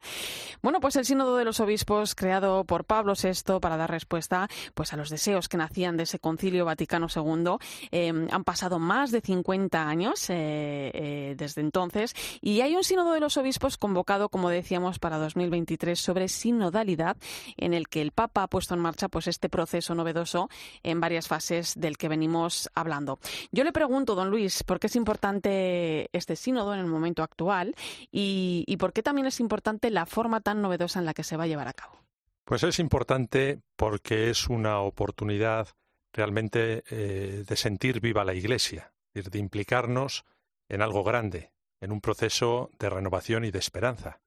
Bueno, 0.62 0.78
pues 0.80 0.94
el 0.96 1.04
Sínodo 1.04 1.36
de 1.36 1.44
los 1.44 1.58
Obispos, 1.58 2.14
creado 2.14 2.64
por 2.64 2.84
Pablo 2.84 3.14
VI 3.20 3.58
para 3.60 3.76
dar 3.76 3.90
respuesta 3.90 4.48
pues 4.74 4.92
a 4.92 4.96
los 4.96 5.10
deseos 5.10 5.48
que 5.48 5.56
nacían 5.56 5.96
de 5.96 6.04
ese 6.04 6.18
Concilio 6.18 6.64
Vaticano 6.64 7.06
II. 7.14 7.56
Em, 7.90 8.28
han 8.30 8.44
pasado 8.44 8.78
más 8.78 9.10
de 9.10 9.20
50 9.20 9.88
años 9.88 10.30
eh, 10.30 10.90
eh, 10.94 11.34
desde 11.36 11.60
entonces 11.60 12.14
y 12.40 12.60
hay 12.60 12.76
un 12.76 12.84
sínodo 12.84 13.12
de 13.12 13.20
los 13.20 13.36
obispos 13.36 13.76
convocado, 13.76 14.28
como 14.28 14.50
decíamos, 14.50 14.98
para 14.98 15.18
2023 15.18 15.98
sobre 15.98 16.28
sinodalidad, 16.28 17.16
en 17.56 17.74
el 17.74 17.88
que 17.88 18.02
el 18.02 18.12
Papa 18.12 18.44
ha 18.44 18.48
puesto 18.48 18.74
en 18.74 18.80
marcha 18.80 19.08
pues 19.08 19.26
este 19.26 19.48
proceso 19.48 19.94
novedoso 19.94 20.48
en 20.82 21.00
varias 21.00 21.28
fases 21.28 21.74
del 21.76 21.96
que 21.96 22.08
venimos 22.08 22.70
hablando. 22.74 23.18
Yo 23.52 23.64
le 23.64 23.72
pregunto, 23.72 24.14
don 24.14 24.30
Luis, 24.30 24.62
¿por 24.62 24.80
qué 24.80 24.86
es 24.88 24.96
importante 24.96 26.08
este 26.12 26.36
sínodo 26.36 26.74
en 26.74 26.80
el 26.80 26.86
momento 26.86 27.22
actual 27.22 27.74
y 28.10 28.76
por 28.78 28.92
qué 28.92 29.02
también 29.02 29.26
es 29.26 29.40
importante 29.40 29.90
la 29.90 30.06
forma 30.06 30.40
tan 30.40 30.62
novedosa 30.62 30.98
en 30.98 31.06
la 31.06 31.14
que 31.14 31.24
se 31.24 31.36
va 31.36 31.44
a 31.44 31.46
llevar 31.46 31.68
a 31.68 31.72
cabo? 31.72 32.07
Pues 32.49 32.62
es 32.62 32.78
importante 32.78 33.61
porque 33.76 34.30
es 34.30 34.49
una 34.49 34.80
oportunidad 34.80 35.68
realmente 36.14 36.82
eh, 36.88 37.44
de 37.46 37.57
sentir 37.57 38.01
viva 38.01 38.24
la 38.24 38.32
Iglesia, 38.32 38.94
de 39.12 39.38
implicarnos 39.38 40.24
en 40.66 40.80
algo 40.80 41.05
grande, 41.05 41.53
en 41.82 41.92
un 41.92 42.01
proceso 42.01 42.70
de 42.78 42.88
renovación 42.88 43.44
y 43.44 43.51
de 43.51 43.59
esperanza. 43.59 44.22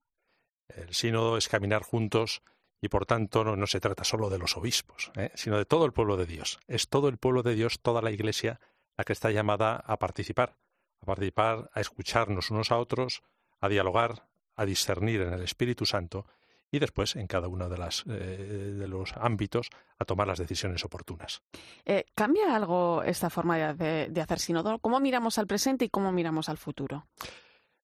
El 0.67 0.93
sínodo 0.93 1.35
es 1.35 1.49
caminar 1.49 1.81
juntos 1.81 2.43
y 2.79 2.89
por 2.89 3.07
tanto 3.07 3.43
no, 3.43 3.65
se 3.65 3.79
trata 3.79 4.03
solo 4.03 4.29
de 4.29 4.37
los 4.37 4.55
obispos, 4.55 5.11
¿eh? 5.15 5.31
sino 5.33 5.57
de 5.57 5.65
todo 5.65 5.85
el 5.85 5.91
pueblo 5.91 6.15
de 6.15 6.27
Dios. 6.27 6.59
Es 6.67 6.89
todo 6.89 7.09
el 7.09 7.17
pueblo 7.17 7.41
de 7.41 7.55
Dios, 7.55 7.79
toda 7.81 8.03
la 8.03 8.11
Iglesia, 8.11 8.59
la 8.97 9.03
que 9.03 9.13
está 9.13 9.31
llamada 9.31 9.77
a 9.77 9.97
participar, 9.97 10.59
a 11.01 11.07
participar, 11.07 11.71
a 11.73 11.81
escucharnos 11.81 12.51
unos 12.51 12.69
a 12.69 12.77
otros, 12.77 13.23
a 13.59 13.67
dialogar, 13.67 14.27
a 14.55 14.65
discernir 14.65 15.21
en 15.21 15.33
el 15.33 15.41
Espíritu 15.41 15.87
Santo 15.87 16.27
y 16.71 16.79
después 16.79 17.15
en 17.17 17.27
cada 17.27 17.49
uno 17.49 17.69
de, 17.69 17.77
las, 17.77 18.03
eh, 18.07 18.75
de 18.79 18.87
los 18.87 19.13
ámbitos 19.17 19.69
a 19.99 20.05
tomar 20.05 20.27
las 20.27 20.39
decisiones 20.39 20.83
oportunas. 20.85 21.41
Eh, 21.85 22.05
¿Cambia 22.15 22.55
algo 22.55 23.03
esta 23.03 23.29
forma 23.29 23.73
de, 23.73 24.07
de 24.09 24.21
hacer 24.21 24.39
sínodo? 24.39 24.79
¿Cómo 24.79 24.99
miramos 24.99 25.37
al 25.37 25.47
presente 25.47 25.85
y 25.85 25.89
cómo 25.89 26.11
miramos 26.11 26.47
al 26.47 26.57
futuro? 26.57 27.07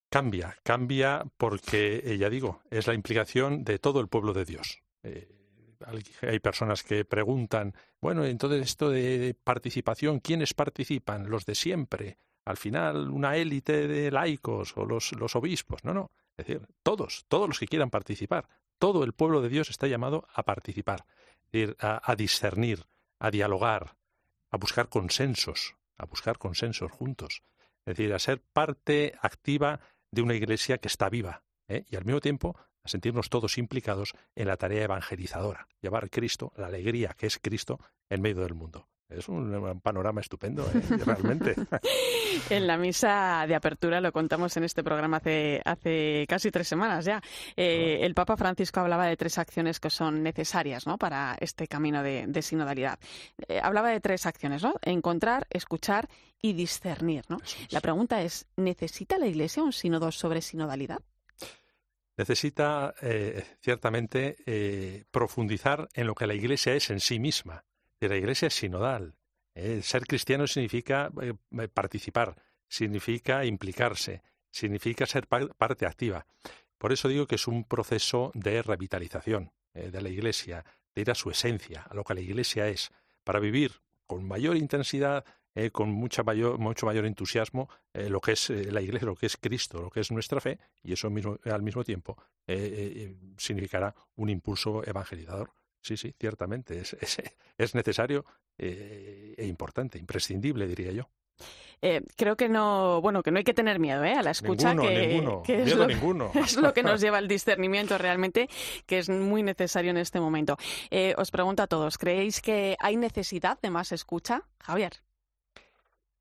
Cambia, 0.09 0.57
cambia 0.63 1.25
porque, 1.37 2.01
eh, 2.05 2.17
ya 2.17 2.29
digo, 2.29 2.61
es 2.71 2.87
la 2.87 2.93
implicación 2.93 3.65
de 3.65 3.77
todo 3.77 3.99
el 3.99 4.07
pueblo 4.07 4.31
de 4.31 4.45
Dios. 4.45 4.81
hay 6.21 6.39
personas 6.39 6.81
que 6.81 7.03
preguntan, 7.03 7.73
bueno, 7.99 8.23
entonces 8.25 8.61
esto 8.61 8.89
de 8.89 9.35
participación, 9.43 10.21
¿quiénes 10.21 10.53
participan? 10.53 11.29
Los 11.29 11.45
de 11.45 11.55
siempre. 11.55 12.17
Al 12.45 12.55
final, 12.55 13.09
una 13.09 13.35
élite 13.35 13.89
de 13.89 14.09
laicos 14.09 14.77
o 14.77 14.85
los, 14.85 15.11
los 15.11 15.35
obispos. 15.35 15.83
No, 15.83 15.93
no. 15.93 16.11
Es 16.37 16.45
decir, 16.45 16.67
todos, 16.83 17.25
todos 17.27 17.49
los 17.49 17.59
que 17.59 17.67
quieran 17.67 17.89
participar, 17.89 18.47
todo 18.79 19.03
el 19.03 19.13
pueblo 19.13 19.41
de 19.41 19.49
Dios 19.49 19.69
está 19.69 19.87
llamado 19.87 20.27
a 20.33 20.43
participar, 20.43 21.05
a, 21.79 22.15
discernir, 22.15 22.85
a 23.19 23.31
dialogar, 23.31 23.95
a 24.49 24.57
buscar 24.57 24.89
consensos, 24.89 25.75
a 25.97 26.05
buscar 26.05 26.37
consensos 26.37 26.91
juntos. 26.91 27.43
Es 27.85 27.97
decir, 27.97 28.13
a 28.13 28.19
ser 28.19 28.41
parte 28.41 29.15
activa 29.21 29.79
de 30.11 30.21
una 30.21 30.35
iglesia 30.35 30.77
que 30.77 30.87
está 30.87 31.09
viva 31.09 31.43
¿eh? 31.67 31.85
y 31.89 31.95
al 31.95 32.05
mismo 32.05 32.21
tiempo 32.21 32.57
a 32.83 32.87
sentirnos 32.87 33.29
todos 33.29 33.57
implicados 33.57 34.13
en 34.35 34.47
la 34.47 34.57
tarea 34.57 34.83
evangelizadora, 34.83 35.67
llevar 35.81 36.05
a 36.05 36.09
Cristo, 36.09 36.53
la 36.55 36.67
alegría 36.67 37.15
que 37.17 37.27
es 37.27 37.39
Cristo, 37.39 37.79
en 38.09 38.21
medio 38.21 38.43
del 38.43 38.53
mundo. 38.53 38.87
Es 39.09 39.29
un 39.29 39.79
panorama 39.81 40.19
estupendo, 40.19 40.69
¿eh? 40.69 40.81
realmente. 41.05 41.55
en 42.49 42.67
la 42.67 42.77
misa 42.77 43.45
de 43.47 43.55
apertura 43.55 44.01
lo 44.01 44.11
contamos 44.11 44.57
en 44.57 44.65
este 44.65 44.83
programa 44.83 45.17
hace, 45.17 45.61
hace 45.63 46.25
casi 46.27 46.51
tres 46.51 46.67
semanas 46.67 47.05
ya. 47.05 47.21
Eh, 47.55 47.99
el 48.01 48.13
Papa 48.13 48.35
Francisco 48.35 48.81
hablaba 48.81 49.05
de 49.05 49.15
tres 49.15 49.37
acciones 49.37 49.79
que 49.79 49.89
son 49.89 50.23
necesarias 50.23 50.85
¿no? 50.87 50.97
para 50.97 51.37
este 51.39 51.67
camino 51.69 52.03
de, 52.03 52.41
sinodalidad. 52.41 52.99
Eh, 53.47 53.61
hablaba 53.63 53.91
de 53.91 54.01
tres 54.01 54.25
acciones, 54.25 54.61
¿no? 54.61 54.73
Encontrar, 54.81 55.47
escuchar 55.51 56.09
y 56.41 56.51
discernir. 56.51 57.23
¿no? 57.29 57.37
La 57.69 57.79
pregunta 57.79 58.21
es, 58.21 58.45
¿necesita 58.57 59.17
la 59.17 59.27
Iglesia 59.27 59.63
un 59.63 59.71
sínodo 59.71 60.11
sobre 60.11 60.41
sinodalidad? 60.41 60.99
Necesita, 62.17 62.95
ciertamente, 63.61 65.05
profundizar 65.11 65.87
en 65.93 66.07
lo 66.07 66.15
que 66.15 66.25
la 66.25 66.33
Iglesia 66.33 66.73
es 66.73 66.89
en 66.89 66.99
sí 66.99 67.19
misma 67.19 67.66
de 67.99 68.09
la 68.09 68.17
Iglesia 68.17 68.47
es 68.47 68.55
sinodal. 68.55 69.15
¿eh? 69.55 69.81
ser 69.81 70.05
cristiano 70.05 70.47
significa 70.47 71.11
eh, 71.21 71.33
eh, 71.59 71.67
participar, 71.67 72.35
significa 72.67 73.45
implicarse, 73.45 74.21
significa 74.51 75.05
ser 75.05 75.27
parte 75.27 75.85
activa. 75.85 76.25
Por 76.77 76.93
eso 76.93 77.07
digo 77.07 77.27
que 77.27 77.35
es 77.35 77.47
un 77.47 77.63
proceso 77.63 78.31
de 78.35 78.61
revitalización 78.61 79.51
de 79.73 80.01
la 80.01 80.09
Iglesia, 80.09 80.65
de 80.95 81.01
ir 81.01 81.11
a 81.11 81.15
su 81.15 81.29
esencia, 81.29 81.83
a 81.83 81.93
lo 81.93 82.03
que 82.03 82.15
la 82.15 82.21
Iglesia 82.21 82.67
es, 82.67 82.91
para 83.23 83.39
vivir 83.39 83.81
con 84.05 84.27
mayor 84.27 84.57
intensidad, 84.57 85.23
con 85.71 85.89
mucha 85.91 86.23
mayor, 86.23 86.57
mucho 86.59 86.85
mayor 86.85 87.05
entusiasmo 87.05 87.69
lo 87.93 88.21
que 88.21 88.33
es 88.33 88.49
la 88.49 88.81
Iglesia, 88.81 89.07
lo 89.07 89.15
que 89.15 89.27
es 89.27 89.37
Cristo, 89.37 89.81
lo 89.81 89.89
que 89.89 89.99
es 89.99 90.11
nuestra 90.11 90.39
fe, 90.39 90.59
y 90.83 90.93
eso 90.93 91.09
mismo, 91.09 91.39
al 91.45 91.61
mismo 91.61 91.83
tiempo 91.83 92.17
significará 93.37 93.93
un 94.15 94.29
impulso 94.29 94.83
evangelizador. 94.83 95.51
Sí, 95.87 95.95
sí, 95.95 96.13
ciertamente. 96.19 96.81
Es, 96.81 96.97
es, 97.57 97.75
necesario 97.75 98.25
eh, 98.57 99.33
e 99.37 99.45
importante, 99.45 99.97
imprescindible, 99.97 100.67
diría 100.67 100.91
yo. 100.91 101.09
Eh, 101.81 102.01
creo 102.17 102.35
que 102.35 102.49
no, 102.49 102.99
bueno, 103.01 103.23
que 103.23 103.31
no 103.31 103.37
hay 103.37 103.43
que 103.43 103.53
tener 103.53 103.79
miedo 103.79 104.03
¿eh? 104.03 104.13
a 104.13 104.23
la 104.23 104.31
escucha, 104.31 104.75
que, 104.75 105.17
es, 105.47 105.75
lo, 105.75 105.87
ninguno. 105.87 106.31
es 106.35 106.57
lo 106.57 106.73
que 106.73 106.83
nos 106.83 106.99
lleva 106.99 107.19
al 107.19 107.27
discernimiento 107.27 107.97
realmente, 107.97 108.49
que 108.85 108.97
es 108.97 109.09
muy 109.09 109.43
necesario 109.43 109.91
en 109.91 109.97
este 109.97 110.19
momento. 110.19 110.57
Eh, 110.89 111.13
os 111.17 111.31
pregunto 111.31 111.63
a 111.63 111.67
todos, 111.67 111.97
¿creéis 111.97 112.41
que 112.41 112.75
hay 112.79 112.97
necesidad 112.97 113.59
de 113.61 113.69
más 113.69 113.91
escucha? 113.91 114.43
Javier. 114.59 114.93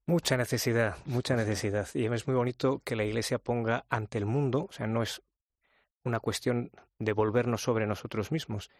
Mucha 0.06 0.36
necesidad, 0.36 0.96
mucha 1.06 1.34
necesidad. 1.34 1.88
Y 1.94 2.04
es 2.04 2.26
muy 2.28 2.36
bonito 2.36 2.82
que 2.84 2.94
la 2.94 3.04
Iglesia 3.04 3.38
ponga 3.38 3.86
ante 3.88 4.18
el 4.18 4.26
mundo, 4.26 4.66
o 4.68 4.72
sea, 4.72 4.86
no 4.86 5.02
es 5.02 5.22
una 6.04 6.20
cuestión 6.20 6.70
de 6.98 7.12
volvernos 7.12 7.62
sobre 7.62 7.86
nosotros 7.86 8.30
mismos, 8.30 8.70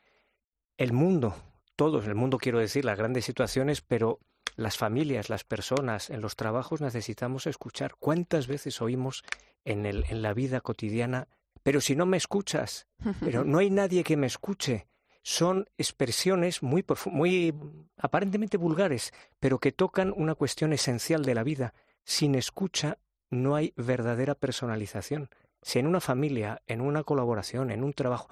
el 0.79 0.93
mundo, 0.93 1.35
todos, 1.77 2.07
el 2.07 2.14
mundo 2.14 2.39
quiero 2.39 2.59
decir, 2.59 2.85
las 2.85 2.99
grandes 2.99 3.24
situaciones, 3.24 3.81
pero 3.81 4.20
las 4.57 4.77
familias, 4.77 5.29
las 5.29 5.45
personas, 5.45 6.11
en 6.11 6.20
los 6.20 6.37
trabajos 6.37 6.81
necesitamos 6.81 7.47
escuchar. 7.47 7.95
¿Cuántas 7.99 8.47
veces 8.47 8.81
oímos 8.81 9.22
en, 9.64 9.87
el, 9.87 10.05
en 10.09 10.22
la 10.22 10.33
vida 10.33 10.61
cotidiana, 10.61 11.29
pero 11.62 11.81
si 11.81 11.95
no 11.95 12.07
me 12.07 12.16
escuchas, 12.16 12.87
pero 13.20 13.45
no 13.45 13.59
hay 13.59 13.70
nadie 13.70 14.05
que 14.05 14.16
me 14.16 14.27
escuche? 14.27 14.87
Son 15.22 15.68
expresiones 15.77 16.62
muy, 16.62 16.85
muy 17.07 17.53
aparentemente 17.97 18.57
vulgares, 18.57 19.12
pero 19.41 19.59
que 19.59 19.72
tocan 19.72 20.14
una 20.16 20.37
cuestión 20.37 20.72
esencial 20.72 21.24
de 21.24 21.35
la 21.35 21.43
vida. 21.43 21.74
Sin 22.05 22.37
escucha 22.37 22.99
no 23.29 23.57
hay 23.57 23.72
verdadera 23.77 24.37
personalización. 24.37 25.29
Si 25.62 25.81
en 25.81 25.89
una 25.89 26.01
familia, 26.01 26.62
en 26.66 26.81
una 26.81 27.03
colaboración, 27.03 27.72
en 27.72 27.83
un 27.83 27.93
trabajo. 27.93 28.29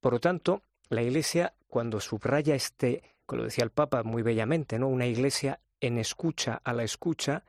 Por 0.00 0.12
lo 0.12 0.20
tanto, 0.20 0.62
la 0.88 1.02
Iglesia, 1.02 1.54
cuando 1.68 2.00
subraya 2.00 2.54
este, 2.54 3.02
como 3.26 3.42
decía 3.42 3.64
el 3.64 3.70
Papa 3.70 4.02
muy 4.02 4.22
bellamente, 4.22 4.78
¿no? 4.78 4.88
Una 4.88 5.06
Iglesia 5.06 5.60
en 5.80 5.98
escucha 5.98 6.60
a 6.64 6.72
la 6.72 6.84
escucha, 6.84 7.44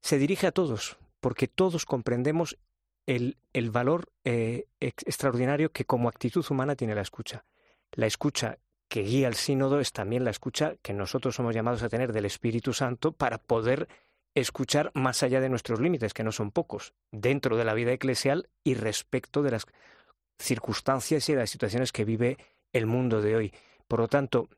se 0.00 0.18
dirige 0.18 0.46
a 0.46 0.52
todos, 0.52 0.98
porque 1.20 1.48
todos 1.48 1.86
comprendemos 1.86 2.58
el, 3.06 3.36
el 3.52 3.70
valor 3.70 4.10
eh, 4.24 4.66
extraordinario 4.80 5.72
que 5.72 5.84
como 5.84 6.08
actitud 6.08 6.44
humana 6.50 6.76
tiene 6.76 6.94
la 6.94 7.02
escucha. 7.02 7.44
La 7.92 8.06
escucha 8.06 8.58
que 8.88 9.02
guía 9.02 9.28
al 9.28 9.34
sínodo 9.34 9.80
es 9.80 9.92
también 9.92 10.24
la 10.24 10.30
escucha 10.30 10.74
que 10.82 10.92
nosotros 10.92 11.34
somos 11.34 11.54
llamados 11.54 11.82
a 11.82 11.88
tener 11.88 12.12
del 12.12 12.26
Espíritu 12.26 12.72
Santo 12.72 13.12
para 13.12 13.38
poder 13.38 13.88
escuchar 14.34 14.90
más 14.94 15.22
allá 15.22 15.40
de 15.40 15.48
nuestros 15.48 15.80
límites, 15.80 16.14
que 16.14 16.24
no 16.24 16.32
son 16.32 16.50
pocos, 16.50 16.94
dentro 17.10 17.56
de 17.56 17.64
la 17.64 17.74
vida 17.74 17.92
eclesial 17.92 18.48
y 18.64 18.74
respecto 18.74 19.42
de 19.42 19.52
las 19.52 19.66
circunstancias 20.38 21.28
y 21.28 21.32
de 21.32 21.38
las 21.38 21.50
situaciones 21.50 21.92
que 21.92 22.04
vive 22.04 22.38
el 22.72 22.86
mundo 22.86 23.20
de 23.20 23.36
hoy. 23.36 23.52
Por 23.88 24.00
lo 24.00 24.08
tanto, 24.08 24.48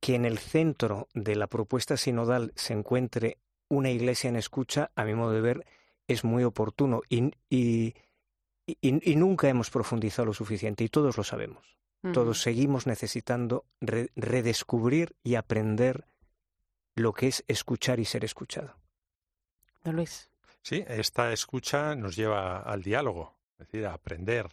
que 0.00 0.14
en 0.14 0.24
el 0.24 0.38
centro 0.38 1.08
de 1.14 1.36
la 1.36 1.46
propuesta 1.46 1.96
sinodal 1.96 2.52
se 2.56 2.72
encuentre 2.72 3.38
una 3.68 3.90
iglesia 3.90 4.28
en 4.28 4.36
escucha, 4.36 4.90
a 4.96 5.04
mi 5.04 5.14
modo 5.14 5.32
de 5.32 5.40
ver, 5.40 5.66
es 6.08 6.24
muy 6.24 6.44
oportuno 6.44 7.02
y, 7.08 7.32
y, 7.48 7.94
nunca 9.16 9.48
hemos 9.48 9.70
profundizado 9.70 10.26
lo 10.26 10.34
suficiente 10.34 10.84
y 10.84 10.88
todos 10.88 11.16
lo 11.16 11.24
sabemos. 11.24 11.78
Todos 12.12 12.42
seguimos 12.42 12.88
necesitando 12.88 13.64
redescubrir 13.80 15.14
y 15.22 15.36
aprender 15.36 16.04
lo 16.96 17.12
que 17.12 17.28
es 17.28 17.44
escuchar 17.46 18.00
y 18.00 18.04
ser 18.04 18.24
escuchado. 18.24 18.74
Luis. 19.84 20.28
Sí, 20.62 20.84
esta 20.88 21.32
escucha 21.32 21.94
nos 21.94 22.16
lleva 22.16 22.58
al 22.58 22.82
diálogo, 22.82 23.36
es 23.52 23.66
decir, 23.66 23.86
a 23.86 23.94
aprender, 23.94 24.48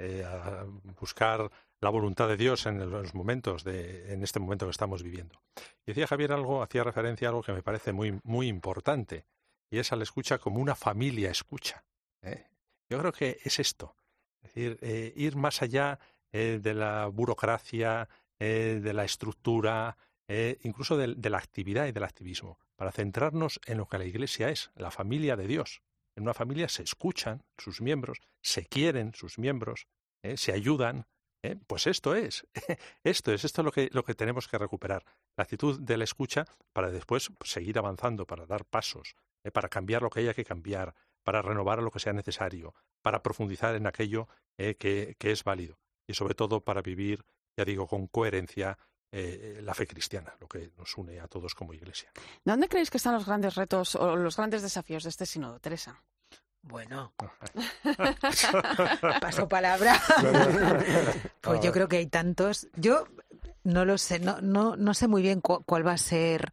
eh, 0.00 0.24
a 0.24 0.64
buscar 0.98 1.50
la 1.80 1.90
voluntad 1.90 2.26
de 2.26 2.38
Dios 2.38 2.64
en 2.64 2.90
los 2.90 3.14
momentos 3.14 3.64
de, 3.64 4.12
en 4.14 4.22
este 4.22 4.40
momento 4.40 4.64
que 4.64 4.70
estamos 4.70 5.02
viviendo. 5.02 5.42
Decía 5.84 6.06
Javier 6.06 6.32
algo, 6.32 6.62
hacía 6.62 6.84
referencia 6.84 7.28
a 7.28 7.30
algo 7.30 7.42
que 7.42 7.52
me 7.52 7.62
parece 7.62 7.92
muy, 7.92 8.18
muy 8.24 8.48
importante, 8.48 9.26
y 9.70 9.78
es 9.78 9.92
a 9.92 9.96
la 9.96 10.04
escucha 10.04 10.38
como 10.38 10.58
una 10.58 10.74
familia 10.74 11.30
escucha. 11.30 11.84
¿eh? 12.22 12.46
Yo 12.88 12.98
creo 12.98 13.12
que 13.12 13.38
es 13.44 13.58
esto, 13.58 13.94
es 14.42 14.54
decir, 14.54 14.78
eh, 14.80 15.12
ir 15.16 15.36
más 15.36 15.60
allá 15.62 15.98
de 16.32 16.74
la 16.74 17.06
burocracia, 17.06 18.08
de 18.38 18.92
la 18.94 19.04
estructura, 19.04 19.96
incluso 20.62 20.96
de, 20.96 21.16
de 21.16 21.28
la 21.28 21.38
actividad 21.38 21.88
y 21.88 21.92
del 21.92 22.04
activismo, 22.04 22.56
para 22.76 22.92
centrarnos 22.92 23.60
en 23.66 23.78
lo 23.78 23.88
que 23.88 23.98
la 23.98 24.04
Iglesia 24.04 24.48
es, 24.48 24.70
la 24.76 24.92
familia 24.92 25.34
de 25.34 25.48
Dios. 25.48 25.82
En 26.16 26.24
una 26.24 26.34
familia 26.34 26.68
se 26.68 26.82
escuchan 26.82 27.42
sus 27.58 27.80
miembros, 27.80 28.18
se 28.42 28.66
quieren 28.66 29.14
sus 29.14 29.38
miembros, 29.38 29.86
se 30.36 30.52
ayudan, 30.52 31.06
¿Eh? 31.42 31.56
Pues 31.66 31.86
esto 31.86 32.14
es, 32.14 32.46
esto 33.02 33.32
es, 33.32 33.44
esto 33.44 33.62
es 33.62 33.64
lo 33.64 33.72
que, 33.72 33.88
lo 33.92 34.04
que 34.04 34.14
tenemos 34.14 34.46
que 34.46 34.58
recuperar. 34.58 35.04
La 35.36 35.44
actitud 35.44 35.80
de 35.80 35.96
la 35.96 36.04
escucha 36.04 36.44
para 36.72 36.90
después 36.90 37.30
seguir 37.42 37.78
avanzando, 37.78 38.26
para 38.26 38.44
dar 38.46 38.66
pasos, 38.66 39.16
¿eh? 39.42 39.50
para 39.50 39.68
cambiar 39.68 40.02
lo 40.02 40.10
que 40.10 40.20
haya 40.20 40.34
que 40.34 40.44
cambiar, 40.44 40.94
para 41.22 41.40
renovar 41.40 41.82
lo 41.82 41.90
que 41.90 41.98
sea 41.98 42.12
necesario, 42.12 42.74
para 43.02 43.22
profundizar 43.22 43.74
en 43.74 43.86
aquello 43.86 44.28
¿eh? 44.58 44.74
que, 44.74 45.16
que, 45.18 45.32
es 45.32 45.42
válido 45.42 45.78
y 46.06 46.14
sobre 46.14 46.34
todo 46.34 46.62
para 46.62 46.82
vivir 46.82 47.24
ya 47.56 47.64
digo, 47.64 47.86
con 47.86 48.06
coherencia 48.06 48.78
eh, 49.12 49.60
la 49.62 49.74
fe 49.74 49.86
cristiana, 49.86 50.34
lo 50.40 50.48
que 50.48 50.70
nos 50.76 50.96
une 50.96 51.20
a 51.20 51.26
todos 51.26 51.54
como 51.54 51.74
Iglesia. 51.74 52.10
¿Dónde 52.44 52.68
creéis 52.68 52.90
que 52.90 52.98
están 52.98 53.14
los 53.14 53.26
grandes 53.26 53.54
retos 53.54 53.96
o 53.96 54.16
los 54.16 54.36
grandes 54.36 54.62
desafíos 54.62 55.02
de 55.02 55.10
este 55.10 55.26
sínodo, 55.26 55.58
Teresa? 55.58 56.02
Bueno, 56.62 57.12
paso 59.20 59.48
palabra. 59.48 60.00
pues 61.40 61.60
yo 61.60 61.72
creo 61.72 61.88
que 61.88 61.96
hay 61.96 62.06
tantos. 62.06 62.68
Yo 62.76 63.06
no 63.64 63.84
lo 63.84 63.98
sé, 63.98 64.20
no, 64.20 64.40
no, 64.40 64.76
no 64.76 64.94
sé 64.94 65.08
muy 65.08 65.22
bien 65.22 65.40
cuál 65.40 65.86
va 65.86 65.92
a 65.92 65.98
ser 65.98 66.52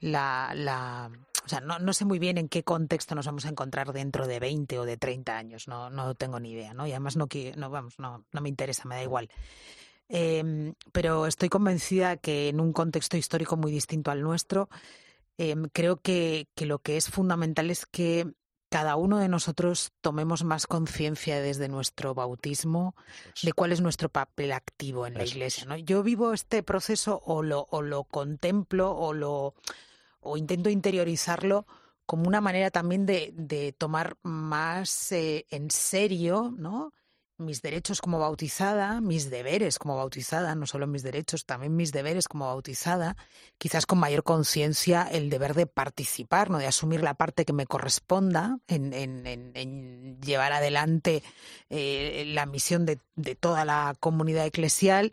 la, 0.00 0.52
la 0.54 1.10
o 1.44 1.48
sea, 1.48 1.60
no, 1.60 1.78
no, 1.78 1.92
sé 1.92 2.04
muy 2.04 2.18
bien 2.18 2.38
en 2.38 2.48
qué 2.48 2.62
contexto 2.62 3.14
nos 3.14 3.26
vamos 3.26 3.44
a 3.46 3.48
encontrar 3.48 3.92
dentro 3.92 4.26
de 4.26 4.38
20 4.38 4.78
o 4.78 4.84
de 4.84 4.96
30 4.96 5.36
años, 5.36 5.68
no, 5.68 5.90
no 5.90 6.14
tengo 6.14 6.38
ni 6.38 6.52
idea, 6.52 6.72
¿no? 6.72 6.86
Y 6.86 6.92
además 6.92 7.16
no, 7.16 7.28
no, 7.56 7.70
vamos, 7.70 7.98
no, 7.98 8.24
no 8.30 8.40
me 8.40 8.48
interesa, 8.48 8.88
me 8.88 8.96
da 8.96 9.02
igual. 9.02 9.28
Eh, 10.14 10.74
pero 10.92 11.26
estoy 11.26 11.48
convencida 11.48 12.18
que 12.18 12.50
en 12.50 12.60
un 12.60 12.74
contexto 12.74 13.16
histórico 13.16 13.56
muy 13.56 13.72
distinto 13.72 14.10
al 14.10 14.20
nuestro, 14.20 14.68
eh, 15.38 15.56
creo 15.72 15.96
que, 15.96 16.48
que, 16.54 16.66
lo 16.66 16.80
que 16.80 16.98
es 16.98 17.08
fundamental 17.08 17.70
es 17.70 17.86
que 17.86 18.30
cada 18.68 18.96
uno 18.96 19.18
de 19.18 19.28
nosotros 19.28 19.92
tomemos 20.02 20.44
más 20.44 20.66
conciencia 20.66 21.40
desde 21.40 21.68
nuestro 21.68 22.14
bautismo 22.14 22.94
de 23.42 23.54
cuál 23.54 23.72
es 23.72 23.80
nuestro 23.80 24.10
papel 24.10 24.52
activo 24.52 25.06
en 25.06 25.14
la 25.14 25.24
iglesia. 25.24 25.64
¿no? 25.64 25.78
Yo 25.78 26.02
vivo 26.02 26.34
este 26.34 26.62
proceso 26.62 27.22
o 27.24 27.42
lo, 27.42 27.66
o 27.70 27.80
lo 27.80 28.04
contemplo 28.04 28.94
o 28.94 29.14
lo 29.14 29.54
o 30.20 30.36
intento 30.36 30.68
interiorizarlo 30.68 31.66
como 32.04 32.28
una 32.28 32.42
manera 32.42 32.70
también 32.70 33.06
de, 33.06 33.32
de 33.34 33.72
tomar 33.72 34.18
más 34.22 35.10
eh, 35.12 35.46
en 35.50 35.70
serio, 35.70 36.54
¿no? 36.56 36.92
Mis 37.42 37.62
derechos 37.62 38.00
como 38.00 38.18
bautizada, 38.18 39.00
mis 39.00 39.30
deberes 39.30 39.78
como 39.78 39.96
bautizada, 39.96 40.54
no 40.54 40.66
solo 40.66 40.86
mis 40.86 41.02
derechos, 41.02 41.44
también 41.44 41.76
mis 41.76 41.92
deberes 41.92 42.28
como 42.28 42.46
bautizada, 42.46 43.16
quizás 43.58 43.86
con 43.86 43.98
mayor 43.98 44.22
conciencia 44.22 45.02
el 45.02 45.30
deber 45.30 45.54
de 45.54 45.66
participar, 45.66 46.50
¿no? 46.50 46.58
de 46.58 46.66
asumir 46.66 47.02
la 47.02 47.14
parte 47.14 47.44
que 47.44 47.52
me 47.52 47.66
corresponda 47.66 48.58
en, 48.68 50.20
llevar 50.20 50.52
adelante 50.52 51.22
eh, 51.68 52.24
la 52.28 52.46
misión 52.46 52.86
de, 52.86 52.98
de 53.16 53.34
toda 53.34 53.64
la 53.64 53.94
comunidad 54.00 54.46
eclesial, 54.46 55.12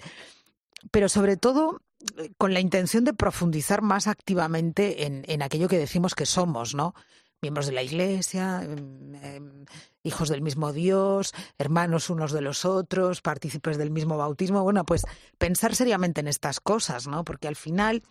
pero 0.91 1.09
sobre 1.09 1.37
todo 1.37 1.81
eh, 2.17 2.31
con 2.37 2.53
la 2.53 2.59
intención 2.59 3.03
de 3.03 3.13
profundizar 3.13 3.81
más 3.81 4.07
activamente 4.07 5.05
en, 5.05 5.25
en 5.27 5.41
aquello 5.41 5.67
que 5.67 5.77
decimos 5.77 6.15
que 6.15 6.25
somos, 6.25 6.73
¿no? 6.73 6.93
Miembros 7.41 7.67
de 7.67 7.73
la 7.73 7.83
Iglesia, 7.83 8.61
em, 8.63 9.15
em, 9.15 9.65
hijos 10.03 10.29
del 10.29 10.41
mismo 10.41 10.73
Dios, 10.73 11.33
hermanos 11.57 12.09
unos 12.09 12.31
de 12.31 12.41
los 12.41 12.65
otros, 12.65 13.21
partícipes 13.21 13.77
del 13.77 13.91
mismo 13.91 14.17
bautismo. 14.17 14.63
Bueno, 14.63 14.85
pues 14.85 15.05
pensar 15.37 15.75
seriamente 15.75 16.21
en 16.21 16.27
estas 16.27 16.59
cosas, 16.59 17.07
¿no? 17.07 17.23
Porque 17.23 17.47
al 17.47 17.55
final 17.55 18.03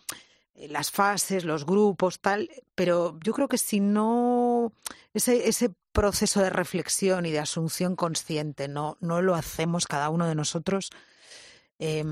eh, 0.55 0.67
las 0.67 0.91
fases, 0.91 1.45
los 1.45 1.65
grupos, 1.65 2.19
tal, 2.19 2.49
pero 2.75 3.17
yo 3.23 3.33
creo 3.33 3.47
que 3.47 3.57
si 3.57 3.79
no 3.79 4.73
ese, 5.13 5.47
ese 5.47 5.71
proceso 5.91 6.41
de 6.41 6.49
reflexión 6.49 7.25
y 7.25 7.31
de 7.31 7.39
asunción 7.39 7.95
consciente 7.95 8.67
no, 8.67 8.97
no 8.99 9.21
lo 9.21 9.35
hacemos 9.35 9.87
cada 9.87 10.09
uno 10.09 10.27
de 10.27 10.35
nosotros, 10.35 10.89
eh, 11.79 12.03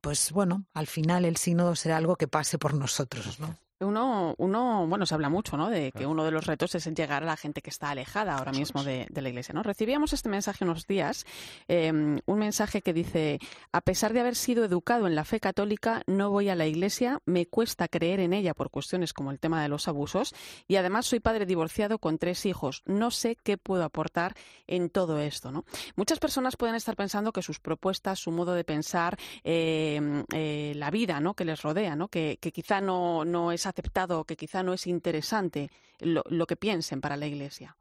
pues 0.00 0.32
bueno, 0.32 0.66
al 0.74 0.86
final 0.86 1.24
el 1.24 1.36
sínodo 1.36 1.74
será 1.76 1.96
algo 1.96 2.16
que 2.16 2.28
pase 2.28 2.58
por 2.58 2.74
nosotros, 2.74 3.40
¿no? 3.40 3.56
Uno, 3.80 4.34
uno, 4.38 4.88
bueno, 4.88 5.06
se 5.06 5.14
habla 5.14 5.28
mucho, 5.28 5.56
¿no? 5.56 5.70
De 5.70 5.92
que 5.92 6.04
uno 6.04 6.24
de 6.24 6.32
los 6.32 6.46
retos 6.46 6.74
es 6.74 6.84
llegar 6.86 7.22
a 7.22 7.26
la 7.26 7.36
gente 7.36 7.62
que 7.62 7.70
está 7.70 7.90
alejada 7.90 8.36
ahora 8.36 8.50
mismo 8.50 8.82
de, 8.82 9.06
la 9.14 9.28
Iglesia, 9.28 9.54
¿no? 9.54 9.62
Recibíamos 9.62 10.12
este 10.12 10.28
mensaje 10.28 10.64
unos 10.64 10.88
días, 10.88 11.24
em, 11.68 12.18
un 12.26 12.38
mensaje 12.40 12.82
que 12.82 12.92
dice: 12.92 13.38
a 13.70 13.80
pesar 13.80 14.12
de 14.12 14.18
haber 14.18 14.34
sido 14.34 14.64
educado 14.64 15.06
en 15.06 15.14
la 15.14 15.24
fe 15.24 15.38
católica, 15.38 16.02
no 16.08 16.30
voy 16.30 16.48
a 16.48 16.56
la 16.56 16.66
Iglesia, 16.66 17.20
me 17.24 17.46
cuesta 17.46 17.86
creer 17.86 18.18
en 18.18 18.32
ella 18.32 18.52
por 18.52 18.70
cuestiones 18.70 19.12
como 19.12 19.30
el 19.30 19.38
tema 19.38 19.62
de 19.62 19.68
los 19.68 19.86
abusos 19.86 20.34
y 20.66 20.74
además 20.74 21.06
soy 21.06 21.20
padre 21.20 21.46
divorciado 21.46 22.00
con 22.00 22.18
tres 22.18 22.46
hijos. 22.46 22.82
No 22.84 23.12
sé 23.12 23.36
qué 23.36 23.58
puedo 23.58 23.84
aportar 23.84 24.34
en 24.66 24.90
todo 24.90 25.20
esto, 25.20 25.52
¿no? 25.52 25.64
Muchas 25.94 26.18
personas 26.18 26.56
pueden 26.56 26.74
estar 26.74 26.96
pensando 26.96 27.32
que 27.32 27.42
sus 27.42 27.60
propuestas, 27.60 28.18
su 28.18 28.32
modo 28.32 28.54
de 28.54 28.64
pensar, 28.64 29.16
em, 29.44 30.24
eh, 30.34 30.72
la 30.74 30.90
vida, 30.90 31.20
¿no? 31.20 31.34
Que 31.34 31.44
les 31.44 31.62
rodea, 31.62 31.94
¿no? 31.94 32.08
Que, 32.08 32.38
que 32.40 32.50
quizá 32.50 32.80
no, 32.80 33.24
no 33.24 33.52
es 33.52 33.67
aceptado, 33.68 34.24
que 34.24 34.36
quizá 34.36 34.62
no 34.62 34.72
es 34.72 34.86
interesante 34.86 35.70
lo, 36.00 36.46
que 36.46 36.56
piensen 36.56 37.00
para 37.00 37.16
la 37.16 37.26
Iglesia. 37.26 37.76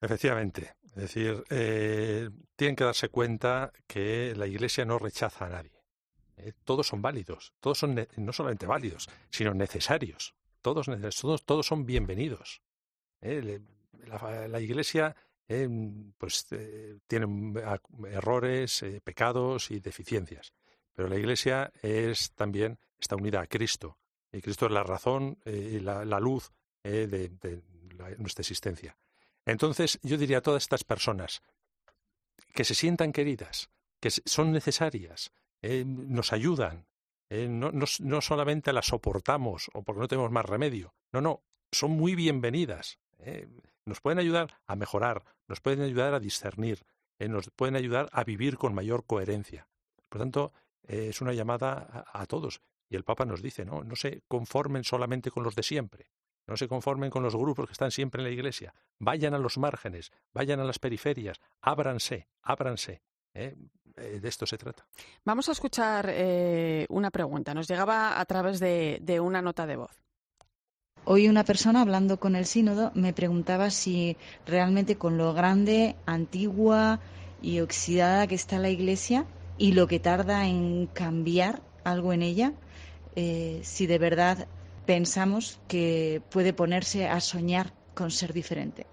Efectivamente. 0.00 0.74
Es 0.94 1.02
decir, 1.02 1.42
eh, 1.48 2.28
tienen 2.54 2.76
que 2.76 2.84
darse 2.84 3.08
cuenta 3.08 3.72
que 3.86 4.34
la 4.36 4.46
Iglesia 4.46 4.84
no 4.84 4.98
rechaza 4.98 5.46
a 5.46 5.48
nadie. 5.48 5.82
Eh, 6.36 6.52
todos 6.64 6.86
son 6.86 7.00
válidos, 7.00 7.54
todos 7.60 7.78
son 7.78 8.06
no 8.16 8.32
solamente 8.32 8.66
válidos, 8.66 9.08
sino 9.30 9.54
necesarios. 9.54 10.34
Todos, 10.60 10.86
todos, 11.18 11.44
todos 11.44 11.66
son 11.66 11.86
bienvenidos. 11.86 12.62
Eh, 13.20 13.60
la, 14.06 14.48
la, 14.48 14.60
Iglesia 14.60 15.16
pues, 16.18 16.46
tiene 17.06 17.60
errores, 18.10 18.84
pecados 19.02 19.70
y 19.70 19.80
deficiencias, 19.80 20.52
pero 20.94 21.08
la 21.08 21.16
Iglesia 21.16 21.72
es 21.82 22.32
también 22.32 22.78
está 22.98 23.16
unida 23.16 23.40
a 23.40 23.46
Cristo 23.46 23.98
Cristo 24.40 24.66
es 24.66 24.72
la 24.72 24.82
razón 24.82 25.38
eh, 25.44 25.72
y 25.74 25.80
la, 25.80 26.04
luz 26.20 26.52
eh, 26.84 27.06
de, 27.06 27.62
nuestra 28.18 28.42
existencia. 28.42 28.96
Entonces, 29.44 29.98
yo 30.02 30.16
diría 30.16 30.38
a 30.38 30.42
todas 30.42 30.62
estas 30.62 30.84
personas 30.84 31.42
que 32.54 32.64
se 32.64 32.74
sientan 32.74 33.12
queridas, 33.12 33.70
que 34.00 34.10
son 34.10 34.52
necesarias, 34.52 35.32
eh, 35.60 35.84
nos 35.86 36.32
ayudan, 36.32 36.86
no, 37.30 37.70
no, 37.72 38.20
solamente 38.20 38.74
las 38.74 38.86
soportamos 38.86 39.70
o 39.72 39.82
porque 39.82 40.00
no 40.00 40.08
tenemos 40.08 40.30
más 40.30 40.44
remedio, 40.44 40.92
no, 41.12 41.22
no, 41.22 41.42
son 41.70 41.92
muy 41.92 42.14
bienvenidas. 42.14 42.98
Nos 43.86 44.02
pueden 44.02 44.18
ayudar 44.18 44.60
a 44.66 44.76
mejorar, 44.76 45.24
nos 45.48 45.60
pueden 45.60 45.80
ayudar 45.80 46.12
a 46.12 46.20
discernir, 46.20 46.84
nos 47.18 47.48
pueden 47.48 47.74
ayudar 47.74 48.10
a 48.12 48.22
vivir 48.24 48.58
con 48.58 48.74
mayor 48.74 49.06
coherencia. 49.06 49.66
Por 50.10 50.20
tanto, 50.20 50.52
es 50.82 51.22
una 51.22 51.32
llamada 51.32 52.04
a 52.12 52.26
todos. 52.26 52.60
Y 52.92 52.96
el 52.96 53.04
Papa 53.04 53.24
nos 53.24 53.40
dice, 53.40 53.64
no, 53.64 53.82
no 53.82 53.96
se 53.96 54.22
conformen 54.28 54.84
solamente 54.84 55.30
con 55.30 55.42
los 55.44 55.56
de 55.56 55.62
siempre, 55.62 56.08
no 56.46 56.58
se 56.58 56.68
conformen 56.68 57.08
con 57.08 57.22
los 57.22 57.34
grupos 57.34 57.66
que 57.66 57.72
están 57.72 57.90
siempre 57.90 58.20
en 58.20 58.24
la 58.28 58.34
Iglesia, 58.34 58.74
vayan 58.98 59.32
a 59.32 59.38
los 59.38 59.56
márgenes, 59.56 60.12
vayan 60.34 60.60
a 60.60 60.64
las 60.64 60.78
periferias, 60.78 61.40
ábranse, 61.62 62.28
ábranse. 62.42 63.00
¿eh? 63.32 63.56
Eh, 63.96 64.20
de 64.20 64.28
esto 64.28 64.44
se 64.44 64.58
trata. 64.58 64.86
Vamos 65.24 65.48
a 65.48 65.52
escuchar 65.52 66.10
eh, 66.10 66.84
una 66.90 67.10
pregunta. 67.10 67.54
Nos 67.54 67.66
llegaba 67.66 68.20
a 68.20 68.24
través 68.26 68.60
de, 68.60 68.98
de 69.00 69.20
una 69.20 69.40
nota 69.40 69.66
de 69.66 69.76
voz. 69.76 70.02
Hoy 71.06 71.28
una 71.28 71.44
persona 71.44 71.80
hablando 71.80 72.20
con 72.20 72.36
el 72.36 72.44
sínodo 72.44 72.92
me 72.94 73.14
preguntaba 73.14 73.70
si 73.70 74.18
realmente 74.44 74.98
con 74.98 75.16
lo 75.16 75.32
grande, 75.32 75.96
antigua 76.04 77.00
y 77.40 77.60
oxidada 77.60 78.26
que 78.26 78.34
está 78.34 78.58
la 78.58 78.68
Iglesia 78.68 79.24
y 79.56 79.72
lo 79.72 79.86
que 79.86 79.98
tarda 79.98 80.46
en 80.46 80.88
cambiar 80.88 81.62
algo 81.84 82.12
en 82.12 82.22
ella, 82.22 82.52
eh, 83.16 83.60
si 83.62 83.86
de 83.86 83.98
verdad 83.98 84.48
pensamos 84.86 85.60
que 85.68 86.22
puede 86.30 86.52
ponerse 86.52 87.08
a 87.08 87.20
soñar 87.20 87.72
con 87.94 88.10
ser 88.10 88.32
diferente. 88.32 88.86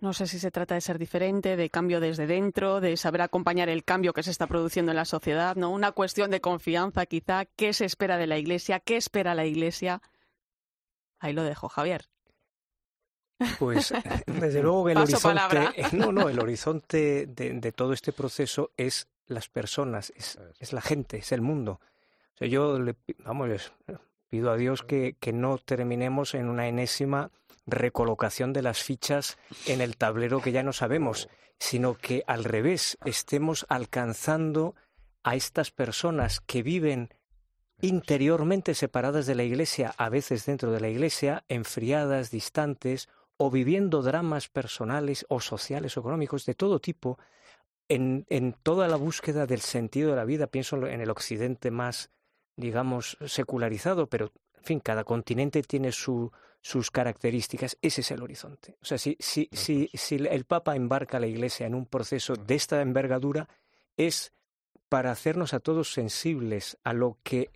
No 0.00 0.14
sé 0.14 0.26
si 0.26 0.38
se 0.38 0.50
trata 0.50 0.74
de 0.74 0.80
ser 0.80 0.98
diferente, 0.98 1.56
de 1.56 1.68
cambio 1.68 2.00
desde 2.00 2.26
dentro, 2.26 2.80
de 2.80 2.96
saber 2.96 3.20
acompañar 3.20 3.68
el 3.68 3.84
cambio 3.84 4.14
que 4.14 4.22
se 4.22 4.30
está 4.30 4.46
produciendo 4.46 4.92
en 4.92 4.96
la 4.96 5.04
sociedad, 5.04 5.56
¿no? 5.56 5.70
Una 5.70 5.92
cuestión 5.92 6.30
de 6.30 6.40
confianza, 6.40 7.04
quizá. 7.04 7.44
¿Qué 7.44 7.74
se 7.74 7.84
espera 7.84 8.16
de 8.16 8.26
la 8.26 8.38
Iglesia? 8.38 8.80
¿Qué 8.80 8.96
espera 8.96 9.34
la 9.34 9.44
Iglesia? 9.44 10.00
Ahí 11.18 11.34
lo 11.34 11.42
dejo, 11.42 11.68
Javier. 11.68 12.08
Pues 13.58 13.92
desde 14.26 14.62
luego 14.62 14.86
que 14.86 14.92
el 14.92 14.98
horizonte, 14.98 15.68
no, 15.92 16.12
no, 16.12 16.28
el 16.30 16.40
horizonte 16.40 17.26
de, 17.26 17.72
todo 17.72 17.92
este 17.92 18.12
proceso 18.12 18.72
es 18.78 19.08
las 19.26 19.48
personas, 19.48 20.14
es 20.16 20.72
la 20.72 20.80
gente, 20.80 21.18
es 21.18 21.32
el 21.32 21.42
mundo 21.42 21.80
yo 22.48 22.78
le, 22.78 22.96
vamos, 23.24 23.72
pido 24.28 24.50
a 24.50 24.56
Dios 24.56 24.82
que, 24.82 25.16
que 25.20 25.32
no 25.32 25.58
terminemos 25.58 26.34
en 26.34 26.48
una 26.48 26.68
enésima 26.68 27.30
recolocación 27.66 28.52
de 28.52 28.62
las 28.62 28.82
fichas 28.82 29.38
en 29.66 29.80
el 29.80 29.96
tablero 29.96 30.40
que 30.40 30.52
ya 30.52 30.62
no 30.62 30.72
sabemos, 30.72 31.28
sino 31.58 31.94
que 31.94 32.24
al 32.26 32.44
revés 32.44 32.98
estemos 33.04 33.66
alcanzando 33.68 34.74
a 35.22 35.36
estas 35.36 35.70
personas 35.70 36.40
que 36.40 36.62
viven 36.62 37.10
interiormente 37.82 38.74
separadas 38.74 39.26
de 39.26 39.34
la 39.34 39.42
Iglesia, 39.42 39.94
a 39.96 40.08
veces 40.08 40.46
dentro 40.46 40.70
de 40.72 40.80
la 40.80 40.88
Iglesia, 40.88 41.44
enfriadas, 41.48 42.30
distantes, 42.30 43.08
o 43.36 43.50
viviendo 43.50 44.02
dramas 44.02 44.48
personales 44.48 45.24
o 45.28 45.40
sociales 45.40 45.96
o 45.96 46.00
económicos 46.00 46.44
de 46.44 46.54
todo 46.54 46.78
tipo, 46.78 47.18
en, 47.88 48.26
en 48.28 48.52
toda 48.52 48.86
la 48.86 48.96
búsqueda 48.96 49.46
del 49.46 49.60
sentido 49.60 50.10
de 50.10 50.16
la 50.16 50.24
vida, 50.24 50.46
pienso 50.46 50.86
en 50.86 51.00
el 51.00 51.10
occidente 51.10 51.70
más 51.70 52.10
digamos, 52.60 53.16
secularizado, 53.26 54.06
pero, 54.06 54.32
en 54.56 54.64
fin, 54.64 54.80
cada 54.80 55.04
continente 55.04 55.62
tiene 55.62 55.92
su, 55.92 56.30
sus 56.60 56.90
características. 56.90 57.76
Ese 57.82 58.02
es 58.02 58.10
el 58.10 58.22
horizonte. 58.22 58.76
O 58.82 58.84
sea, 58.84 58.98
si, 58.98 59.16
si, 59.18 59.48
si, 59.52 59.90
si 59.94 60.16
el 60.16 60.44
Papa 60.44 60.76
embarca 60.76 61.16
a 61.16 61.20
la 61.20 61.26
Iglesia 61.26 61.66
en 61.66 61.74
un 61.74 61.86
proceso 61.86 62.36
de 62.36 62.54
esta 62.54 62.80
envergadura, 62.82 63.48
es 63.96 64.32
para 64.88 65.10
hacernos 65.10 65.54
a 65.54 65.60
todos 65.60 65.92
sensibles 65.92 66.78
a 66.84 66.92
lo 66.92 67.18
que 67.22 67.50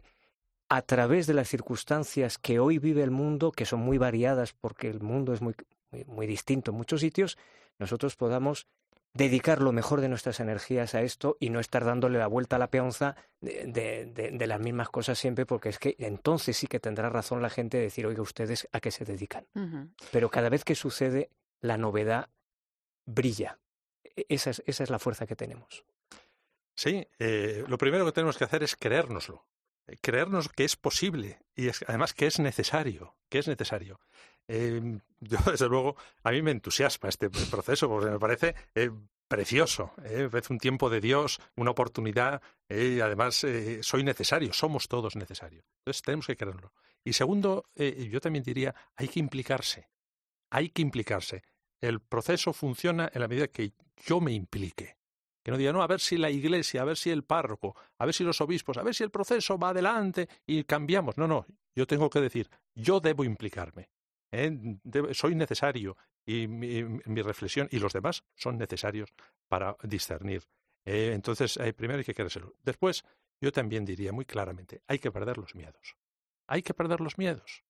a 0.68 0.82
través 0.82 1.26
de 1.26 1.34
las 1.34 1.48
circunstancias 1.48 2.38
que 2.38 2.58
hoy 2.58 2.78
vive 2.78 3.02
el 3.02 3.10
mundo, 3.10 3.52
que 3.52 3.66
son 3.66 3.80
muy 3.80 3.98
variadas 3.98 4.52
porque 4.52 4.88
el 4.88 5.00
mundo 5.00 5.34
es 5.34 5.42
muy, 5.42 5.54
muy, 5.90 6.04
muy 6.04 6.26
distinto 6.26 6.70
en 6.70 6.76
muchos 6.76 7.00
sitios, 7.00 7.38
nosotros 7.78 8.16
podamos 8.16 8.66
dedicar 9.14 9.62
lo 9.62 9.72
mejor 9.72 10.00
de 10.00 10.08
nuestras 10.08 10.40
energías 10.40 10.94
a 10.94 11.02
esto 11.02 11.36
y 11.40 11.50
no 11.50 11.60
estar 11.60 11.84
dándole 11.84 12.18
la 12.18 12.26
vuelta 12.26 12.56
a 12.56 12.58
la 12.58 12.70
peonza 12.70 13.16
de, 13.40 13.64
de, 13.66 14.06
de, 14.06 14.30
de, 14.32 14.46
las 14.46 14.60
mismas 14.60 14.90
cosas 14.90 15.18
siempre, 15.18 15.46
porque 15.46 15.68
es 15.68 15.78
que 15.78 15.94
entonces 15.98 16.56
sí 16.56 16.66
que 16.66 16.80
tendrá 16.80 17.08
razón 17.08 17.40
la 17.40 17.50
gente 17.50 17.78
de 17.78 17.84
decir, 17.84 18.06
oiga, 18.06 18.22
ustedes 18.22 18.68
a 18.72 18.80
qué 18.80 18.90
se 18.90 19.04
dedican. 19.04 19.46
Uh 19.54 19.60
-huh. 19.60 19.94
Pero 20.10 20.30
cada 20.30 20.48
vez 20.48 20.64
que 20.64 20.74
sucede, 20.74 21.30
la 21.60 21.78
novedad 21.78 22.28
brilla. 23.06 23.58
E, 24.02 24.26
esa 24.28 24.50
es, 24.50 24.62
esa 24.66 24.82
es 24.82 24.90
la 24.90 24.98
fuerza 24.98 25.26
que 25.26 25.36
tenemos. 25.36 25.84
Sí, 26.76 27.06
eh, 27.20 27.64
lo 27.68 27.78
primero 27.78 28.04
que 28.04 28.12
tenemos 28.12 28.36
que 28.36 28.44
hacer 28.44 28.64
es 28.64 28.74
creérnoslo, 28.74 29.46
eh, 29.86 29.96
creernos 30.00 30.48
que 30.48 30.64
es 30.64 30.74
posible 30.76 31.38
y 31.54 31.68
es, 31.68 31.84
además 31.86 32.14
que 32.14 32.26
es 32.26 32.40
necesario, 32.40 33.14
que 33.28 33.38
es 33.38 33.46
necesario. 33.46 34.00
Eh, 34.48 34.98
yo, 35.20 35.38
desde 35.46 35.68
luego, 35.68 35.96
a 36.22 36.30
mí 36.30 36.42
me 36.42 36.50
entusiasma 36.50 37.08
este 37.08 37.30
proceso 37.30 37.88
porque 37.88 38.10
me 38.10 38.18
parece 38.18 38.54
eh, 38.74 38.90
precioso. 39.28 39.92
¿eh? 40.04 40.28
Es 40.32 40.50
un 40.50 40.58
tiempo 40.58 40.90
de 40.90 41.00
Dios, 41.00 41.40
una 41.56 41.70
oportunidad 41.70 42.42
y 42.68 43.00
además 43.00 43.46
soy 43.80 44.04
necesario, 44.04 44.52
somos 44.52 44.88
todos 44.88 45.16
necesarios. 45.16 45.64
Entonces 45.78 46.02
tenemos 46.02 46.26
que 46.26 46.36
creerlo. 46.36 46.72
Y 47.04 47.12
segundo, 47.12 47.66
yo 47.76 48.20
también 48.20 48.42
diría, 48.42 48.74
hay 48.96 49.08
que 49.08 49.20
implicarse. 49.20 49.88
Hay 50.50 50.70
que 50.70 50.82
implicarse. 50.82 51.42
El 51.80 52.00
proceso 52.00 52.52
funciona 52.52 53.10
en 53.12 53.20
la 53.20 53.28
medida 53.28 53.48
que 53.48 53.72
yo 53.96 54.20
me 54.20 54.32
implique. 54.32 54.96
Que 55.44 55.50
no 55.50 55.58
diga, 55.58 55.72
no, 55.72 55.82
a 55.82 55.86
ver 55.86 56.00
si 56.00 56.16
la 56.16 56.30
iglesia, 56.30 56.80
a 56.80 56.84
ver 56.84 56.96
si 56.96 57.10
el 57.10 57.22
párroco, 57.22 57.76
a 57.98 58.06
ver 58.06 58.14
si 58.14 58.24
los 58.24 58.40
obispos, 58.40 58.78
a 58.78 58.82
ver 58.82 58.94
si 58.94 59.04
el 59.04 59.10
proceso 59.10 59.58
va 59.58 59.68
adelante 59.68 60.26
y 60.46 60.64
cambiamos. 60.64 61.18
No, 61.18 61.28
no, 61.28 61.46
yo 61.76 61.86
tengo 61.86 62.08
que 62.08 62.22
decir, 62.22 62.48
yo 62.74 63.00
debo 63.00 63.24
implicarme. 63.24 63.90
¿Eh? 64.34 64.78
Soy 65.12 65.34
necesario 65.34 65.96
y 66.26 66.48
mi, 66.48 66.82
mi, 66.84 67.22
reflexión 67.22 67.68
y 67.70 67.78
los 67.78 67.92
demás 67.92 68.24
son 68.34 68.58
necesarios 68.58 69.12
para 69.48 69.76
discernir. 69.82 70.42
Eh, 70.84 71.12
entonces, 71.14 71.56
eh, 71.56 71.72
primero 71.72 71.98
hay 71.98 72.04
que 72.04 72.14
querérselo. 72.14 72.54
Después, 72.62 73.04
yo 73.40 73.52
también 73.52 73.84
diría 73.84 74.12
muy 74.12 74.24
claramente, 74.24 74.82
hay 74.86 74.98
que 74.98 75.10
perder 75.10 75.38
los 75.38 75.54
miedos. 75.54 75.96
Hay 76.46 76.62
que 76.62 76.74
perder 76.74 77.00
los 77.00 77.18
miedos. 77.18 77.64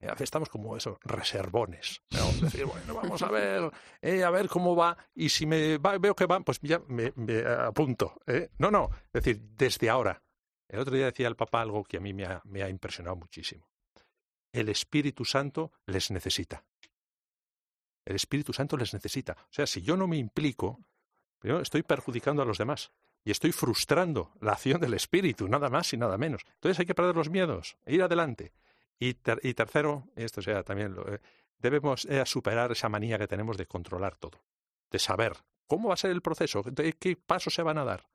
Estamos 0.00 0.48
como 0.48 0.76
eso, 0.76 0.98
reservones. 1.02 2.02
Vamos 2.10 2.38
a 2.42 2.44
decir, 2.46 2.64
bueno, 2.64 2.94
vamos 2.94 3.22
a 3.22 3.30
ver, 3.30 3.70
eh, 4.00 4.24
a 4.24 4.30
ver 4.30 4.48
cómo 4.48 4.74
va, 4.74 4.96
y 5.14 5.28
si 5.28 5.46
me 5.46 5.78
va, 5.78 5.98
veo 5.98 6.14
que 6.14 6.26
va, 6.26 6.40
pues 6.40 6.58
ya 6.62 6.80
me, 6.88 7.12
me 7.16 7.40
apunto. 7.46 8.20
¿eh? 8.26 8.50
No, 8.58 8.70
no, 8.70 8.88
es 9.12 9.24
decir, 9.24 9.40
desde 9.56 9.90
ahora. 9.90 10.22
El 10.68 10.80
otro 10.80 10.94
día 10.94 11.06
decía 11.06 11.28
el 11.28 11.36
papá 11.36 11.62
algo 11.62 11.84
que 11.84 11.96
a 11.96 12.00
mí 12.00 12.14
me 12.14 12.24
ha, 12.24 12.40
me 12.44 12.62
ha 12.62 12.68
impresionado 12.68 13.16
muchísimo. 13.16 13.69
El 14.52 14.68
Espíritu 14.68 15.24
Santo 15.24 15.72
les 15.86 16.10
necesita. 16.10 16.64
El 18.04 18.16
Espíritu 18.16 18.52
Santo 18.52 18.76
les 18.76 18.92
necesita. 18.92 19.32
O 19.32 19.52
sea, 19.52 19.66
si 19.66 19.82
yo 19.82 19.96
no 19.96 20.06
me 20.08 20.16
implico, 20.16 20.80
yo 21.42 21.60
estoy 21.60 21.82
perjudicando 21.82 22.42
a 22.42 22.44
los 22.44 22.58
demás 22.58 22.92
y 23.24 23.30
estoy 23.30 23.52
frustrando 23.52 24.32
la 24.40 24.52
acción 24.52 24.80
del 24.80 24.94
Espíritu, 24.94 25.48
nada 25.48 25.68
más 25.68 25.92
y 25.92 25.96
nada 25.96 26.18
menos. 26.18 26.42
Entonces 26.54 26.78
hay 26.80 26.86
que 26.86 26.94
perder 26.94 27.16
los 27.16 27.30
miedos, 27.30 27.76
e 27.84 27.94
ir 27.94 28.02
adelante. 28.02 28.52
Y, 28.98 29.14
ter 29.14 29.40
y 29.42 29.54
tercero, 29.54 30.08
esto 30.16 30.42
sea 30.42 30.62
también, 30.62 30.94
lo, 30.94 31.06
eh, 31.12 31.20
debemos 31.58 32.04
eh, 32.06 32.24
superar 32.26 32.72
esa 32.72 32.88
manía 32.88 33.18
que 33.18 33.28
tenemos 33.28 33.56
de 33.56 33.66
controlar 33.66 34.16
todo, 34.16 34.44
de 34.90 34.98
saber 34.98 35.36
cómo 35.66 35.88
va 35.88 35.94
a 35.94 35.98
ser 35.98 36.10
el 36.10 36.22
proceso, 36.22 36.62
de 36.62 36.92
qué 36.94 37.16
pasos 37.16 37.54
se 37.54 37.62
van 37.62 37.78
a 37.78 37.84
dar. 37.84 38.08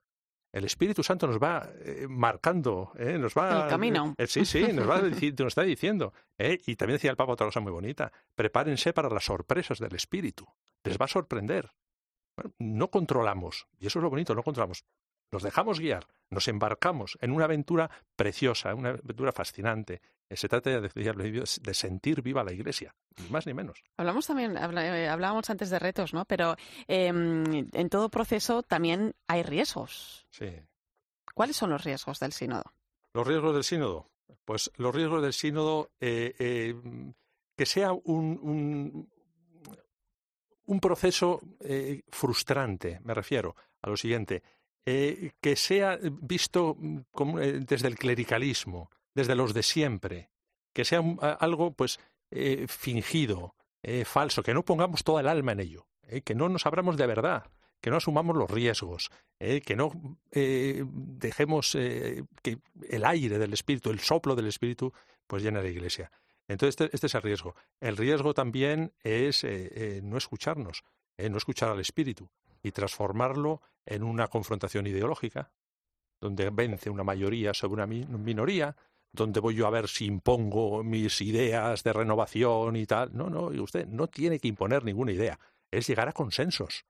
El 0.55 0.63
Espíritu 0.63 1.03
Santo 1.03 1.27
nos 1.27 1.37
va 1.37 1.69
eh, 1.81 2.07
marcando, 2.07 2.93
eh, 2.97 3.17
nos 3.17 3.33
va... 3.33 3.63
El 3.63 3.69
camino. 3.69 4.15
Eh, 4.17 4.25
sí, 4.25 4.45
sí, 4.45 4.71
nos, 4.71 4.89
va 4.89 5.01
nos 5.01 5.21
está 5.21 5.63
diciendo. 5.63 6.13
y 6.39 6.77
también 6.77 6.95
decía 6.95 7.11
el 7.11 7.17
Papa 7.17 7.33
otra 7.33 7.47
cosa 7.47 7.59
muy 7.59 7.73
bonita, 7.73 8.09
prepárense 8.35 8.93
para 8.93 9.09
las 9.09 9.25
sorpresas 9.25 9.79
del 9.79 9.93
Espíritu. 9.95 10.47
Les 10.85 10.97
va 10.97 11.05
a 11.05 11.09
sorprender. 11.09 11.71
Bueno, 12.37 12.53
no 12.57 12.89
controlamos, 12.89 13.67
y 13.79 13.87
eso 13.87 13.99
es 13.99 14.03
lo 14.03 14.09
bonito, 14.09 14.33
no 14.33 14.43
controlamos. 14.43 14.85
Nos 15.31 15.43
dejamos 15.43 15.79
guiar, 15.79 16.07
nos 16.29 16.47
embarcamos 16.47 17.17
en 17.21 17.31
una 17.31 17.45
aventura 17.45 17.89
preciosa, 18.15 18.73
una 18.73 18.89
aventura 18.89 19.31
fascinante, 19.31 20.01
se 20.31 20.49
trata 20.49 20.81
de, 20.81 20.89
de, 20.89 21.73
sentir 21.73 22.21
viva 22.21 22.43
la 22.43 22.51
Iglesia, 22.51 22.95
ni 23.21 23.29
más 23.29 23.45
ni 23.45 23.53
menos. 23.53 23.83
Hablamos 23.97 24.25
también, 24.25 24.57
hablábamos 24.57 25.49
antes 25.49 25.69
de 25.69 25.79
retos, 25.79 26.13
¿no? 26.13 26.25
Pero 26.25 26.55
eh, 26.87 27.07
en 27.07 27.89
todo 27.89 28.09
proceso 28.09 28.63
también 28.63 29.13
hay 29.27 29.43
riesgos. 29.43 30.25
Sí. 30.31 30.51
¿Cuáles 31.33 31.55
son 31.55 31.69
los 31.69 31.83
riesgos 31.83 32.19
del 32.19 32.33
sínodo? 32.33 32.63
Los 33.13 33.27
riesgos 33.27 33.53
del 33.53 33.63
sínodo. 33.63 34.09
Pues 34.45 34.71
los 34.77 34.93
riesgos 34.93 35.21
del 35.21 35.33
sínodo, 35.33 35.91
eh, 35.99 36.35
eh, 36.39 36.75
que 37.55 37.65
sea 37.65 37.93
un, 37.93 38.39
un, 38.41 39.09
un 40.65 40.79
proceso 40.79 41.41
frustrante, 42.09 42.99
me 43.03 43.13
refiero 43.13 43.55
a 43.81 43.89
lo 43.89 43.97
siguiente, 43.97 44.43
que 44.85 45.55
sea 45.55 45.97
visto 46.21 46.77
como, 47.11 47.39
desde 47.39 47.87
el 47.87 47.97
clericalismo, 47.97 48.91
desde 49.15 49.33
los 49.33 49.53
de 49.53 49.63
siempre, 49.63 50.29
que 50.73 50.85
sea 50.85 51.01
algo 51.39 51.71
pues 51.71 51.99
eh, 52.29 52.67
fingido, 52.67 53.55
eh, 53.81 54.03
falso, 54.03 54.43
que 54.43 54.53
no 54.53 54.65
pongamos 54.65 55.03
toda 55.03 55.21
el 55.21 55.27
alma 55.27 55.53
en 55.53 55.61
ello, 55.61 55.87
eh, 56.03 56.21
que 56.21 56.35
no 56.35 56.49
nos 56.49 56.65
abramos 56.65 56.97
de 56.97 57.07
verdad, 57.07 57.49
que 57.81 57.89
no 57.89 57.97
asumamos 57.97 58.35
los 58.35 58.51
riesgos, 58.51 59.09
que 59.37 59.75
no 59.75 59.91
dejemos 60.31 61.73
que 61.73 62.57
el 62.89 63.05
aire 63.05 63.37
del 63.37 63.53
espíritu, 63.53 63.91
el 63.91 63.99
soplo 63.99 64.35
del 64.35 64.47
espíritu, 64.47 64.91
pues 65.27 65.43
llene 65.43 65.61
la 65.61 65.69
iglesia. 65.69 66.11
Entonces 66.47 66.81
este, 66.81 66.95
este, 66.95 67.07
es 67.07 67.15
el 67.15 67.21
riesgo. 67.21 67.55
El 67.79 67.95
riesgo 67.95 68.33
también 68.33 68.91
es 69.03 69.45
no 70.01 70.17
escucharnos, 70.17 70.83
no 71.17 71.37
escuchar 71.37 71.69
al 71.69 71.79
espíritu 71.79 72.27
y 72.65 72.71
transformarlo 72.71 73.61
en 73.85 74.01
una 74.01 74.27
confrontación 74.27 74.87
ideológica, 74.87 75.51
donde 76.19 76.49
vence 76.49 76.89
una 76.89 77.03
mayoría 77.03 77.53
sobre 77.53 77.83
una 77.83 77.85
minoría, 77.85 78.75
donde 79.11 79.39
voy 79.39 79.53
yo 79.53 79.67
a 79.67 79.69
ver 79.69 79.87
si 79.87 80.05
impongo 80.05 80.83
mis 80.83 81.21
ideas 81.21 81.83
de 81.83 81.93
renovación 81.93 82.75
y 82.75 82.87
tal. 82.87 83.15
No, 83.15 83.29
no, 83.29 83.45
usted 83.61 83.85
no 83.85 84.07
tiene 84.07 84.39
que 84.39 84.47
imponer 84.47 84.83
ninguna 84.83 85.11
idea. 85.11 85.39
Es 85.69 85.87
llegar 85.87 86.09
a 86.09 86.13
consensos. 86.13 86.85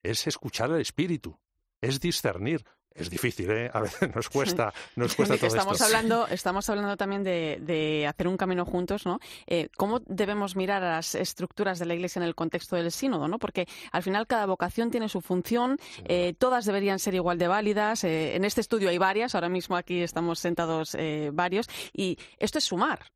Es 0.00 0.28
escuchar 0.28 0.70
al 0.70 0.80
espíritu. 0.80 1.36
Es 1.80 1.98
discernir. 1.98 2.64
Es 2.96 3.10
difícil, 3.10 3.50
¿eh? 3.50 3.70
A 3.72 3.80
veces 3.80 4.14
nos 4.14 4.28
cuesta, 4.28 4.72
nos 4.96 5.14
cuesta 5.14 5.36
todo 5.36 5.46
estamos 5.48 5.74
esto. 5.74 5.84
Hablando, 5.84 6.26
estamos 6.28 6.68
hablando 6.70 6.96
también 6.96 7.22
de, 7.22 7.58
de 7.60 8.06
hacer 8.06 8.26
un 8.28 8.36
camino 8.36 8.64
juntos, 8.64 9.04
¿no? 9.04 9.20
Eh, 9.46 9.68
¿Cómo 9.76 10.00
debemos 10.00 10.56
mirar 10.56 10.82
a 10.82 10.96
las 10.96 11.14
estructuras 11.14 11.78
de 11.78 11.86
la 11.86 11.94
Iglesia 11.94 12.20
en 12.20 12.24
el 12.26 12.34
contexto 12.34 12.76
del 12.76 12.90
sínodo, 12.90 13.28
¿no? 13.28 13.38
Porque 13.38 13.66
al 13.92 14.02
final 14.02 14.26
cada 14.26 14.46
vocación 14.46 14.90
tiene 14.90 15.08
su 15.08 15.20
función, 15.20 15.78
eh, 16.04 16.34
todas 16.38 16.64
deberían 16.64 16.98
ser 16.98 17.14
igual 17.14 17.38
de 17.38 17.48
válidas. 17.48 18.04
Eh, 18.04 18.34
en 18.34 18.44
este 18.44 18.60
estudio 18.60 18.88
hay 18.88 18.98
varias, 18.98 19.34
ahora 19.34 19.48
mismo 19.48 19.76
aquí 19.76 20.00
estamos 20.02 20.38
sentados 20.38 20.96
varios, 21.32 21.68
y 21.92 22.18
esto 22.38 22.58
es 22.58 22.64
sumar, 22.64 23.12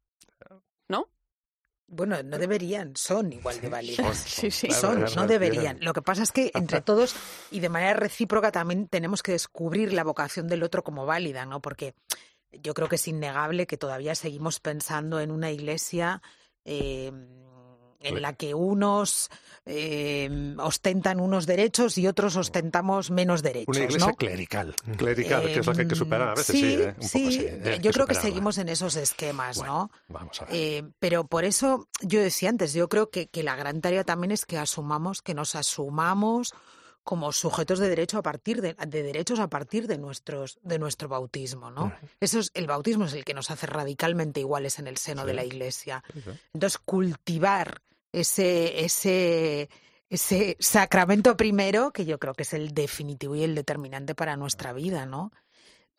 ¿no? 0.89 1.09
Bueno, 1.93 2.23
no 2.23 2.39
deberían, 2.39 2.95
son 2.95 3.33
igual 3.33 3.61
de 3.61 3.69
válidas. 3.69 4.17
Sí, 4.17 4.53
sí. 4.53 4.71
Son, 4.71 5.05
no 5.17 5.27
deberían. 5.27 5.79
Lo 5.81 5.93
que 5.93 6.03
pasa 6.03 6.23
es 6.23 6.31
que 6.31 6.53
entre 6.55 6.81
todos 6.83 7.17
y 7.51 7.59
de 7.59 7.69
manera 7.69 7.95
recíproca 7.95 8.53
también 8.53 8.87
tenemos 8.87 9.25
que 9.25 9.33
descubrir 9.33 9.93
la 9.93 10.05
vocación 10.05 10.47
del 10.47 10.63
otro 10.63 10.85
como 10.85 11.05
válida, 11.05 11.47
¿no? 11.47 11.61
Porque 11.61 11.95
yo 12.53 12.75
creo 12.75 12.89
que 12.89 12.95
es 12.95 13.09
innegable 13.09 13.67
que 13.67 13.77
todavía 13.77 14.15
seguimos 14.15 14.61
pensando 14.61 15.19
en 15.19 15.33
una 15.33 15.51
iglesia 15.51 16.23
eh, 16.65 17.11
en 18.01 18.23
la 18.23 18.33
que 18.33 18.55
unos 18.55 19.31
eh, 19.67 20.55
ostentan 20.59 21.21
unos 21.21 21.47
derechos 21.47 21.99
y 21.99 22.07
otros 22.07 22.37
ostentamos 22.37 23.11
menos 23.11 23.43
derechos. 23.43 23.77
Una 23.77 23.85
iglesia 23.85 24.09
¿no? 24.09 24.15
clerical, 24.15 24.75
clerical, 24.97 25.49
eh, 25.49 25.53
que 25.53 25.61
es 25.61 25.67
la 25.67 25.73
que 25.75 25.81
hay 25.83 25.89
que 25.89 25.95
superar 25.95 26.29
a 26.29 26.35
veces. 26.35 26.47
Sí, 26.47 26.61
sí, 26.61 26.83
¿eh? 26.83 26.95
Un 26.97 27.03
sí. 27.03 27.19
Poco 27.19 27.29
así, 27.29 27.47
¿eh? 27.47 27.79
yo 27.83 27.91
creo 27.93 28.07
que 28.07 28.15
seguimos 28.15 28.59
en 28.59 28.69
esos 28.69 28.97
esquemas, 28.97 29.59
bueno, 29.59 29.73
¿no? 29.73 29.91
Vamos 30.09 30.41
a 30.43 30.47
ver. 30.47 30.85
Pero 30.99 31.27
por 31.27 31.45
eso 31.45 31.89
yo 32.01 32.21
decía 32.21 32.49
antes, 32.49 32.73
yo 32.73 32.89
creo 32.89 33.11
que, 33.11 33.29
que 33.29 33.43
la 33.43 33.57
gran 33.57 33.81
tarea 33.81 34.05
también 34.05 34.33
es 34.33 34.47
que 34.47 34.59
asumamos, 34.59 35.23
que 35.23 35.35
nos 35.35 35.55
asumamos 35.55 36.55
como 37.03 37.33
sujetos 37.33 37.79
de 37.79 37.89
derecho 37.89 38.19
a 38.19 38.23
partir 38.23 38.61
de, 38.61 38.75
de, 38.75 39.03
derechos 39.03 39.41
a 39.41 39.49
partir 39.49 39.87
de 39.87 39.99
nuestros 39.99 40.59
de 40.63 40.79
nuestro 40.79 41.09
bautismo, 41.09 41.71
¿no? 41.71 41.93
Eso 42.21 42.39
es 42.39 42.51
el 42.55 42.67
bautismo 42.67 43.07
es 43.07 43.15
el 43.15 43.25
que 43.25 43.35
nos 43.35 43.51
hace 43.51 43.67
radicalmente 43.67 44.41
iguales 44.41 44.79
en 44.79 44.87
el 44.87 44.97
seno 44.97 45.23
sí. 45.23 45.29
de 45.29 45.35
la 45.35 45.45
Iglesia. 45.45 46.05
Entonces 46.53 46.79
cultivar 46.79 47.83
ese 48.13 48.85
ese 48.85 49.69
ese 50.09 50.57
sacramento 50.59 51.37
primero 51.37 51.93
que 51.93 52.05
yo 52.05 52.19
creo 52.19 52.35
que 52.35 52.43
es 52.43 52.53
el 52.53 52.75
definitivo 52.75 53.37
y 53.37 53.45
el 53.45 53.55
determinante 53.55 54.15
para 54.15 54.37
nuestra 54.37 54.73
vida, 54.73 55.07
¿no? 55.07 55.33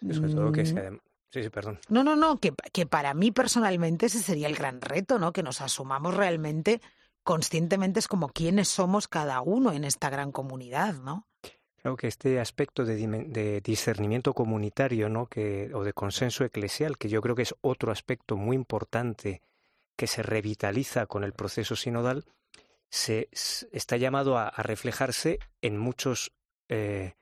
Es 0.08 0.20
todo 0.20 0.52
que 0.52 0.66
se 0.66 1.00
Sí, 1.32 1.44
sí, 1.44 1.50
perdón. 1.50 1.80
No, 1.88 2.04
no, 2.04 2.18
no, 2.18 2.40
que, 2.40 2.54
que 2.74 2.86
para 2.86 3.14
mí 3.14 3.32
personalmente 3.32 4.08
ese 4.08 4.20
sería 4.20 4.48
el 4.48 4.56
gran 4.56 4.82
reto, 4.82 5.18
¿no? 5.18 5.32
Que 5.32 5.44
nos 5.44 5.62
asumamos 5.62 6.14
realmente 6.14 6.82
conscientemente 7.24 8.00
es 8.00 8.10
como 8.10 8.30
quiénes 8.30 8.68
somos 8.68 9.08
cada 9.08 9.42
uno 9.42 9.72
en 9.72 9.86
esta 9.86 10.10
gran 10.10 10.34
comunidad, 10.34 10.96
¿no? 10.96 11.28
Creo 11.82 11.96
que 11.96 12.08
este 12.08 12.40
aspecto 12.40 12.86
de, 12.86 13.62
discernimiento 13.64 14.34
comunitario 14.36 15.10
¿no? 15.10 15.26
que, 15.26 15.72
o 15.74 15.84
de 15.84 15.94
consenso 15.94 16.44
eclesial, 16.44 16.98
que 16.98 17.10
yo 17.10 17.22
creo 17.22 17.34
que 17.34 17.42
es 17.42 17.56
otro 17.62 17.92
aspecto 17.92 18.38
muy 18.38 18.56
importante 18.56 19.42
que 19.96 20.08
se 20.08 20.24
revitaliza 20.24 21.06
con 21.06 21.24
el 21.24 21.34
proceso 21.34 21.76
sinodal, 21.76 22.26
se, 22.90 23.30
está 23.72 23.98
llamado 23.98 24.38
a, 24.38 24.50
reflejarse 24.52 25.40
en 25.62 25.78
muchos 25.78 26.34
eh, 26.70 27.16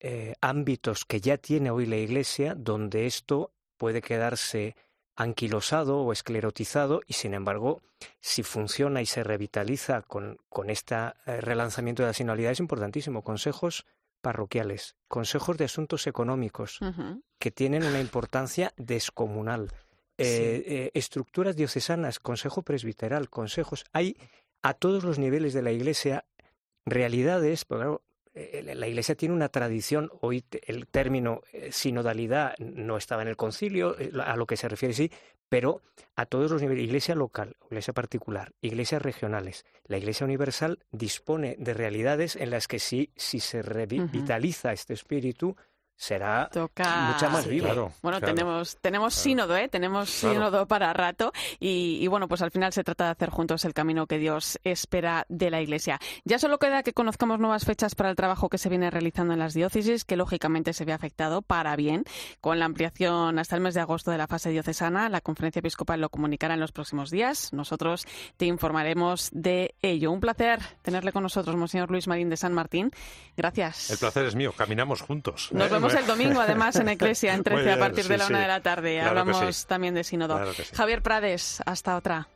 eh, 0.00 0.34
ámbitos 0.40 1.04
que 1.04 1.20
ya 1.20 1.38
tiene 1.38 1.70
hoy 1.70 1.86
la 1.86 1.96
Iglesia, 1.96 2.54
donde 2.54 3.06
esto 3.06 3.52
puede 3.76 4.02
quedarse 4.02 4.76
anquilosado 5.16 5.98
o 5.98 6.12
esclerotizado 6.12 7.00
y 7.06 7.14
sin 7.14 7.34
embargo 7.34 7.82
si 8.20 8.44
funciona 8.44 9.02
y 9.02 9.06
se 9.06 9.24
revitaliza 9.24 10.02
con, 10.02 10.38
con 10.48 10.70
este 10.70 10.94
relanzamiento 11.26 12.02
de 12.02 12.08
la 12.08 12.12
sinodalidad 12.12 12.52
es 12.52 12.60
importantísimo. 12.60 13.22
Consejos 13.22 13.84
parroquiales, 14.20 14.96
consejos 15.08 15.56
de 15.56 15.64
asuntos 15.64 16.06
económicos 16.06 16.78
que 17.38 17.50
tienen 17.50 17.84
una 17.84 18.00
importancia 18.00 18.72
descomunal. 18.76 19.72
Eh, 20.18 20.90
estructuras 20.94 21.56
diocesanas, 21.56 22.18
consejo 22.18 22.62
presbiteral, 22.62 23.30
consejos. 23.30 23.84
Hay 23.92 24.16
a 24.62 24.74
todos 24.74 25.04
los 25.04 25.18
niveles 25.18 25.54
de 25.54 25.62
la 25.62 25.72
Iglesia 25.72 26.24
realidades, 26.84 27.64
pues 27.64 27.86
eh, 28.38 28.74
la 28.74 28.86
Iglesia 28.86 29.14
tiene 29.14 29.34
una 29.34 29.48
tradición, 29.48 30.10
hoy 30.20 30.44
el 30.66 30.86
término 30.86 31.42
eh, 31.52 31.70
sinodalidad 31.72 32.54
no 32.58 32.96
estaba 32.96 33.22
en 33.22 33.28
el 33.28 33.36
concilio, 33.36 33.98
eh, 33.98 34.12
a 34.24 34.36
lo 34.36 34.46
que 34.46 34.56
se 34.56 34.68
refiere 34.68 34.94
sí, 34.94 35.10
pero 35.48 35.82
a 36.14 36.26
todos 36.26 36.50
los 36.50 36.62
niveles, 36.62 36.84
Iglesia 36.84 37.14
local, 37.14 37.56
Iglesia 37.68 37.94
particular, 37.94 38.52
iglesias 38.60 39.02
regionales, 39.02 39.64
la 39.86 39.98
Iglesia 39.98 40.24
universal 40.24 40.78
dispone 40.92 41.56
de 41.58 41.74
realidades 41.74 42.36
en 42.36 42.50
las 42.50 42.68
que 42.68 42.78
sí, 42.78 43.10
si 43.16 43.40
se 43.40 43.62
revitaliza 43.62 44.72
este 44.72 44.94
espíritu, 44.94 45.56
será 45.98 46.48
mucha 46.54 47.28
más 47.28 47.46
viva. 47.46 47.90
bueno, 48.02 48.20
tenemos 48.20 48.78
tenemos 48.80 49.14
sínodo, 49.14 49.56
¿eh? 49.56 49.68
Tenemos 49.68 50.08
sínodo 50.08 50.66
para 50.66 50.92
rato 50.92 51.32
y, 51.58 52.06
bueno, 52.06 52.28
pues 52.28 52.40
al 52.40 52.52
final 52.52 52.72
se 52.72 52.84
trata 52.84 53.06
de 53.06 53.10
hacer 53.10 53.30
juntos 53.30 53.64
el 53.64 53.74
camino 53.74 54.06
que 54.06 54.18
Dios 54.18 54.60
espera 54.62 55.26
de 55.28 55.50
la 55.50 55.60
Iglesia. 55.60 55.98
Ya 56.24 56.38
solo 56.38 56.58
queda 56.58 56.84
que 56.84 56.92
conozcamos 56.92 57.40
nuevas 57.40 57.64
fechas 57.64 57.96
para 57.96 58.10
el 58.10 58.16
trabajo 58.16 58.48
que 58.48 58.58
se 58.58 58.68
viene 58.68 58.90
realizando 58.90 59.32
en 59.32 59.40
las 59.40 59.54
diócesis, 59.54 60.04
que 60.04 60.16
lógicamente 60.16 60.72
se 60.72 60.84
ve 60.84 60.92
afectado 60.92 61.42
para 61.42 61.74
bien 61.74 62.04
con 62.40 62.60
la 62.60 62.66
ampliación 62.66 63.38
hasta 63.38 63.56
el 63.56 63.60
mes 63.60 63.74
de 63.74 63.80
agosto 63.80 64.12
de 64.12 64.18
la 64.18 64.28
fase 64.28 64.50
diocesana. 64.50 65.08
La 65.08 65.20
Conferencia 65.20 65.58
Episcopal 65.58 66.00
lo 66.00 66.10
comunicará 66.10 66.54
en 66.54 66.60
los 66.60 66.70
próximos 66.70 67.10
días. 67.10 67.52
Nosotros 67.52 68.06
te 68.36 68.46
informaremos 68.46 69.30
de 69.32 69.74
ello. 69.82 70.12
Un 70.12 70.20
placer 70.20 70.60
tenerle 70.82 71.10
con 71.10 71.24
nosotros, 71.24 71.56
Monseñor 71.56 71.90
Luis 71.90 72.06
Marín 72.06 72.30
de 72.30 72.36
San 72.36 72.54
Martín. 72.54 72.92
Gracias. 73.36 73.90
El 73.90 73.98
placer 73.98 74.26
es 74.26 74.36
mío. 74.36 74.52
Caminamos 74.56 75.02
juntos. 75.02 75.48
Nos 75.52 75.70
vemos 75.70 75.87
el 75.94 76.06
domingo, 76.06 76.40
además, 76.40 76.76
en 76.76 76.88
Eclesia, 76.88 77.34
en 77.34 77.42
13, 77.42 77.72
a 77.72 77.78
partir 77.78 78.06
de 78.06 78.18
la 78.18 78.26
una 78.26 78.40
de 78.40 78.48
la 78.48 78.60
tarde. 78.60 79.00
Hablamos 79.00 79.66
también 79.66 79.94
de 79.94 80.04
Sínodo. 80.04 80.40
Javier 80.74 81.02
Prades, 81.02 81.62
hasta 81.66 81.96
otra. 81.96 82.28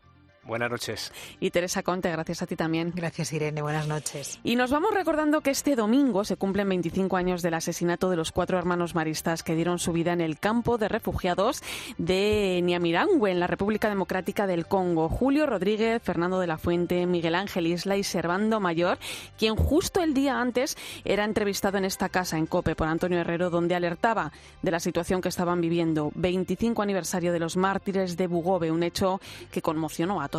Buenas 0.45 0.72
noches. 0.72 1.12
Y 1.38 1.51
Teresa 1.51 1.84
Conte, 1.84 2.11
gracias 2.11 2.43
a 2.43 2.47
ti 2.49 2.57
también. 2.57 2.93
Gracias, 2.97 3.32
Irene. 3.32 3.62
Buenas 3.62 3.86
noches. 3.86 4.40
Y 4.43 4.57
nos 4.57 4.72
vamos 4.72 4.93
recordando 4.93 5.40
que 5.40 5.51
este 5.51 5.76
domingo 5.76 6.24
se 6.24 6.36
cumplen 6.36 6.68
25 6.68 7.16
años 7.16 7.43
del 7.43 7.55
asesinato 7.55 8.11
de 8.11 8.16
los 8.16 8.32
cuatro 8.32 8.59
hermanos 8.59 8.97
maristas 8.97 9.45
que 9.45 9.55
dieron 9.55 9.78
su 9.78 9.93
vida 9.93 10.12
en 10.12 10.20
el 10.20 10.40
campo 10.40 10.78
de 10.78 10.88
refugiados 10.88 11.62
de 11.97 12.61
Niamirangüe, 12.64 13.30
en 13.30 13.38
la 13.38 13.47
República 13.47 13.88
Democrática 13.88 14.49
del 14.49 14.66
Congo. 14.66 15.09
Julio 15.09 15.47
Rodríguez, 15.47 16.03
Fernando 16.03 16.40
de 16.40 16.49
la 16.49 16.59
Fuente, 16.59 17.07
Miguel 17.07 17.36
Ángel 17.36 17.68
Isla 17.68 17.97
y 17.97 18.03
Servando 18.03 18.59
Mayor, 18.59 18.99
quien 19.38 19.55
justo 19.55 20.03
el 20.03 20.12
día 20.12 20.40
antes 20.40 20.76
era 21.05 21.24
entrevistado 21.24 21.78
en 21.78 21.84
esta 21.84 22.09
casa, 22.09 22.36
en 22.36 22.47
COPE, 22.47 22.74
por 22.74 22.88
Antonio 22.88 23.20
Herrero, 23.20 23.49
donde 23.49 23.76
alertaba 23.76 24.32
de 24.61 24.70
la 24.72 24.80
situación 24.80 25.20
que 25.20 25.28
estaban 25.28 25.61
viviendo. 25.61 26.11
25 26.16 26.82
aniversario 26.82 27.32
de 27.32 27.38
los 27.38 27.57
mártires 27.57 28.16
de 28.16 28.26
Bugobe, 28.26 28.72
un 28.72 28.82
hecho 28.82 29.20
que 29.53 29.62
conmocionó 29.62 30.20
a 30.20 30.32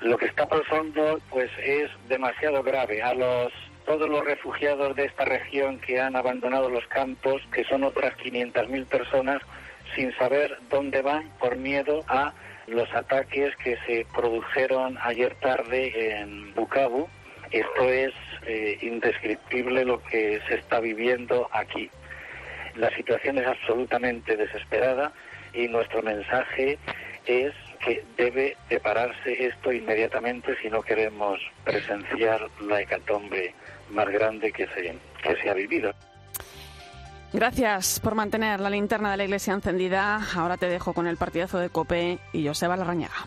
Lo 0.00 0.16
que 0.16 0.26
está 0.26 0.48
pasando 0.48 1.20
pues 1.30 1.50
es 1.58 1.90
demasiado 2.08 2.62
grave. 2.62 3.02
A 3.02 3.14
los 3.14 3.52
todos 3.86 4.08
los 4.08 4.24
refugiados 4.24 4.96
de 4.96 5.04
esta 5.04 5.24
región 5.24 5.78
que 5.78 6.00
han 6.00 6.16
abandonado 6.16 6.68
los 6.68 6.86
campos, 6.88 7.40
que 7.52 7.64
son 7.64 7.84
otras 7.84 8.16
500.000 8.18 8.84
personas, 8.86 9.40
sin 9.94 10.12
saber 10.16 10.58
dónde 10.68 11.02
van 11.02 11.30
por 11.38 11.56
miedo 11.56 12.04
a 12.08 12.34
los 12.66 12.92
ataques 12.92 13.54
que 13.56 13.78
se 13.86 14.04
produjeron 14.12 14.98
ayer 15.00 15.36
tarde 15.36 16.18
en 16.18 16.52
Bukavu. 16.54 17.08
Esto 17.52 17.84
es 17.88 18.12
eh, 18.44 18.76
indescriptible 18.82 19.84
lo 19.84 20.02
que 20.02 20.40
se 20.48 20.56
está 20.56 20.80
viviendo 20.80 21.48
aquí. 21.52 21.88
La 22.74 22.90
situación 22.96 23.38
es 23.38 23.46
absolutamente 23.46 24.36
desesperada 24.36 25.12
y 25.54 25.68
nuestro 25.68 26.02
mensaje 26.02 26.78
es 27.24 27.54
que 27.76 28.04
debe 28.16 28.56
separarse 28.68 29.46
esto 29.46 29.72
inmediatamente 29.72 30.56
si 30.60 30.68
no 30.68 30.82
queremos 30.82 31.40
presenciar 31.64 32.48
la 32.60 32.80
hecatombe 32.80 33.54
más 33.90 34.08
grande 34.08 34.52
que 34.52 34.66
se, 34.68 34.96
que 35.22 35.42
se 35.42 35.50
ha 35.50 35.54
vivido. 35.54 35.92
Gracias 37.32 38.00
por 38.00 38.14
mantener 38.14 38.60
la 38.60 38.70
linterna 38.70 39.10
de 39.10 39.16
la 39.18 39.24
iglesia 39.24 39.52
encendida. 39.52 40.20
Ahora 40.34 40.56
te 40.56 40.68
dejo 40.68 40.94
con 40.94 41.06
el 41.06 41.16
partidazo 41.16 41.58
de 41.58 41.70
Cope 41.70 42.18
y 42.32 42.46
Joseba 42.46 42.76
Larrañaga. 42.76 43.26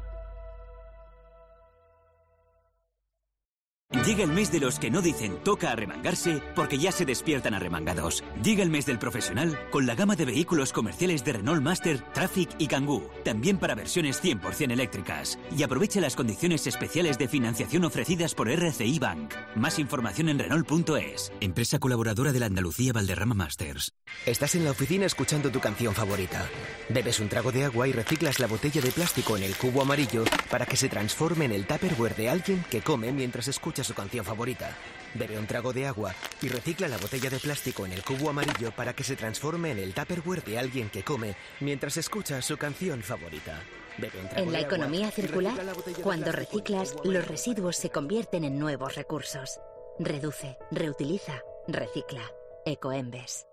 Llega 3.91 4.23
el 4.23 4.31
mes 4.31 4.49
de 4.53 4.61
los 4.61 4.79
que 4.79 4.89
no 4.89 5.01
dicen 5.01 5.37
toca 5.43 5.69
arremangarse 5.69 6.41
porque 6.55 6.79
ya 6.79 6.93
se 6.93 7.05
despiertan 7.05 7.53
arremangados. 7.53 8.23
Llega 8.41 8.63
el 8.63 8.69
mes 8.69 8.85
del 8.85 8.97
profesional 8.97 9.59
con 9.69 9.85
la 9.85 9.95
gama 9.95 10.15
de 10.15 10.23
vehículos 10.23 10.71
comerciales 10.71 11.25
de 11.25 11.33
Renault 11.33 11.61
Master, 11.61 11.99
Traffic 12.13 12.49
y 12.57 12.67
Kangoo, 12.67 13.11
también 13.25 13.57
para 13.57 13.75
versiones 13.75 14.23
100% 14.23 14.71
eléctricas. 14.71 15.37
Y 15.55 15.63
aprovecha 15.63 15.99
las 15.99 16.15
condiciones 16.15 16.65
especiales 16.67 17.17
de 17.17 17.27
financiación 17.27 17.83
ofrecidas 17.83 18.33
por 18.33 18.49
RCI 18.49 18.97
Bank. 18.97 19.33
Más 19.55 19.77
información 19.77 20.29
en 20.29 20.39
Renault.es, 20.39 21.33
empresa 21.41 21.77
colaboradora 21.77 22.31
de 22.31 22.39
la 22.39 22.45
Andalucía 22.45 22.93
Valderrama 22.93 23.35
Masters. 23.35 23.91
Estás 24.25 24.55
en 24.55 24.63
la 24.63 24.71
oficina 24.71 25.05
escuchando 25.05 25.51
tu 25.51 25.59
canción 25.59 25.93
favorita. 25.93 26.47
Bebes 26.89 27.19
un 27.19 27.27
trago 27.27 27.51
de 27.51 27.65
agua 27.65 27.89
y 27.89 27.91
reciclas 27.91 28.39
la 28.39 28.47
botella 28.47 28.81
de 28.81 28.91
plástico 28.91 29.35
en 29.35 29.43
el 29.43 29.55
cubo 29.55 29.81
amarillo 29.81 30.23
para 30.49 30.65
que 30.65 30.77
se 30.77 30.87
transforme 30.87 31.43
en 31.43 31.51
el 31.51 31.67
tupperware 31.67 32.15
de 32.15 32.29
alguien 32.29 32.63
que 32.71 32.81
come 32.81 33.11
mientras 33.11 33.49
escucha 33.49 33.80
su 33.83 33.93
canción 33.93 34.25
favorita. 34.25 34.75
Bebe 35.13 35.37
un 35.37 35.47
trago 35.47 35.73
de 35.73 35.87
agua 35.87 36.13
y 36.41 36.47
recicla 36.47 36.87
la 36.87 36.97
botella 36.97 37.29
de 37.29 37.39
plástico 37.39 37.85
en 37.85 37.91
el 37.91 38.03
cubo 38.03 38.29
amarillo 38.29 38.71
para 38.71 38.93
que 38.93 39.03
se 39.03 39.15
transforme 39.15 39.71
en 39.71 39.79
el 39.79 39.93
tupperware 39.93 40.43
de 40.43 40.59
alguien 40.59 40.89
que 40.89 41.03
come 41.03 41.35
mientras 41.59 41.97
escucha 41.97 42.41
su 42.41 42.57
canción 42.57 43.01
favorita. 43.03 43.61
Bebe 43.97 44.19
un 44.19 44.29
trago 44.29 44.45
En 44.45 44.53
la 44.53 44.59
economía 44.61 45.11
circular, 45.11 45.53
cuando 46.01 46.31
reciclas, 46.31 46.95
los 47.03 47.27
residuos 47.27 47.75
se 47.75 47.89
convierten 47.89 48.43
en 48.45 48.57
nuevos 48.57 48.95
recursos. 48.95 49.59
Reduce, 49.99 50.57
reutiliza, 50.71 51.41
recicla. 51.67 52.23
Ecoembes. 52.65 53.47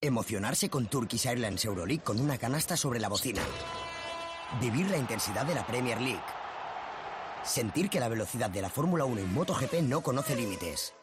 Emocionarse 0.00 0.70
con 0.70 0.86
Turkish 0.86 1.26
Airlines 1.26 1.64
Euroleague 1.64 2.04
con 2.04 2.20
una 2.20 2.38
canasta 2.38 2.76
sobre 2.76 3.00
la 3.00 3.08
bocina. 3.08 3.42
Vivir 4.60 4.88
la 4.90 4.96
intensidad 4.96 5.44
de 5.44 5.56
la 5.56 5.66
Premier 5.66 6.00
League. 6.00 6.37
Sentir 7.44 7.88
que 7.88 8.00
la 8.00 8.08
velocidad 8.08 8.50
de 8.50 8.62
la 8.62 8.70
Fórmula 8.70 9.04
1 9.04 9.20
y 9.20 9.24
MotoGP 9.24 9.74
no 9.82 10.02
conoce 10.02 10.36
límites. 10.36 10.94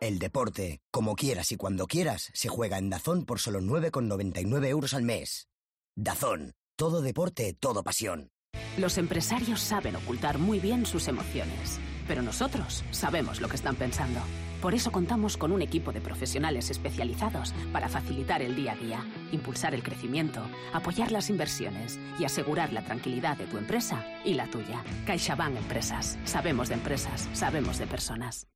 El 0.00 0.18
deporte, 0.18 0.80
como 0.92 1.16
quieras 1.16 1.50
y 1.50 1.56
cuando 1.56 1.86
quieras, 1.86 2.30
se 2.32 2.48
juega 2.48 2.78
en 2.78 2.88
Dazón 2.88 3.24
por 3.24 3.40
solo 3.40 3.60
9,99 3.60 4.68
euros 4.68 4.94
al 4.94 5.02
mes. 5.02 5.48
Dazón, 5.96 6.54
todo 6.76 7.02
deporte, 7.02 7.52
todo 7.58 7.82
pasión. 7.82 8.30
Los 8.76 8.96
empresarios 8.96 9.60
saben 9.60 9.96
ocultar 9.96 10.38
muy 10.38 10.60
bien 10.60 10.86
sus 10.86 11.08
emociones, 11.08 11.80
pero 12.06 12.22
nosotros 12.22 12.84
sabemos 12.92 13.40
lo 13.40 13.48
que 13.48 13.56
están 13.56 13.74
pensando. 13.74 14.20
Por 14.60 14.74
eso 14.74 14.90
contamos 14.90 15.36
con 15.36 15.52
un 15.52 15.62
equipo 15.62 15.92
de 15.92 16.00
profesionales 16.00 16.70
especializados 16.70 17.54
para 17.72 17.88
facilitar 17.88 18.42
el 18.42 18.56
día 18.56 18.72
a 18.72 18.76
día, 18.76 19.04
impulsar 19.30 19.74
el 19.74 19.82
crecimiento, 19.82 20.40
apoyar 20.72 21.12
las 21.12 21.30
inversiones 21.30 21.98
y 22.18 22.24
asegurar 22.24 22.72
la 22.72 22.82
tranquilidad 22.82 23.36
de 23.36 23.46
tu 23.46 23.56
empresa 23.56 24.04
y 24.24 24.34
la 24.34 24.46
tuya. 24.46 24.82
CaixaBank 25.06 25.56
Empresas. 25.56 26.18
Sabemos 26.24 26.68
de 26.68 26.74
empresas, 26.74 27.28
sabemos 27.32 27.78
de 27.78 27.86
personas. 27.86 28.48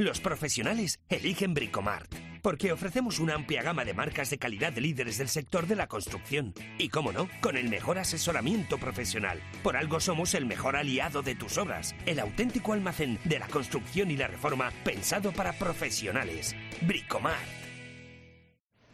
Los 0.00 0.20
profesionales 0.20 1.00
eligen 1.08 1.54
Bricomart, 1.54 2.14
porque 2.40 2.70
ofrecemos 2.70 3.18
una 3.18 3.34
amplia 3.34 3.64
gama 3.64 3.84
de 3.84 3.94
marcas 3.94 4.30
de 4.30 4.38
calidad 4.38 4.72
de 4.72 4.80
líderes 4.80 5.18
del 5.18 5.28
sector 5.28 5.66
de 5.66 5.74
la 5.74 5.88
construcción. 5.88 6.54
Y 6.78 6.88
cómo 6.88 7.10
no, 7.10 7.28
con 7.40 7.56
el 7.56 7.68
mejor 7.68 7.98
asesoramiento 7.98 8.78
profesional. 8.78 9.40
Por 9.64 9.76
algo 9.76 9.98
somos 9.98 10.34
el 10.34 10.46
mejor 10.46 10.76
aliado 10.76 11.22
de 11.22 11.34
tus 11.34 11.58
obras, 11.58 11.96
el 12.06 12.20
auténtico 12.20 12.74
almacén 12.74 13.18
de 13.24 13.40
la 13.40 13.48
construcción 13.48 14.12
y 14.12 14.16
la 14.16 14.28
reforma 14.28 14.70
pensado 14.84 15.32
para 15.32 15.52
profesionales. 15.58 16.54
Bricomart. 16.82 17.48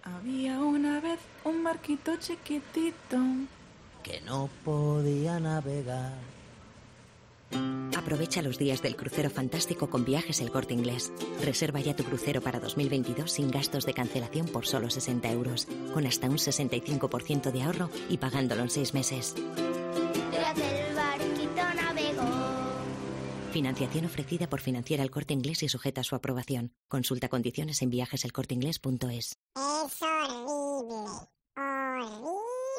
Había 0.05 0.59
una 0.59 1.01
vez 1.01 1.19
un 1.45 1.63
barquito 1.63 2.17
chiquitito 2.17 3.19
que 4.03 4.23
no 4.23 4.49
podía 4.65 5.39
navegar. 5.39 6.34
Aprovecha 7.97 8.43
los 8.43 8.59
días 8.59 8.83
del 8.83 8.97
crucero 8.97 9.31
fantástico 9.31 9.89
con 9.89 10.05
viajes 10.05 10.41
El 10.41 10.51
Corte 10.51 10.75
Inglés. 10.75 11.13
Reserva 11.43 11.81
ya 11.81 11.97
tu 11.97 12.05
crucero 12.05 12.41
para 12.41 12.61
2022 12.61 13.31
sin 13.31 13.51
gastos 13.51 13.87
de 13.87 13.95
cancelación 13.95 14.47
por 14.47 14.67
solo 14.67 14.91
60 14.91 15.31
euros, 15.33 15.67
con 15.93 16.07
hasta 16.07 16.29
un 16.29 16.37
65% 16.37 17.51
de 17.51 17.63
ahorro 17.63 17.91
y 18.09 18.19
pagándolo 18.19 18.63
en 18.63 18.71
seis 18.71 18.93
meses. 18.95 19.35
el 19.37 20.95
barquito 20.95 21.75
navegó. 21.75 22.25
Financiación 23.53 24.05
ofrecida 24.05 24.49
por 24.49 24.61
Financiera 24.61 25.03
El 25.03 25.11
Corte 25.11 25.33
Inglés 25.33 25.63
y 25.63 25.69
sujeta 25.69 26.03
a 26.03 26.05
su 26.05 26.15
aprobación. 26.15 26.73
Consulta 26.89 27.29
condiciones 27.29 27.81
en 27.83 27.91
viajeselcorteinglés.es. 27.91 29.39
Es 29.55 30.03
horrible. 30.03 31.29
Horrible. 31.57 32.54